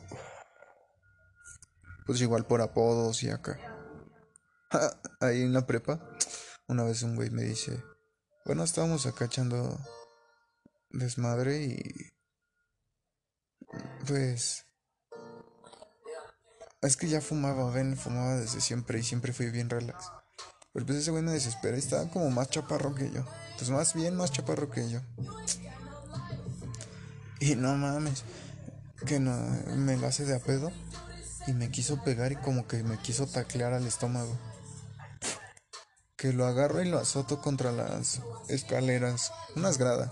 Pues 2.06 2.20
igual 2.20 2.44
por 2.44 2.60
apodos 2.60 3.22
y 3.22 3.30
acá. 3.30 3.58
Ahí 5.20 5.42
en 5.42 5.52
la 5.52 5.66
prepa, 5.66 6.00
una 6.66 6.82
vez 6.82 7.02
un 7.02 7.14
güey 7.14 7.30
me 7.30 7.42
dice: 7.42 7.82
Bueno, 8.44 8.64
estábamos 8.64 9.06
acá 9.06 9.26
echando 9.26 9.78
desmadre 10.90 11.62
y. 11.62 12.10
Pues. 14.06 14.64
Es 16.80 16.96
que 16.96 17.08
ya 17.08 17.20
fumaba, 17.20 17.70
ven, 17.70 17.96
fumaba 17.96 18.36
desde 18.36 18.60
siempre 18.60 19.00
y 19.00 19.02
siempre 19.02 19.32
fui 19.32 19.50
bien 19.50 19.68
relax. 19.68 20.12
Pero 20.72 20.86
pues 20.86 20.98
ese 20.98 21.10
güey 21.10 21.22
me 21.22 21.32
desespera 21.32 21.76
estaba 21.76 22.08
como 22.08 22.30
más 22.30 22.50
chaparro 22.50 22.94
que 22.94 23.10
yo. 23.10 23.24
Pues 23.56 23.70
más 23.70 23.94
bien 23.94 24.14
más 24.14 24.30
chaparro 24.30 24.70
que 24.70 24.88
yo. 24.88 25.00
Y 27.40 27.56
no 27.56 27.74
mames, 27.74 28.24
que 29.06 29.20
no, 29.20 29.32
me 29.76 29.96
la 29.96 30.08
hace 30.08 30.24
de 30.24 30.36
a 30.36 30.40
pedo 30.40 30.72
y 31.46 31.52
me 31.52 31.70
quiso 31.70 32.02
pegar 32.02 32.32
y 32.32 32.36
como 32.36 32.66
que 32.66 32.82
me 32.82 32.98
quiso 32.98 33.26
taclear 33.26 33.72
al 33.72 33.86
estómago. 33.86 34.36
Que 36.16 36.32
lo 36.32 36.46
agarro 36.46 36.82
y 36.82 36.88
lo 36.88 36.98
azoto 36.98 37.40
contra 37.40 37.70
las 37.70 38.20
escaleras, 38.48 39.32
unas 39.54 39.78
gradas. 39.78 40.10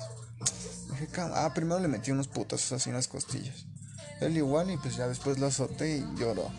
Dije, 0.98 1.08
ah, 1.34 1.52
primero 1.54 1.78
le 1.78 1.88
metí 1.88 2.10
unos 2.10 2.26
putos 2.26 2.72
así 2.72 2.88
en 2.88 2.96
las 2.96 3.06
costillas. 3.06 3.66
Él 4.20 4.36
igual 4.36 4.70
y 4.70 4.78
pues 4.78 4.96
ya 4.96 5.06
después 5.06 5.38
lo 5.38 5.46
azoté 5.46 5.98
y 5.98 6.18
lloró. 6.18 6.50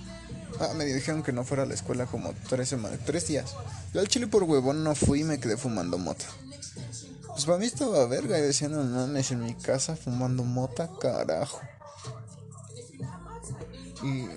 Ah, 0.60 0.74
me 0.76 0.86
dijeron 0.86 1.24
que 1.24 1.32
no 1.32 1.44
fuera 1.44 1.64
a 1.64 1.66
la 1.66 1.74
escuela 1.74 2.06
como 2.06 2.34
tres 2.48 2.70
semanas, 2.70 3.00
tres 3.04 3.28
días. 3.28 3.56
Yo 3.94 4.00
al 4.00 4.08
chile 4.08 4.28
por 4.28 4.44
huevón 4.44 4.84
no 4.84 4.94
fui 4.94 5.22
y 5.22 5.24
me 5.24 5.40
quedé 5.40 5.58
fumando 5.58 5.98
mota. 5.98 6.26
Pues 7.30 7.46
para 7.46 7.58
mí 7.58 7.66
estaba 7.66 8.06
verga 8.06 8.38
y 8.38 8.42
decían, 8.42 8.74
no 8.74 8.84
mames, 8.84 9.32
en 9.32 9.44
mi 9.44 9.56
casa 9.56 9.96
fumando 9.96 10.44
mota, 10.44 10.90
carajo. 11.00 11.62
Y. 14.04 14.28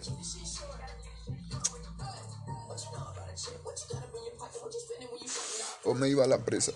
O 5.84 5.94
me 5.94 6.09
iba 6.09 6.24
a 6.24 6.26
la 6.26 6.38
presa. 6.38 6.72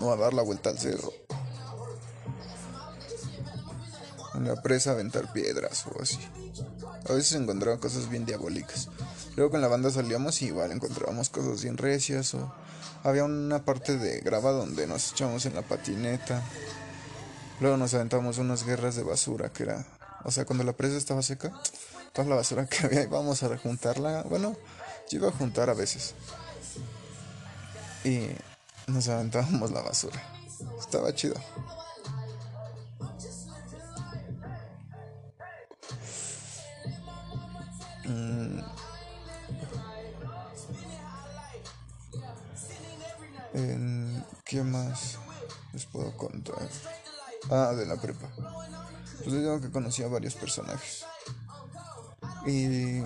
O 0.00 0.12
a 0.12 0.16
dar 0.16 0.34
la 0.34 0.42
vuelta 0.42 0.70
al 0.70 0.78
cerro. 0.78 1.12
En 4.40 4.48
la 4.48 4.62
presa 4.62 4.90
a 4.90 4.92
aventar 4.94 5.34
piedras 5.34 5.84
o 5.86 6.00
así. 6.00 6.18
A 7.06 7.12
veces 7.12 7.32
encontraba 7.34 7.78
cosas 7.78 8.08
bien 8.08 8.24
diabólicas. 8.24 8.88
Luego 9.36 9.50
con 9.50 9.60
la 9.60 9.68
banda 9.68 9.90
salíamos 9.90 10.40
y 10.40 10.46
igual 10.46 10.72
encontrábamos 10.72 11.28
cosas 11.28 11.62
bien 11.62 11.76
recias 11.76 12.32
o 12.32 12.50
había 13.04 13.24
una 13.24 13.66
parte 13.66 13.98
de 13.98 14.20
grava 14.20 14.50
donde 14.52 14.86
nos 14.86 15.12
echamos 15.12 15.44
en 15.44 15.56
la 15.56 15.60
patineta. 15.60 16.42
Luego 17.60 17.76
nos 17.76 17.92
aventamos 17.92 18.38
unas 18.38 18.64
guerras 18.64 18.96
de 18.96 19.02
basura 19.02 19.52
que 19.52 19.64
era, 19.64 19.84
o 20.24 20.30
sea, 20.30 20.46
cuando 20.46 20.64
la 20.64 20.72
presa 20.72 20.96
estaba 20.96 21.20
seca, 21.20 21.52
toda 22.14 22.26
la 22.26 22.36
basura 22.36 22.64
que 22.64 22.86
había 22.86 23.02
íbamos 23.02 23.42
a 23.42 23.58
juntarla. 23.58 24.22
Bueno, 24.22 24.56
yo 25.10 25.18
iba 25.18 25.28
a 25.28 25.32
juntar 25.32 25.68
a 25.68 25.74
veces. 25.74 26.14
Y 28.04 28.28
nos 28.86 29.06
aventábamos 29.06 29.70
la 29.70 29.82
basura. 29.82 30.18
Estaba 30.78 31.14
chido. 31.14 31.34
Mm. 38.10 38.60
¿Qué 44.44 44.62
más? 44.62 45.18
les 45.72 45.86
puedo 45.86 46.16
contar? 46.16 46.68
Ah, 47.50 47.72
de 47.76 47.86
la 47.86 47.96
prepa. 48.00 48.28
Pues 49.18 49.32
les 49.32 49.42
digo 49.42 49.60
que 49.60 49.70
conocí 49.70 50.02
a 50.02 50.08
varios 50.08 50.34
personajes. 50.34 51.04
Y 52.46 53.00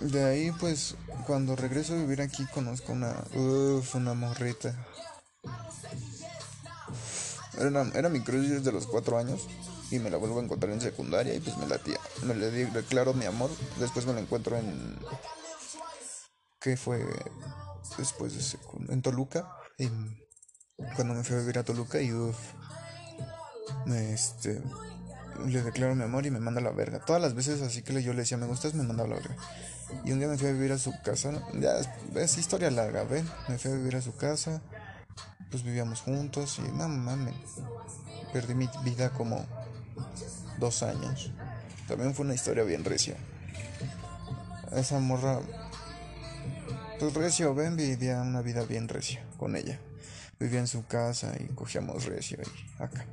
de 0.00 0.24
ahí, 0.24 0.52
pues, 0.52 0.96
cuando 1.26 1.56
regreso 1.56 1.94
a 1.94 1.96
vivir 1.96 2.20
aquí, 2.20 2.44
conozco 2.52 2.92
una. 2.92 3.24
Uff, 3.34 3.94
una 3.94 4.14
morrita. 4.14 4.76
Era, 7.58 7.82
era 7.94 8.08
mi 8.08 8.20
crush 8.20 8.48
desde 8.48 8.72
los 8.72 8.86
cuatro 8.86 9.18
años 9.18 9.46
y 9.90 9.98
me 9.98 10.10
la 10.10 10.16
vuelvo 10.16 10.40
a 10.40 10.42
encontrar 10.42 10.72
en 10.72 10.80
secundaria 10.80 11.34
y 11.34 11.40
pues 11.40 11.56
me 11.56 11.66
la 11.66 11.78
tía. 11.78 11.98
Me 12.24 12.34
le 12.34 12.50
declaro 12.50 13.14
mi 13.14 13.26
amor. 13.26 13.50
Después 13.78 14.06
me 14.06 14.12
la 14.12 14.20
encuentro 14.20 14.56
en. 14.56 14.98
¿Qué 16.60 16.76
fue? 16.76 17.04
Después 17.98 18.34
de 18.34 18.42
secundaria. 18.42 18.94
En 18.94 19.02
Toluca. 19.02 19.48
Y 19.78 19.88
cuando 20.96 21.14
me 21.14 21.22
fui 21.22 21.36
a 21.36 21.40
vivir 21.40 21.58
a 21.58 21.64
Toluca 21.64 22.00
y 22.00 22.12
uff. 22.12 22.38
Este. 23.86 24.62
Le 25.46 25.62
declaro 25.62 25.94
mi 25.94 26.04
amor 26.04 26.26
y 26.26 26.30
me 26.30 26.40
manda 26.40 26.60
a 26.60 26.64
la 26.64 26.70
verga. 26.70 27.04
Todas 27.04 27.20
las 27.20 27.34
veces 27.34 27.60
así 27.62 27.82
que 27.82 28.02
yo 28.02 28.12
le 28.12 28.20
decía 28.20 28.36
me 28.36 28.46
gustas, 28.46 28.74
me 28.74 28.84
manda 28.84 29.04
a 29.04 29.08
la 29.08 29.16
verga. 29.16 29.36
Y 30.04 30.12
un 30.12 30.18
día 30.18 30.28
me 30.28 30.38
fui 30.38 30.48
a 30.48 30.52
vivir 30.52 30.72
a 30.72 30.78
su 30.78 30.92
casa. 31.02 31.32
Ya 31.54 31.74
es, 32.16 32.38
historia 32.38 32.70
larga, 32.70 33.04
¿ven? 33.04 33.28
Me 33.48 33.58
fui 33.58 33.72
a 33.72 33.74
vivir 33.74 33.96
a 33.96 34.02
su 34.02 34.14
casa. 34.16 34.62
Pues 35.54 35.62
vivíamos 35.62 36.00
juntos 36.00 36.58
y 36.58 36.62
no 36.76 36.88
mames. 36.88 37.36
Perdí 38.32 38.56
mi 38.56 38.68
vida 38.82 39.10
como 39.10 39.46
dos 40.58 40.82
años. 40.82 41.30
También 41.86 42.12
fue 42.12 42.24
una 42.24 42.34
historia 42.34 42.64
bien 42.64 42.84
recia. 42.84 43.16
Esa 44.72 44.98
morra. 44.98 45.38
Pues 46.98 47.14
recio, 47.14 47.54
ven, 47.54 47.76
vivía 47.76 48.20
una 48.20 48.42
vida 48.42 48.64
bien 48.64 48.88
recia 48.88 49.24
con 49.38 49.54
ella. 49.54 49.78
Vivía 50.40 50.58
en 50.58 50.66
su 50.66 50.86
casa 50.86 51.32
y 51.38 51.46
cogíamos 51.54 52.06
recio 52.06 52.38
y 52.42 52.82
acá. 52.82 53.06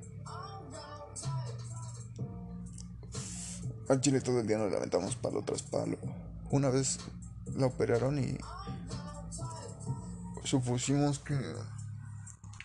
Al 3.88 4.02
chile 4.02 4.20
todo 4.20 4.40
el 4.40 4.48
día 4.48 4.58
nos 4.58 4.72
lamentamos 4.72 5.16
palo 5.16 5.44
tras 5.44 5.62
palo. 5.62 6.00
Una 6.50 6.72
vez 6.72 6.98
la 7.56 7.68
operaron 7.68 8.18
y 8.18 8.36
supusimos 10.44 11.20
que 11.20 11.40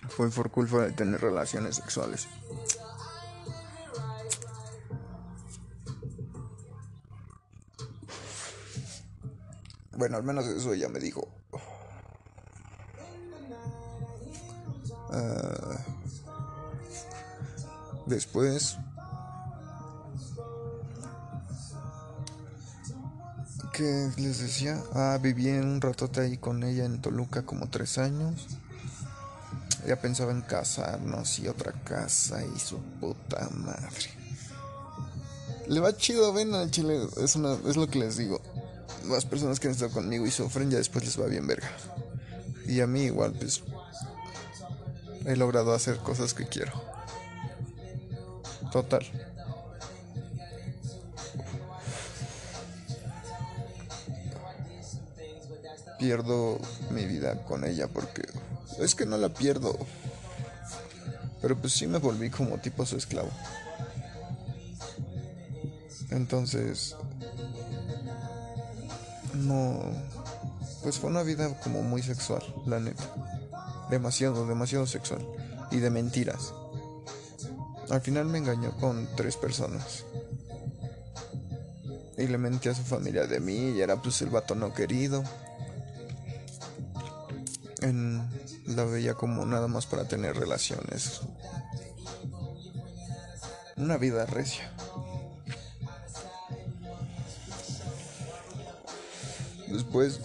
fue 0.08 0.30
por 0.30 0.50
culpa 0.50 0.82
de 0.82 0.92
tener 0.92 1.20
relaciones 1.20 1.76
sexuales. 1.76 2.28
Bueno, 9.96 10.16
al 10.18 10.22
menos 10.22 10.44
eso 10.46 10.72
ella 10.72 10.88
me 10.88 10.98
dijo. 11.00 11.26
Uh, 15.08 15.76
después 18.06 18.76
que 23.76 24.10
les 24.16 24.38
decía, 24.40 24.82
ah, 24.94 25.18
viví 25.20 25.50
un 25.50 25.82
ratote 25.82 26.22
ahí 26.22 26.38
con 26.38 26.62
ella 26.62 26.86
en 26.86 27.02
Toluca 27.02 27.42
como 27.42 27.68
tres 27.68 27.98
años. 27.98 28.55
Ya 29.86 29.94
pensaba 29.94 30.32
en 30.32 30.42
casarnos 30.42 31.38
y 31.38 31.46
otra 31.46 31.72
casa 31.84 32.42
y 32.44 32.58
su 32.58 32.78
puta 33.00 33.48
madre. 33.50 34.10
Le 35.68 35.80
va 35.80 35.96
chido, 35.96 36.32
ven 36.32 36.54
al 36.54 36.70
chile, 36.70 37.06
es, 37.22 37.36
una, 37.36 37.56
es 37.68 37.76
lo 37.76 37.86
que 37.88 38.00
les 38.00 38.16
digo. 38.16 38.40
Las 39.08 39.24
personas 39.24 39.60
que 39.60 39.68
han 39.68 39.74
estado 39.74 39.92
conmigo 39.92 40.26
y 40.26 40.30
sufren, 40.32 40.70
ya 40.70 40.78
después 40.78 41.04
les 41.04 41.20
va 41.20 41.26
bien 41.26 41.46
verga. 41.46 41.70
Y 42.66 42.80
a 42.80 42.88
mí 42.88 43.02
igual, 43.02 43.32
pues, 43.32 43.62
he 45.24 45.36
logrado 45.36 45.72
hacer 45.72 45.98
cosas 45.98 46.34
que 46.34 46.46
quiero. 46.46 46.72
Total. 48.72 49.06
Pierdo 55.98 56.58
mi 56.90 57.06
vida 57.06 57.44
con 57.44 57.64
ella 57.64 57.88
porque 57.88 58.22
es 58.78 58.94
que 58.94 59.06
no 59.06 59.16
la 59.16 59.28
pierdo. 59.28 59.76
Pero 61.42 61.56
pues 61.56 61.72
sí 61.72 61.86
me 61.86 61.98
volví 61.98 62.30
como 62.30 62.58
tipo 62.58 62.84
su 62.86 62.96
esclavo. 62.96 63.30
Entonces, 66.10 66.96
no, 69.34 69.80
pues 70.82 70.98
fue 70.98 71.10
una 71.10 71.22
vida 71.22 71.58
como 71.60 71.82
muy 71.82 72.02
sexual, 72.02 72.42
la 72.66 72.80
neta. 72.80 73.04
Demasiado, 73.90 74.46
demasiado 74.46 74.86
sexual. 74.86 75.26
Y 75.70 75.78
de 75.78 75.90
mentiras. 75.90 76.54
Al 77.90 78.00
final 78.00 78.26
me 78.26 78.38
engañó 78.38 78.76
con 78.78 79.08
tres 79.16 79.36
personas. 79.36 80.04
Y 82.16 82.26
le 82.26 82.38
mentí 82.38 82.68
a 82.68 82.74
su 82.74 82.82
familia 82.82 83.26
de 83.26 83.40
mí 83.40 83.70
y 83.70 83.80
era 83.80 84.00
pues 84.00 84.22
el 84.22 84.30
vato 84.30 84.54
no 84.54 84.72
querido. 84.72 85.22
En, 87.82 88.15
la 88.76 88.84
veía 88.84 89.14
como 89.14 89.44
nada 89.46 89.68
más 89.68 89.86
para 89.86 90.06
tener 90.06 90.36
relaciones. 90.36 91.22
Una 93.76 93.96
vida 93.96 94.26
recia. 94.26 94.70
Después 99.68 100.20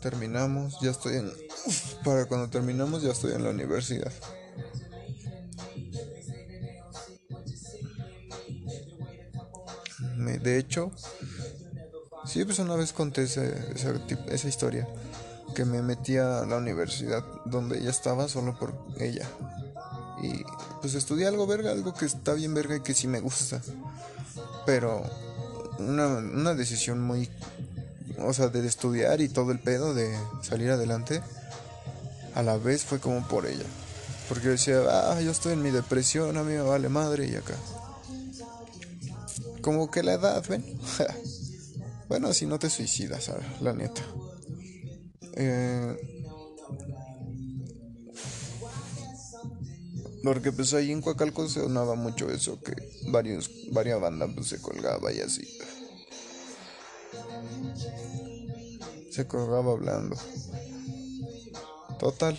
terminamos, 0.00 0.80
ya 0.80 0.90
estoy 0.90 1.16
en 1.16 1.32
para 2.04 2.26
cuando 2.26 2.48
terminamos 2.48 3.02
ya 3.02 3.10
estoy 3.10 3.32
en 3.32 3.44
la 3.44 3.50
universidad. 3.50 4.12
De 10.48 10.58
hecho, 10.58 10.90
sí, 12.24 12.44
pues 12.44 12.58
una 12.58 12.74
vez 12.74 12.92
conté 12.92 13.24
esa, 13.24 14.48
historia, 14.48 14.88
que 15.54 15.64
me 15.64 15.82
metí 15.82 16.16
a 16.16 16.44
la 16.46 16.56
universidad 16.56 17.22
donde 17.44 17.78
ella 17.78 17.90
estaba 17.90 18.28
solo 18.28 18.58
por 18.58 18.74
ella. 18.98 19.28
Y 20.22 20.42
pues 20.80 20.94
estudié 20.94 21.26
algo 21.26 21.46
verga, 21.46 21.70
algo 21.70 21.94
que 21.94 22.06
está 22.06 22.32
bien 22.32 22.54
verga 22.54 22.76
y 22.76 22.80
que 22.80 22.94
sí 22.94 23.06
me 23.06 23.20
gusta. 23.20 23.60
Pero 24.66 25.02
una, 25.78 26.06
una 26.06 26.54
decisión 26.54 27.00
muy... 27.00 27.28
O 28.20 28.32
sea, 28.32 28.48
de 28.48 28.66
estudiar 28.66 29.20
y 29.20 29.28
todo 29.28 29.52
el 29.52 29.60
pedo, 29.60 29.94
de 29.94 30.18
salir 30.42 30.70
adelante, 30.70 31.22
a 32.34 32.42
la 32.42 32.56
vez 32.56 32.84
fue 32.84 32.98
como 32.98 33.26
por 33.28 33.46
ella. 33.46 33.66
Porque 34.28 34.48
decía, 34.48 34.80
ah, 34.88 35.20
yo 35.20 35.30
estoy 35.30 35.52
en 35.52 35.62
mi 35.62 35.70
depresión, 35.70 36.36
a 36.36 36.42
mí 36.42 36.54
me 36.54 36.62
vale 36.62 36.88
madre 36.88 37.26
y 37.26 37.36
acá. 37.36 37.54
Como 39.62 39.90
que 39.90 40.02
la 40.02 40.14
edad, 40.14 40.44
¿ven? 40.48 40.64
bueno, 42.08 42.32
si 42.32 42.46
no 42.46 42.58
te 42.58 42.70
suicidas, 42.70 43.30
la 43.60 43.72
neta. 43.72 44.02
Eh, 45.34 46.18
Porque 50.22 50.52
pues 50.52 50.74
ahí 50.74 50.90
en 50.90 51.00
Coacalco 51.00 51.48
se 51.48 51.60
sonaba 51.60 51.94
mucho 51.94 52.30
eso, 52.30 52.60
que 52.60 52.74
varios, 53.10 53.50
varias 53.72 54.00
bandas 54.00 54.30
pues 54.34 54.48
se 54.48 54.60
colgaba 54.60 55.12
y 55.12 55.20
así. 55.20 55.46
Se 59.10 59.26
colgaba 59.26 59.72
hablando. 59.72 60.16
Total. 61.98 62.38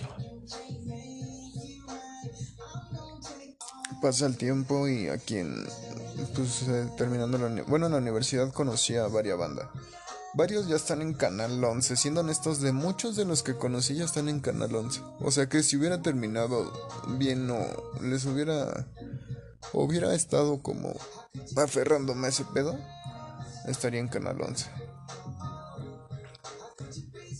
Pasa 4.01 4.27
el 4.27 4.37
tiempo 4.37 4.87
y 4.87 5.07
aquí 5.07 5.37
en, 5.37 5.65
pues 6.35 6.67
eh, 6.67 6.89
terminando 6.97 7.37
la, 7.37 7.63
bueno, 7.63 7.87
en 7.87 7.93
la 7.93 7.97
universidad 7.97 8.51
conocí 8.51 8.95
a 8.95 9.07
varias 9.07 9.37
bandas. 9.37 9.67
Varios 10.33 10.67
ya 10.67 10.75
están 10.75 11.01
en 11.01 11.13
Canal 11.13 11.63
11. 11.63 11.95
Siendo 11.95 12.21
honestos, 12.21 12.61
de 12.61 12.71
muchos 12.71 13.15
de 13.15 13.25
los 13.25 13.41
que 13.41 13.55
conocí 13.55 13.95
ya 13.95 14.05
están 14.05 14.29
en 14.29 14.39
Canal 14.39 14.75
11. 14.75 15.01
O 15.19 15.31
sea 15.31 15.49
que 15.49 15.63
si 15.63 15.77
hubiera 15.77 16.01
terminado 16.01 16.71
bien 17.17 17.49
o 17.49 17.65
les 18.01 18.25
hubiera... 18.25 18.87
Hubiera 19.73 20.15
estado 20.15 20.61
como 20.61 20.95
aferrándome 21.57 22.27
a 22.27 22.29
ese 22.29 22.45
pedo, 22.45 22.79
estaría 23.67 23.99
en 23.99 24.07
Canal 24.07 24.41
11. 24.41 24.65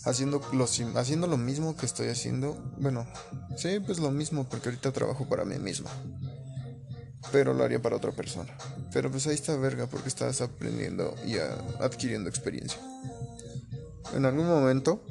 Haciendo 0.04 0.40
lo, 0.52 0.64
haciendo 0.64 1.26
lo 1.26 1.36
mismo 1.36 1.76
que 1.76 1.86
estoy 1.86 2.08
haciendo. 2.08 2.54
Bueno, 2.78 3.06
sí, 3.56 3.80
pues 3.80 3.98
lo 3.98 4.10
mismo 4.10 4.48
porque 4.48 4.68
ahorita 4.68 4.92
trabajo 4.92 5.28
para 5.28 5.44
mí 5.44 5.58
mismo 5.58 5.88
pero 7.32 7.54
lo 7.54 7.64
haría 7.64 7.80
para 7.80 7.96
otra 7.96 8.12
persona. 8.12 8.56
Pero 8.92 9.10
pues 9.10 9.26
ahí 9.26 9.34
está 9.34 9.56
verga 9.56 9.86
porque 9.86 10.08
estás 10.08 10.40
aprendiendo 10.40 11.14
y 11.24 11.36
adquiriendo 11.80 12.28
experiencia. 12.28 12.80
En 14.14 14.26
algún 14.26 14.46
momento 14.46 15.02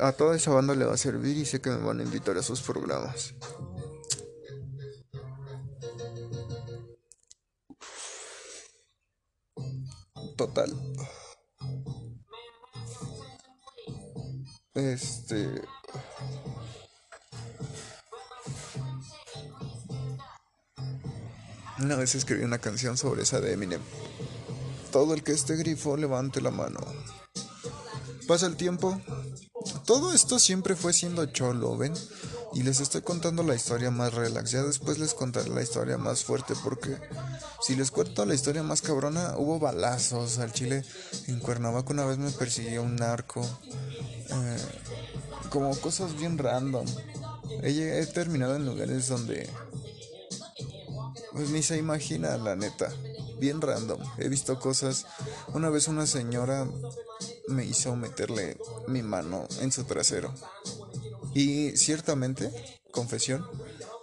a 0.00 0.12
toda 0.12 0.36
esa 0.36 0.50
banda 0.50 0.74
le 0.74 0.84
va 0.84 0.94
a 0.94 0.96
servir 0.96 1.36
y 1.36 1.44
sé 1.44 1.60
que 1.60 1.70
me 1.70 1.76
van 1.76 2.00
a 2.00 2.02
invitar 2.02 2.36
a 2.36 2.42
sus 2.42 2.60
programas. 2.60 3.34
Escribí 22.18 22.44
una 22.44 22.58
canción 22.58 22.96
sobre 22.96 23.22
esa 23.22 23.40
de 23.40 23.52
Eminem. 23.52 23.80
Todo 24.90 25.14
el 25.14 25.22
que 25.22 25.32
esté 25.32 25.56
grifo, 25.56 25.96
levante 25.96 26.40
la 26.40 26.50
mano. 26.50 26.80
Pasa 28.26 28.46
el 28.46 28.56
tiempo. 28.56 29.00
Todo 29.86 30.12
esto 30.12 30.38
siempre 30.38 30.76
fue 30.76 30.92
siendo 30.92 31.24
cholo, 31.26 31.76
¿ven? 31.76 31.94
Y 32.54 32.62
les 32.62 32.80
estoy 32.80 33.00
contando 33.00 33.42
la 33.42 33.54
historia 33.54 33.90
más 33.90 34.12
relax. 34.12 34.50
Ya 34.50 34.62
después 34.62 34.98
les 34.98 35.14
contaré 35.14 35.48
la 35.50 35.62
historia 35.62 35.96
más 35.96 36.24
fuerte 36.24 36.54
porque 36.62 36.96
si 37.62 37.74
les 37.74 37.90
cuento 37.90 38.24
la 38.26 38.34
historia 38.34 38.62
más 38.62 38.82
cabrona, 38.82 39.34
hubo 39.38 39.58
balazos 39.58 40.38
al 40.38 40.52
chile. 40.52 40.84
En 41.28 41.40
Cuernavaca 41.40 41.92
una 41.92 42.04
vez 42.04 42.18
me 42.18 42.30
persiguió 42.30 42.82
un 42.82 42.96
narco. 42.96 43.40
Eh, 44.28 44.58
como 45.50 45.74
cosas 45.76 46.16
bien 46.16 46.38
random. 46.38 46.86
He, 47.62 48.00
he 48.00 48.06
terminado 48.06 48.56
en 48.56 48.66
lugares 48.66 49.08
donde... 49.08 49.48
Pues 51.32 51.50
ni 51.50 51.62
se 51.62 51.78
imagina, 51.78 52.36
la 52.36 52.56
neta. 52.56 52.92
Bien 53.38 53.60
random. 53.60 54.00
He 54.18 54.28
visto 54.28 54.60
cosas. 54.60 55.06
Una 55.54 55.70
vez 55.70 55.88
una 55.88 56.06
señora 56.06 56.66
me 57.48 57.64
hizo 57.64 57.96
meterle 57.96 58.58
mi 58.86 59.02
mano 59.02 59.46
en 59.60 59.72
su 59.72 59.84
trasero. 59.84 60.32
Y 61.34 61.76
ciertamente, 61.76 62.50
confesión, 62.90 63.46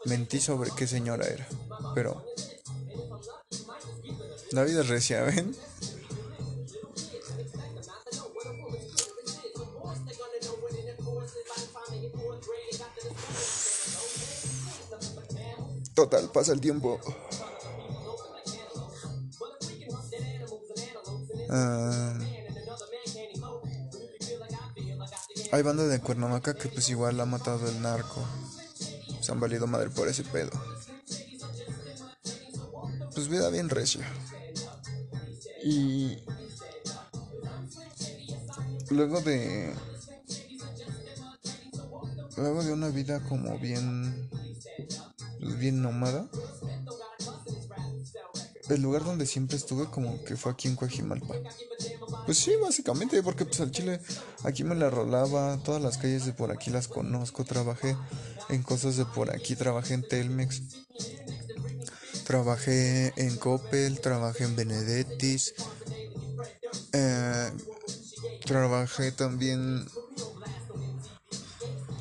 mentí 0.06 0.40
sobre 0.40 0.72
qué 0.76 0.88
señora 0.88 1.28
era. 1.28 1.48
Pero... 1.94 2.26
La 4.52 4.64
vida 4.64 4.82
es 4.82 4.88
recia, 4.88 5.22
¿ven? 5.22 5.56
Total, 16.00 16.32
pasa 16.32 16.54
el 16.54 16.62
tiempo. 16.62 16.98
Ah, 21.50 22.18
hay 25.52 25.62
banda 25.62 25.86
de 25.88 26.00
Cuernavaca 26.00 26.54
que 26.54 26.70
pues 26.70 26.90
igual 26.90 27.20
ha 27.20 27.26
matado 27.26 27.68
el 27.68 27.82
narco. 27.82 28.24
Se 29.20 29.34
han 29.34 29.42
valido 29.42 29.68
madre 29.68 29.90
por 29.90 30.08
ese 30.08 30.24
pedo. 30.24 30.52
Pues 33.14 33.28
vida 33.28 33.50
bien 33.50 33.68
recia. 33.68 34.10
Y 35.62 36.24
luego 38.90 39.20
de 39.20 39.76
luego 42.38 42.64
de 42.64 42.72
una 42.72 42.88
vida 42.88 43.20
como 43.28 43.60
bien 43.60 44.30
bien 45.60 45.82
nómada 45.82 46.28
el 48.76 48.82
lugar 48.82 49.04
donde 49.04 49.26
siempre 49.26 49.58
estuve 49.58 49.86
como 49.86 50.24
que 50.24 50.36
fue 50.36 50.52
aquí 50.52 50.68
en 50.68 50.76
Coajimalpa. 50.76 51.36
Pues 52.26 52.38
sí, 52.38 52.52
básicamente, 52.62 53.22
porque 53.24 53.46
pues 53.46 53.60
al 53.62 53.72
Chile 53.72 54.00
aquí 54.44 54.64
me 54.64 54.76
la 54.76 54.90
rolaba, 54.90 55.58
todas 55.64 55.82
las 55.82 55.98
calles 55.98 56.26
de 56.26 56.34
por 56.34 56.52
aquí 56.52 56.70
las 56.70 56.88
conozco, 56.88 57.44
trabajé 57.44 57.98
en 58.50 58.64
cosas 58.64 58.98
de 58.98 59.06
por 59.06 59.34
aquí, 59.34 59.56
trabajé 59.56 59.96
en 59.96 60.08
Telmex, 60.08 60.62
trabajé 62.26 63.14
en 63.16 63.38
Coppel, 63.38 64.00
trabajé 64.00 64.44
en 64.44 64.56
Benedettis, 64.56 65.56
eh, 66.94 67.52
trabajé 68.46 69.12
también 69.12 69.86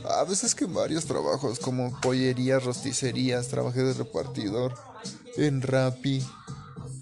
a 0.09 0.25
veces 0.25 0.55
que 0.55 0.65
varios 0.65 1.05
trabajos 1.05 1.59
como 1.59 1.99
pollerías, 2.01 2.65
rosticerías, 2.65 3.49
trabajé 3.49 3.83
de 3.83 3.95
repartidor 3.95 4.75
en 5.37 5.63
Rappi. 5.63 6.27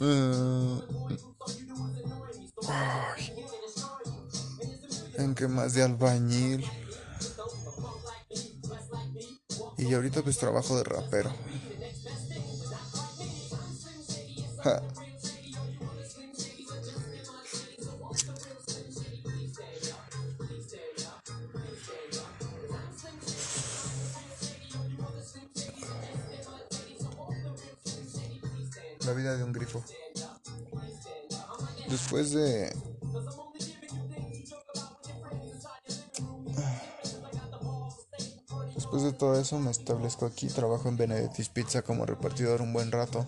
Uh, 0.01 0.81
en 5.19 5.35
que 5.35 5.49
más 5.49 5.75
de 5.75 5.83
albañil. 5.83 6.65
Y 9.79 9.95
ahorita 9.95 10.23
pues 10.23 10.39
trabajo 10.39 10.77
de 10.77 10.85
rapero. 10.85 11.31
De 29.37 29.45
un 29.45 29.53
grifo. 29.53 29.83
Después 31.89 32.33
de... 32.33 32.75
Después 38.75 39.03
de 39.03 39.13
todo 39.13 39.39
eso 39.39 39.59
me 39.59 39.71
establezco 39.71 40.27
aquí, 40.27 40.49
trabajo 40.49 40.89
en 40.89 40.97
Benedetti's 40.97 41.49
Pizza 41.49 41.83
como 41.83 42.07
repartidor 42.07 42.63
un 42.63 42.73
buen 42.73 42.93
rato. 42.93 43.27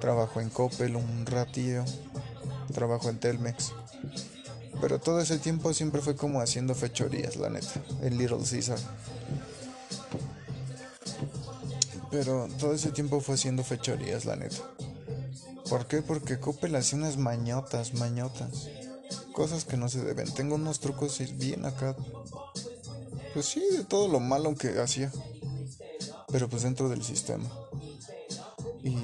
Trabajo 0.00 0.40
en 0.40 0.50
Coppel 0.50 0.96
un 0.96 1.26
ratillo. 1.26 1.84
Trabajo 2.72 3.08
en 3.10 3.18
Telmex. 3.18 3.72
Pero 4.80 4.98
todo 4.98 5.20
ese 5.20 5.38
tiempo 5.38 5.74
siempre 5.74 6.00
fue 6.00 6.16
como 6.16 6.40
haciendo 6.40 6.74
fechorías, 6.74 7.36
la 7.36 7.50
neta, 7.50 7.82
en 8.02 8.16
Little 8.16 8.38
Caesar. 8.38 8.78
Pero 12.10 12.48
todo 12.58 12.72
ese 12.72 12.90
tiempo 12.90 13.20
fue 13.20 13.34
haciendo 13.34 13.62
fechorías, 13.62 14.24
la 14.24 14.36
neta. 14.36 14.56
¿Por 15.70 15.86
qué? 15.86 16.02
Porque 16.02 16.40
Coppel 16.40 16.74
hacía 16.74 16.98
unas 16.98 17.16
mañotas, 17.16 17.94
mañotas. 17.94 18.68
Cosas 19.32 19.64
que 19.64 19.76
no 19.76 19.88
se 19.88 20.02
deben. 20.02 20.28
Tengo 20.34 20.56
unos 20.56 20.80
trucos 20.80 21.20
bien 21.38 21.64
acá. 21.64 21.94
Pues 23.32 23.46
sí, 23.46 23.62
de 23.76 23.84
todo 23.84 24.08
lo 24.08 24.18
malo 24.18 24.52
que 24.56 24.80
hacía. 24.80 25.12
Pero 26.32 26.48
pues 26.48 26.64
dentro 26.64 26.88
del 26.88 27.04
sistema. 27.04 27.48
Y 28.82 28.96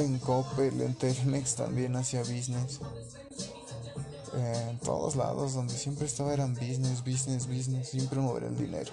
en 0.00 0.18
Coppel, 0.18 0.80
en 0.80 0.96
Telmex 0.96 1.54
también 1.54 1.94
hacía 1.94 2.22
business. 2.22 2.80
En 4.36 4.80
todos 4.80 5.14
lados 5.14 5.54
donde 5.54 5.74
siempre 5.74 6.06
estaba 6.06 6.34
eran 6.34 6.54
business, 6.54 7.04
business, 7.04 7.46
business. 7.46 7.90
Siempre 7.90 8.18
mover 8.18 8.42
el 8.42 8.56
dinero. 8.56 8.92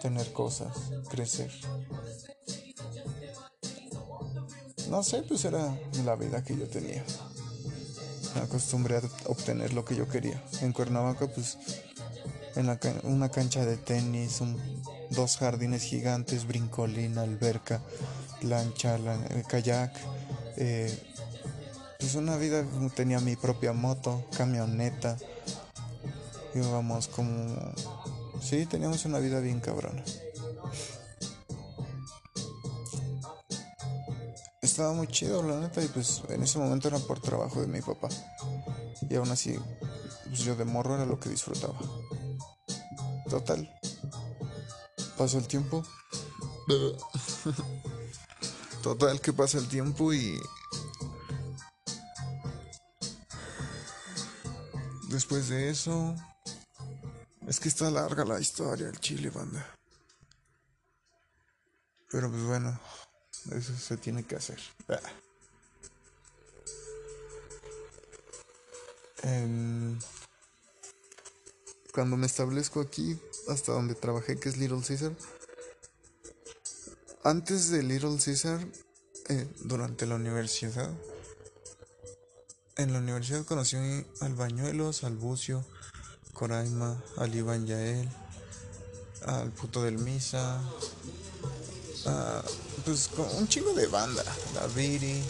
Tener 0.00 0.32
cosas, 0.32 0.74
crecer. 1.10 1.52
No 4.90 5.02
sé, 5.02 5.22
pues 5.22 5.44
era 5.44 5.76
la 6.04 6.14
vida 6.16 6.42
que 6.42 6.56
yo 6.56 6.68
tenía. 6.68 7.04
Me 8.34 8.42
acostumbré 8.42 8.96
a 8.96 9.02
obtener 9.26 9.72
lo 9.72 9.84
que 9.84 9.96
yo 9.96 10.08
quería. 10.08 10.42
En 10.60 10.72
Cuernavaca, 10.72 11.26
pues, 11.26 11.58
en 12.56 12.66
la 12.66 12.78
una 13.04 13.30
cancha 13.30 13.64
de 13.64 13.76
tenis, 13.76 14.40
dos 15.10 15.36
jardines 15.38 15.82
gigantes, 15.82 16.46
brincolina, 16.46 17.22
alberca, 17.22 17.80
lancha, 18.42 18.96
el 18.96 19.44
kayak. 19.46 19.92
Eh, 20.56 20.96
pues 21.98 22.14
una 22.16 22.36
vida, 22.36 22.64
tenía 22.94 23.20
mi 23.20 23.36
propia 23.36 23.72
moto, 23.72 24.24
camioneta. 24.36 25.16
Íbamos 26.54 27.08
como... 27.08 27.56
Sí, 28.42 28.66
teníamos 28.66 29.04
una 29.06 29.18
vida 29.18 29.40
bien 29.40 29.60
cabrona. 29.60 30.04
Estaba 34.74 34.92
muy 34.92 35.06
chido, 35.06 35.40
la 35.44 35.60
neta, 35.60 35.80
y 35.84 35.86
pues 35.86 36.22
en 36.28 36.42
ese 36.42 36.58
momento 36.58 36.88
era 36.88 36.98
por 36.98 37.20
trabajo 37.20 37.60
de 37.60 37.68
mi 37.68 37.80
papá. 37.80 38.08
Y 39.08 39.14
aún 39.14 39.30
así, 39.30 39.56
pues 40.24 40.40
yo 40.40 40.56
de 40.56 40.64
morro 40.64 40.96
era 40.96 41.06
lo 41.06 41.20
que 41.20 41.28
disfrutaba. 41.28 41.78
Total. 43.30 43.72
Pasó 45.16 45.38
el 45.38 45.46
tiempo. 45.46 45.84
Total 48.82 49.20
que 49.20 49.32
pasa 49.32 49.58
el 49.58 49.68
tiempo 49.68 50.12
y... 50.12 50.40
Después 55.08 55.50
de 55.50 55.70
eso... 55.70 56.16
Es 57.46 57.60
que 57.60 57.68
está 57.68 57.92
larga 57.92 58.24
la 58.24 58.40
historia, 58.40 58.88
el 58.88 58.98
chile, 58.98 59.30
banda. 59.30 59.64
Pero 62.10 62.28
pues 62.28 62.42
bueno. 62.42 62.76
Eso 63.52 63.76
se 63.76 63.96
tiene 63.96 64.24
que 64.24 64.36
hacer. 64.36 64.58
Ah. 64.88 65.00
Em, 69.22 69.98
cuando 71.92 72.16
me 72.16 72.26
establezco 72.26 72.80
aquí, 72.80 73.18
hasta 73.48 73.72
donde 73.72 73.94
trabajé, 73.94 74.38
que 74.38 74.48
es 74.48 74.56
Little 74.56 74.82
Caesar, 74.86 75.12
antes 77.22 77.70
de 77.70 77.82
Little 77.82 78.18
Caesar, 78.22 78.66
eh, 79.28 79.48
durante 79.60 80.06
la 80.06 80.16
universidad, 80.16 80.90
en 82.76 82.92
la 82.92 82.98
universidad 82.98 83.44
conocí 83.44 83.76
al 84.20 84.34
Bañuelos, 84.34 85.04
al 85.04 85.16
Bucio, 85.16 85.64
Coraima, 86.32 87.02
al 87.16 87.34
Iván 87.34 87.66
Yael, 87.66 88.10
al 89.24 89.50
puto 89.52 89.82
del 89.82 89.98
Misa, 89.98 90.60
pues 92.84 93.08
con 93.08 93.26
un 93.36 93.48
chingo 93.48 93.72
de 93.72 93.86
banda, 93.86 94.24
la 94.54 94.66
Viri, 94.68 95.22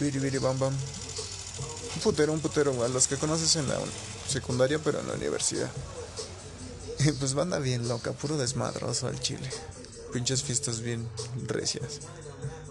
Viri 0.00 0.18
Viri 0.18 0.38
Bam 0.38 0.58
Bam. 0.58 0.72
Un 0.72 2.00
putero, 2.00 2.32
un 2.32 2.40
putero, 2.40 2.82
a 2.84 2.88
los 2.88 3.06
que 3.06 3.16
conoces 3.16 3.56
en 3.56 3.68
la 3.68 3.78
secundaria, 4.28 4.78
pero 4.78 5.00
en 5.00 5.08
la 5.08 5.14
universidad. 5.14 5.70
Y 7.00 7.12
pues 7.12 7.34
banda 7.34 7.58
bien 7.58 7.88
loca, 7.88 8.12
puro 8.12 8.36
desmadroso 8.36 9.06
al 9.08 9.20
chile. 9.20 9.50
Pinches 10.12 10.42
fiestas 10.42 10.80
bien 10.80 11.08
recias. 11.46 12.00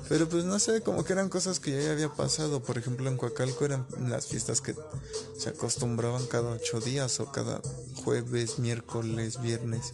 Pero 0.09 0.27
pues 0.27 0.43
no 0.43 0.59
sé, 0.59 0.81
como 0.81 1.03
que 1.03 1.13
eran 1.13 1.29
cosas 1.29 1.59
que 1.59 1.83
ya 1.83 1.91
había 1.91 2.09
pasado. 2.09 2.61
Por 2.61 2.77
ejemplo, 2.77 3.09
en 3.09 3.17
Coacalco 3.17 3.65
eran 3.65 3.85
las 3.99 4.27
fiestas 4.27 4.61
que 4.61 4.75
se 5.37 5.49
acostumbraban 5.49 6.25
cada 6.27 6.51
ocho 6.51 6.79
días 6.79 7.19
o 7.19 7.31
cada 7.31 7.61
jueves, 8.03 8.59
miércoles, 8.59 9.41
viernes. 9.41 9.93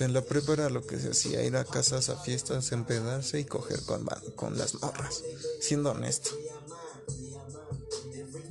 En 0.00 0.12
la 0.12 0.22
prepa 0.22 0.52
era 0.52 0.68
lo 0.68 0.86
que 0.86 0.98
se 0.98 1.10
hacía, 1.10 1.44
ir 1.44 1.56
a 1.56 1.64
casas 1.64 2.08
a 2.08 2.16
fiestas, 2.16 2.72
empedarse 2.72 3.40
y 3.40 3.44
coger 3.44 3.82
con, 3.82 4.06
con 4.34 4.58
las 4.58 4.74
morras. 4.74 5.22
Siendo 5.60 5.92
honesto. 5.92 6.30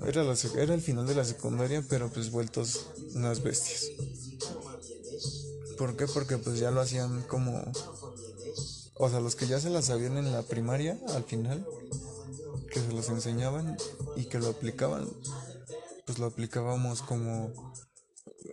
Era, 0.05 0.23
la, 0.23 0.35
era 0.57 0.73
el 0.73 0.81
final 0.81 1.07
de 1.07 1.15
la 1.15 1.25
secundaria, 1.25 1.83
pero 1.87 2.09
pues 2.09 2.31
vueltos 2.31 2.87
unas 3.13 3.43
bestias. 3.43 3.91
¿Por 5.77 5.95
qué? 5.95 6.07
Porque 6.07 6.37
pues 6.37 6.59
ya 6.59 6.71
lo 6.71 6.81
hacían 6.81 7.23
como 7.23 7.63
o 8.97 9.09
sea, 9.09 9.19
los 9.19 9.35
que 9.35 9.45
ya 9.45 9.59
se 9.59 9.69
las 9.69 9.85
sabían 9.85 10.17
en 10.17 10.31
la 10.31 10.41
primaria, 10.41 10.97
al 11.13 11.25
final, 11.25 11.67
que 12.71 12.79
se 12.79 12.93
los 12.93 13.09
enseñaban 13.09 13.75
y 14.15 14.25
que 14.25 14.39
lo 14.39 14.47
aplicaban, 14.47 15.09
pues 16.05 16.17
lo 16.17 16.27
aplicábamos 16.27 17.01
como 17.01 17.51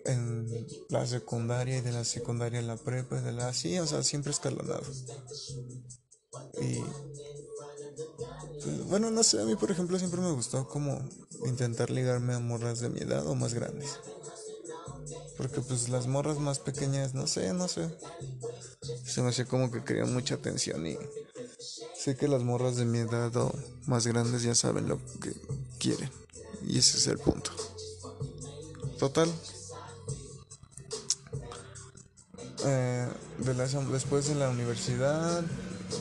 en 0.05 0.67
la 0.89 1.07
secundaria 1.07 1.79
y 1.79 1.81
de 1.81 1.93
la 1.93 2.05
secundaria 2.05 2.59
en 2.59 2.67
la 2.67 2.77
prepa 2.77 3.19
y 3.19 3.23
de 3.23 3.33
la 3.33 3.49
así, 3.49 3.79
o 3.79 3.87
sea, 3.87 4.03
siempre 4.03 4.33
escalonado. 4.33 4.83
Y 6.61 6.81
pues, 8.63 8.85
bueno, 8.85 9.11
no 9.11 9.23
sé, 9.23 9.41
a 9.41 9.45
mí 9.45 9.57
por 9.57 9.71
ejemplo 9.71 9.99
siempre 9.99 10.21
me 10.21 10.33
gustó 10.33 10.69
como 10.69 11.01
intentar 11.47 11.91
ligarme 11.91 12.35
a 12.35 12.39
morras 12.39 12.81
de 12.81 12.89
mi 12.89 13.01
edad 13.01 13.27
o 13.27 13.35
más 13.35 13.55
grandes. 13.55 13.99
Porque 15.37 15.61
pues 15.61 15.89
las 15.89 16.07
morras 16.07 16.39
más 16.39 16.59
pequeñas, 16.59 17.15
no 17.15 17.27
sé, 17.27 17.53
no 17.53 17.69
sé. 17.69 17.89
Se 19.05 19.23
me 19.23 19.31
hacía 19.31 19.47
como 19.47 19.71
que 19.71 19.83
querían 19.83 20.13
mucha 20.13 20.37
atención 20.37 20.87
y 20.87 20.97
sé 21.97 22.17
que 22.17 22.29
las 22.29 22.43
morras 22.43 22.77
de 22.77 22.85
mi 22.85 22.99
edad 22.99 23.35
o 23.37 23.53
más 23.87 24.07
grandes 24.07 24.43
ya 24.43 24.55
saben 24.55 24.89
lo 24.89 24.99
que 25.21 25.33
quieren. 25.79 26.11
Y 26.67 26.79
ese 26.79 26.99
es 26.99 27.07
el 27.09 27.19
punto. 27.19 27.51
Total. 28.99 29.29
Eh, 32.65 33.09
de 33.39 33.55
después 33.91 34.29
de 34.29 34.35
la 34.37 34.49
universidad 34.49 35.43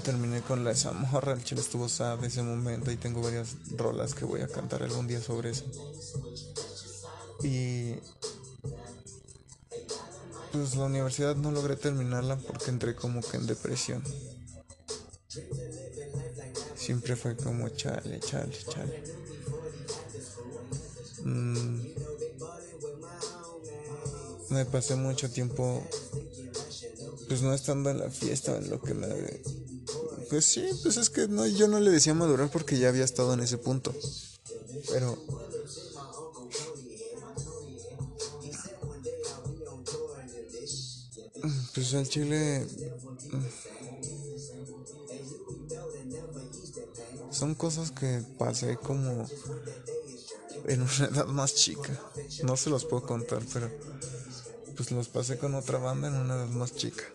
terminé 0.04 0.42
con 0.42 0.64
la 0.64 0.72
esa 0.72 0.92
morra, 0.92 1.34
el 1.34 1.44
chile 1.44 1.62
estuvo 1.62 1.90
sad 1.90 2.24
ese 2.24 2.44
momento 2.44 2.92
y 2.92 2.98
tengo 2.98 3.22
varias 3.22 3.56
rolas 3.76 4.14
que 4.14 4.26
voy 4.26 4.42
a 4.42 4.48
cantar 4.48 4.84
algún 4.84 5.08
día 5.08 5.22
sobre 5.22 5.52
eso. 5.52 5.66
Y 7.44 7.96
pues 10.52 10.76
la 10.76 10.86
universidad 10.86 11.36
no 11.36 11.52
logré 11.52 11.76
terminarla 11.76 12.38
porque 12.38 12.70
entré 12.70 12.96
como 12.96 13.22
que 13.22 13.38
en 13.38 13.48
depresión. 13.48 14.04
Siempre 16.76 17.16
fue 17.16 17.36
como 17.36 17.70
chale, 17.70 18.20
chale, 18.20 18.58
chale. 18.70 19.04
Mm. 21.24 21.82
Me 24.50 24.66
pasé 24.66 24.96
mucho 24.96 25.32
tiempo 25.32 25.88
pues 27.32 27.44
no 27.44 27.54
estando 27.54 27.90
en 27.90 27.98
la 27.98 28.10
fiesta 28.10 28.58
en 28.58 28.70
lo 28.70 28.82
que 28.82 28.94
me 28.94 29.08
pues 30.30 30.44
sí, 30.44 30.68
pues 30.84 30.98
es 30.98 31.10
que 31.10 31.30
no 31.30 31.48
yo 31.48 31.70
no 31.70 31.80
le 31.80 31.90
decía 31.90 32.14
madurar 32.14 32.52
porque 32.52 32.78
ya 32.78 32.90
había 32.90 33.06
estado 33.06 33.34
en 33.34 33.40
ese 33.40 33.58
punto. 33.58 33.96
Pero 34.90 35.18
Pues 41.74 41.94
el 41.94 42.10
chile. 42.10 42.68
Son 47.32 47.56
cosas 47.56 47.92
que 47.92 48.22
pasé 48.38 48.76
como 48.76 49.26
en 50.68 50.82
una 50.82 51.06
edad 51.06 51.28
más 51.28 51.56
chica. 51.56 51.98
No 52.44 52.58
se 52.58 52.70
los 52.70 52.84
puedo 52.84 53.04
contar, 53.04 53.42
pero 53.54 53.72
pues 54.76 54.92
los 54.92 55.08
pasé 55.08 55.38
con 55.38 55.56
otra 55.56 55.78
banda 55.78 56.10
en 56.10 56.16
una 56.16 56.36
edad 56.36 56.48
más 56.48 56.76
chica. 56.76 57.06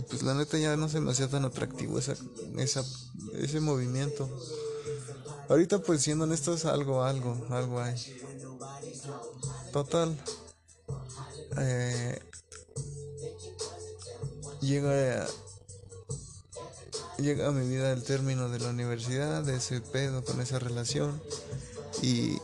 Y 0.00 0.02
pues 0.02 0.22
la 0.22 0.32
neta 0.32 0.56
ya 0.56 0.78
no 0.78 0.88
se 0.88 0.98
me 0.98 1.10
hacía 1.10 1.28
tan 1.28 1.44
atractivo 1.44 1.98
esa, 1.98 2.14
esa, 2.56 2.82
ese 3.34 3.60
movimiento. 3.60 4.30
Ahorita 5.50 5.80
pues 5.80 6.00
siendo 6.00 6.24
honestos 6.24 6.64
algo, 6.64 7.04
algo, 7.04 7.46
algo 7.50 7.80
hay. 7.82 8.02
Total. 9.74 10.18
Eh, 11.58 12.18
llega 14.62 15.26
llega 17.18 17.48
a 17.48 17.50
mi 17.50 17.68
vida 17.68 17.92
el 17.92 18.02
término 18.02 18.48
de 18.48 18.60
la 18.60 18.70
universidad, 18.70 19.42
de 19.42 19.56
ese 19.56 19.82
pedo 19.82 20.24
con 20.24 20.40
esa 20.40 20.58
relación 20.58 21.20
y 22.00 22.38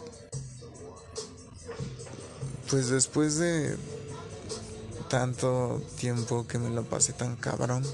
pues 2.68 2.90
después 2.90 3.38
de 3.38 3.78
tanto 5.08 5.82
tiempo 5.98 6.46
que 6.46 6.58
me 6.58 6.70
lo 6.70 6.84
pasé 6.84 7.12
tan 7.12 7.36
cabrón 7.36 7.84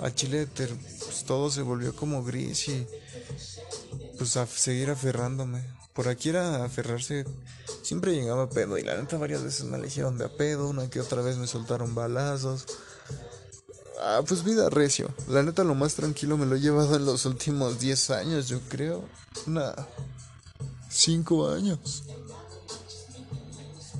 a 0.00 0.14
Chile 0.14 0.46
pues 0.54 1.24
todo 1.26 1.50
se 1.50 1.62
volvió 1.62 1.94
como 1.94 2.22
gris 2.22 2.68
y 2.68 2.86
pues 4.18 4.36
a 4.36 4.46
seguir 4.46 4.90
aferrándome 4.90 5.62
por 5.92 6.08
aquí 6.08 6.28
era 6.28 6.64
aferrarse 6.64 7.24
siempre 7.82 8.14
llegaba 8.14 8.44
a 8.44 8.50
pedo 8.50 8.78
y 8.78 8.82
la 8.82 8.96
neta 8.96 9.16
varias 9.16 9.42
veces 9.42 9.64
me 9.64 9.78
eligieron 9.78 10.18
de 10.18 10.26
a 10.26 10.28
pedo 10.28 10.68
una 10.68 10.90
que 10.90 11.00
otra 11.00 11.22
vez 11.22 11.36
me 11.36 11.46
soltaron 11.46 11.94
balazos 11.94 12.66
Ah, 13.98 14.22
pues 14.26 14.44
vida 14.44 14.68
recio. 14.68 15.08
La 15.26 15.42
neta, 15.42 15.64
lo 15.64 15.74
más 15.74 15.94
tranquilo 15.94 16.36
me 16.36 16.44
lo 16.44 16.56
he 16.56 16.60
llevado 16.60 16.96
en 16.96 17.06
los 17.06 17.24
últimos 17.24 17.80
10 17.80 18.10
años, 18.10 18.48
yo 18.48 18.60
creo. 18.68 19.04
Nada. 19.46 19.88
5 20.90 21.48
años. 21.50 22.04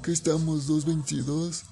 Que 0.02 0.12
estamos 0.12 0.66
222. 0.66 1.62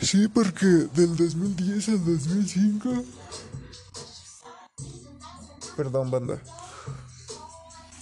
Sí, 0.00 0.28
porque 0.28 0.66
del 0.66 1.16
2010 1.16 1.88
al 1.88 2.04
2005. 2.04 3.04
Perdón, 5.76 6.10
banda. 6.10 6.42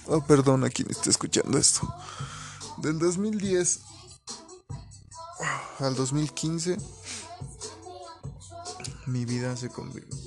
Oh, 0.05 0.21
perdón 0.25 0.63
a 0.63 0.69
quien 0.69 0.89
esté 0.89 1.09
escuchando 1.09 1.57
esto. 1.57 1.87
Del 2.77 2.99
2010 2.99 3.79
al 5.79 5.95
2015 5.95 6.77
mi 9.07 9.25
vida 9.25 9.55
se 9.55 9.69
convirtió 9.69 10.26